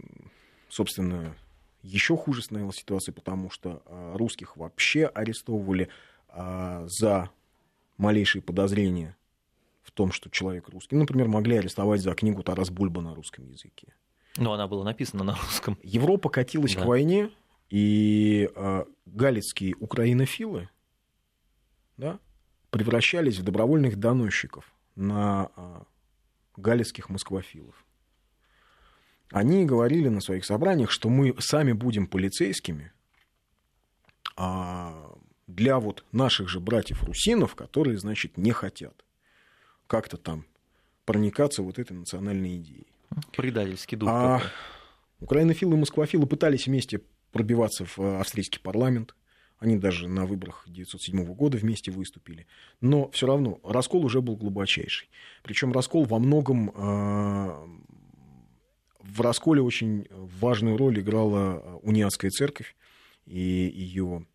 собственно, 0.70 1.36
еще 1.82 2.18
хуже 2.18 2.42
становилась 2.42 2.78
ситуация, 2.78 3.14
потому 3.14 3.50
что 3.50 3.82
а, 3.86 4.18
русских 4.18 4.58
вообще 4.58 5.06
арестовывали 5.06 5.90
а, 6.28 6.86
за 6.88 7.30
малейшие 7.98 8.42
подозрения 8.42 9.16
в 9.82 9.92
том, 9.92 10.12
что 10.12 10.30
человек 10.30 10.68
русский. 10.70 10.96
Например, 10.96 11.28
могли 11.28 11.58
арестовать 11.58 12.02
за 12.02 12.14
книгу 12.14 12.44
Тарас 12.44 12.70
Бульба 12.70 13.02
на 13.02 13.16
русском 13.16 13.48
языке. 13.48 13.94
Но 14.38 14.54
она 14.54 14.68
была 14.68 14.84
написана 14.84 15.24
на 15.24 15.36
русском. 15.36 15.78
Европа 15.84 16.30
катилась 16.30 16.76
да. 16.76 16.82
к 16.82 16.86
войне, 16.86 17.32
и 17.70 18.50
э, 18.54 18.86
галицкие 19.06 19.76
украинофилы 19.80 20.70
да, 21.98 22.20
превращались 22.70 23.38
в 23.40 23.44
добровольных 23.44 23.98
доносчиков 23.98 24.72
на 24.96 25.50
галицких 26.58 27.10
москвофилов. 27.10 27.76
Они 29.32 29.66
говорили 29.66 30.08
на 30.08 30.22
своих 30.22 30.46
собраниях, 30.46 30.92
что 30.92 31.10
мы 31.10 31.36
сами 31.40 31.72
будем 31.74 32.08
полицейскими 32.08 32.92
а 34.38 35.14
для 35.48 35.80
вот 35.80 36.04
наших 36.12 36.50
же 36.50 36.60
братьев-русинов, 36.60 37.56
которые, 37.56 37.98
значит, 37.98 38.38
не 38.38 38.52
хотят 38.52 39.06
как-то 39.88 40.18
там 40.18 40.46
проникаться 41.06 41.62
вот 41.62 41.80
этой 41.80 41.94
национальной 41.94 42.58
идеей. 42.58 42.88
Предательский 43.36 43.98
дух. 43.98 44.10
А 44.10 44.42
украинофилы 45.20 45.76
и 45.76 45.80
москвофилы 45.80 46.28
пытались 46.28 46.68
вместе 46.68 47.02
пробиваться 47.32 47.86
в 47.86 48.20
австрийский 48.20 48.60
парламент. 48.60 49.16
Они 49.60 49.78
даже 49.78 50.08
на 50.08 50.26
выборах 50.26 50.64
1907 50.66 51.34
года 51.34 51.58
вместе 51.58 51.92
выступили. 51.92 52.46
Но 52.82 53.10
все 53.12 53.28
равно 53.28 53.60
раскол 53.64 54.06
уже 54.06 54.22
был 54.22 54.36
глубочайший. 54.36 55.10
Причем 55.44 55.72
раскол 55.72 56.04
во 56.04 56.20
многом 56.20 56.70
э, 56.70 57.68
в 59.00 59.22
расколе 59.22 59.62
очень 59.62 60.08
важную 60.12 60.78
роль 60.78 61.00
играла 61.00 61.80
униатская 61.84 62.32
церковь 62.32 62.76
и 63.26 63.40
ее 63.40 64.26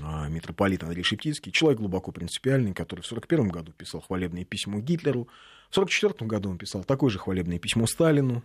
э, 0.00 0.28
митрополит 0.28 0.82
Андрей 0.82 1.02
Шептицкий, 1.02 1.52
человек 1.52 1.80
глубоко 1.80 2.12
принципиальный, 2.12 2.72
который 2.72 3.00
в 3.00 3.06
1941 3.06 3.48
году 3.48 3.72
писал 3.72 4.00
хвалебное 4.00 4.44
письмо 4.44 4.80
Гитлеру, 4.80 5.28
в 5.70 5.78
1944 5.78 6.28
году 6.28 6.50
он 6.50 6.58
писал 6.58 6.84
такое 6.84 7.10
же 7.10 7.18
хвалебное 7.18 7.58
письмо 7.58 7.86
Сталину, 7.86 8.42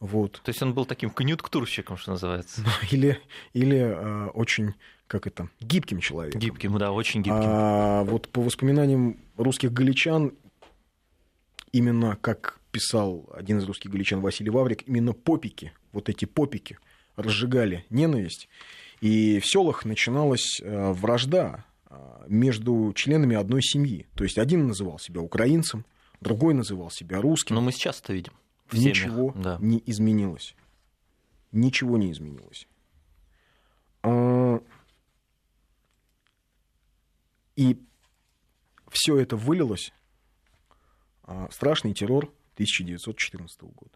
вот. 0.00 0.40
То 0.44 0.50
есть 0.50 0.62
он 0.62 0.74
был 0.74 0.84
таким 0.84 1.10
конъюнктурщиком, 1.10 1.96
что 1.96 2.12
называется. 2.12 2.64
Или, 2.90 3.18
или 3.52 3.78
э, 3.78 4.26
очень, 4.28 4.74
как 5.06 5.26
это, 5.26 5.48
гибким 5.60 6.00
человеком. 6.00 6.40
Гибким, 6.40 6.78
да, 6.78 6.92
очень 6.92 7.20
гибким. 7.20 7.42
А 7.42 8.04
вот 8.04 8.28
по 8.28 8.40
воспоминаниям 8.40 9.18
русских 9.36 9.72
галичан, 9.72 10.34
именно 11.72 12.16
как 12.20 12.60
писал 12.70 13.28
один 13.34 13.58
из 13.58 13.64
русских 13.64 13.90
галичан 13.90 14.20
Василий 14.20 14.50
Ваврик, 14.50 14.86
именно 14.86 15.12
попики, 15.12 15.72
вот 15.92 16.08
эти 16.08 16.26
попики 16.26 16.78
разжигали 17.16 17.84
ненависть. 17.90 18.48
И 19.00 19.40
в 19.40 19.46
селах 19.46 19.84
начиналась 19.84 20.60
э, 20.60 20.92
вражда 20.92 21.64
э, 21.90 21.96
между 22.28 22.92
членами 22.94 23.34
одной 23.34 23.62
семьи. 23.62 24.06
То 24.14 24.22
есть 24.22 24.38
один 24.38 24.68
называл 24.68 25.00
себя 25.00 25.20
украинцем, 25.20 25.84
другой 26.20 26.54
называл 26.54 26.90
себя 26.90 27.20
русским. 27.20 27.54
Но 27.54 27.60
мы 27.60 27.72
сейчас 27.72 28.00
это 28.00 28.12
видим 28.12 28.32
ничего 28.72 29.32
да. 29.34 29.58
не 29.60 29.82
изменилось. 29.86 30.54
Ничего 31.52 31.96
не 31.96 32.12
изменилось. 32.12 32.68
А, 34.02 34.60
и 37.56 37.78
все 38.90 39.16
это 39.16 39.36
вылилось 39.36 39.92
в 41.22 41.50
страшный 41.50 41.94
террор 41.94 42.32
1914 42.54 43.60
года. 43.62 43.92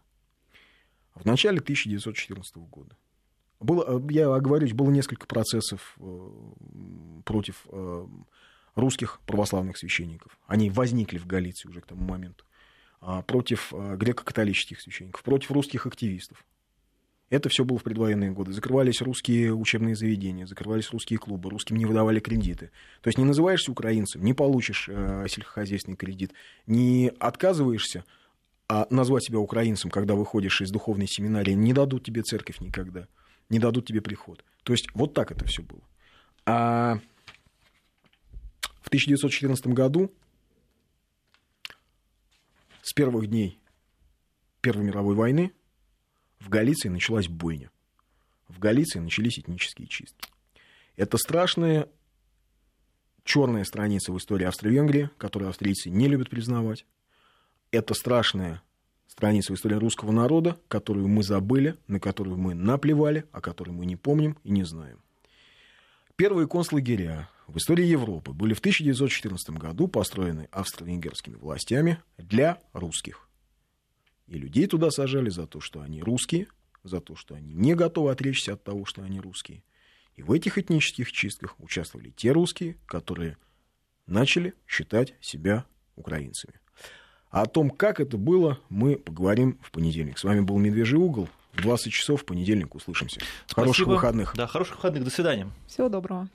В 1.15 1.25
начале 1.25 1.59
1914 1.59 2.57
года 2.57 2.95
было, 3.59 4.03
я 4.09 4.33
оговорюсь, 4.33 4.73
было 4.73 4.89
несколько 4.89 5.25
процессов 5.25 5.95
э, 5.99 6.29
против 7.23 7.65
э, 7.69 8.07
русских 8.75 9.19
православных 9.25 9.77
священников. 9.77 10.37
Они 10.47 10.69
возникли 10.69 11.17
в 11.17 11.27
Галиции 11.27 11.69
уже 11.69 11.81
к 11.81 11.85
тому 11.85 12.03
моменту. 12.03 12.45
А, 13.05 13.21
против 13.21 13.73
а, 13.73 13.97
греко-католических 13.97 14.79
священников, 14.79 15.23
против 15.23 15.51
русских 15.51 15.85
активистов. 15.85 16.45
Это 17.29 17.49
все 17.49 17.65
было 17.65 17.77
в 17.77 17.83
предвоенные 17.83 18.31
годы. 18.31 18.53
Закрывались 18.53 19.01
русские 19.01 19.53
учебные 19.53 19.95
заведения, 19.95 20.45
закрывались 20.45 20.91
русские 20.91 21.19
клубы, 21.19 21.49
русским 21.49 21.75
не 21.75 21.85
выдавали 21.85 22.19
кредиты. 22.19 22.71
То 23.01 23.07
есть 23.07 23.17
не 23.17 23.25
называешься 23.25 23.71
украинцем, 23.71 24.23
не 24.23 24.33
получишь 24.33 24.87
э, 24.87 25.25
сельскохозяйственный 25.27 25.97
кредит, 25.97 26.33
не 26.65 27.11
отказываешься 27.19 28.05
а 28.69 28.87
назвать 28.89 29.25
себя 29.25 29.39
украинцем, 29.39 29.91
когда 29.91 30.15
выходишь 30.15 30.61
из 30.61 30.71
духовной 30.71 31.07
семинарии, 31.07 31.51
не 31.51 31.73
дадут 31.73 32.05
тебе 32.05 32.21
церковь 32.21 32.61
никогда, 32.61 33.07
не 33.49 33.59
дадут 33.59 33.87
тебе 33.87 34.01
приход. 34.01 34.45
То 34.63 34.71
есть 34.71 34.87
вот 34.93 35.13
так 35.13 35.31
это 35.31 35.45
все 35.45 35.61
было. 35.61 35.81
А 36.45 36.99
в 38.83 38.87
1914 38.87 39.67
году 39.67 40.13
с 42.81 42.93
первых 42.93 43.27
дней 43.27 43.59
Первой 44.59 44.83
мировой 44.83 45.15
войны 45.15 45.53
в 46.39 46.49
Галиции 46.49 46.89
началась 46.89 47.29
бойня. 47.29 47.71
В 48.49 48.59
Галиции 48.59 48.99
начались 48.99 49.39
этнические 49.39 49.87
чистки. 49.87 50.29
Это 50.97 51.17
страшная 51.17 51.87
черная 53.23 53.63
страница 53.63 54.11
в 54.11 54.17
истории 54.17 54.45
Австро-Венгрии, 54.45 55.09
которую 55.17 55.49
австрийцы 55.49 55.89
не 55.89 56.09
любят 56.09 56.29
признавать. 56.29 56.85
Это 57.71 57.93
страшная 57.93 58.61
страница 59.07 59.53
в 59.53 59.55
истории 59.55 59.75
русского 59.75 60.11
народа, 60.11 60.59
которую 60.67 61.07
мы 61.07 61.23
забыли, 61.23 61.77
на 61.87 62.01
которую 62.01 62.37
мы 62.37 62.53
наплевали, 62.53 63.25
о 63.31 63.39
которой 63.39 63.71
мы 63.71 63.85
не 63.85 63.95
помним 63.95 64.37
и 64.43 64.51
не 64.51 64.65
знаем. 64.65 64.99
Первые 66.15 66.47
концлагеря 66.47 67.27
в 67.47 67.57
истории 67.57 67.85
Европы 67.85 68.33
были 68.33 68.53
в 68.53 68.59
1914 68.59 69.49
году 69.57 69.87
построены 69.87 70.47
австро-венгерскими 70.51 71.35
властями 71.35 71.97
для 72.19 72.61
русских. 72.71 73.27
И 74.27 74.37
людей 74.37 74.67
туда 74.67 74.91
сажали 74.91 75.29
за 75.29 75.47
то, 75.47 75.59
что 75.59 75.81
они 75.81 76.03
русские, 76.03 76.47
за 76.83 77.01
то, 77.01 77.15
что 77.15 77.33
они 77.33 77.55
не 77.55 77.73
готовы 77.73 78.11
отречься 78.11 78.53
от 78.53 78.63
того, 78.63 78.85
что 78.85 79.01
они 79.01 79.19
русские. 79.19 79.63
И 80.15 80.21
в 80.21 80.31
этих 80.31 80.59
этнических 80.59 81.11
чистках 81.11 81.59
участвовали 81.59 82.11
те 82.11 82.31
русские, 82.31 82.77
которые 82.85 83.37
начали 84.05 84.53
считать 84.67 85.15
себя 85.19 85.65
украинцами. 85.95 86.53
А 87.31 87.41
о 87.41 87.45
том, 87.47 87.71
как 87.71 87.99
это 87.99 88.17
было, 88.17 88.59
мы 88.69 88.97
поговорим 88.97 89.57
в 89.63 89.71
понедельник. 89.71 90.19
С 90.19 90.23
вами 90.23 90.41
был 90.41 90.59
«Медвежий 90.59 90.99
угол». 90.99 91.27
В 91.53 91.61
20 91.61 91.93
часов 91.93 92.21
в 92.21 92.25
понедельник 92.25 92.75
услышимся. 92.75 93.19
Спасибо. 93.45 93.61
Хороших 93.61 93.87
выходных. 93.87 94.33
Да, 94.35 94.47
хороших 94.47 94.75
выходных. 94.77 95.03
До 95.03 95.09
свидания. 95.09 95.49
Всего 95.67 95.89
доброго. 95.89 96.27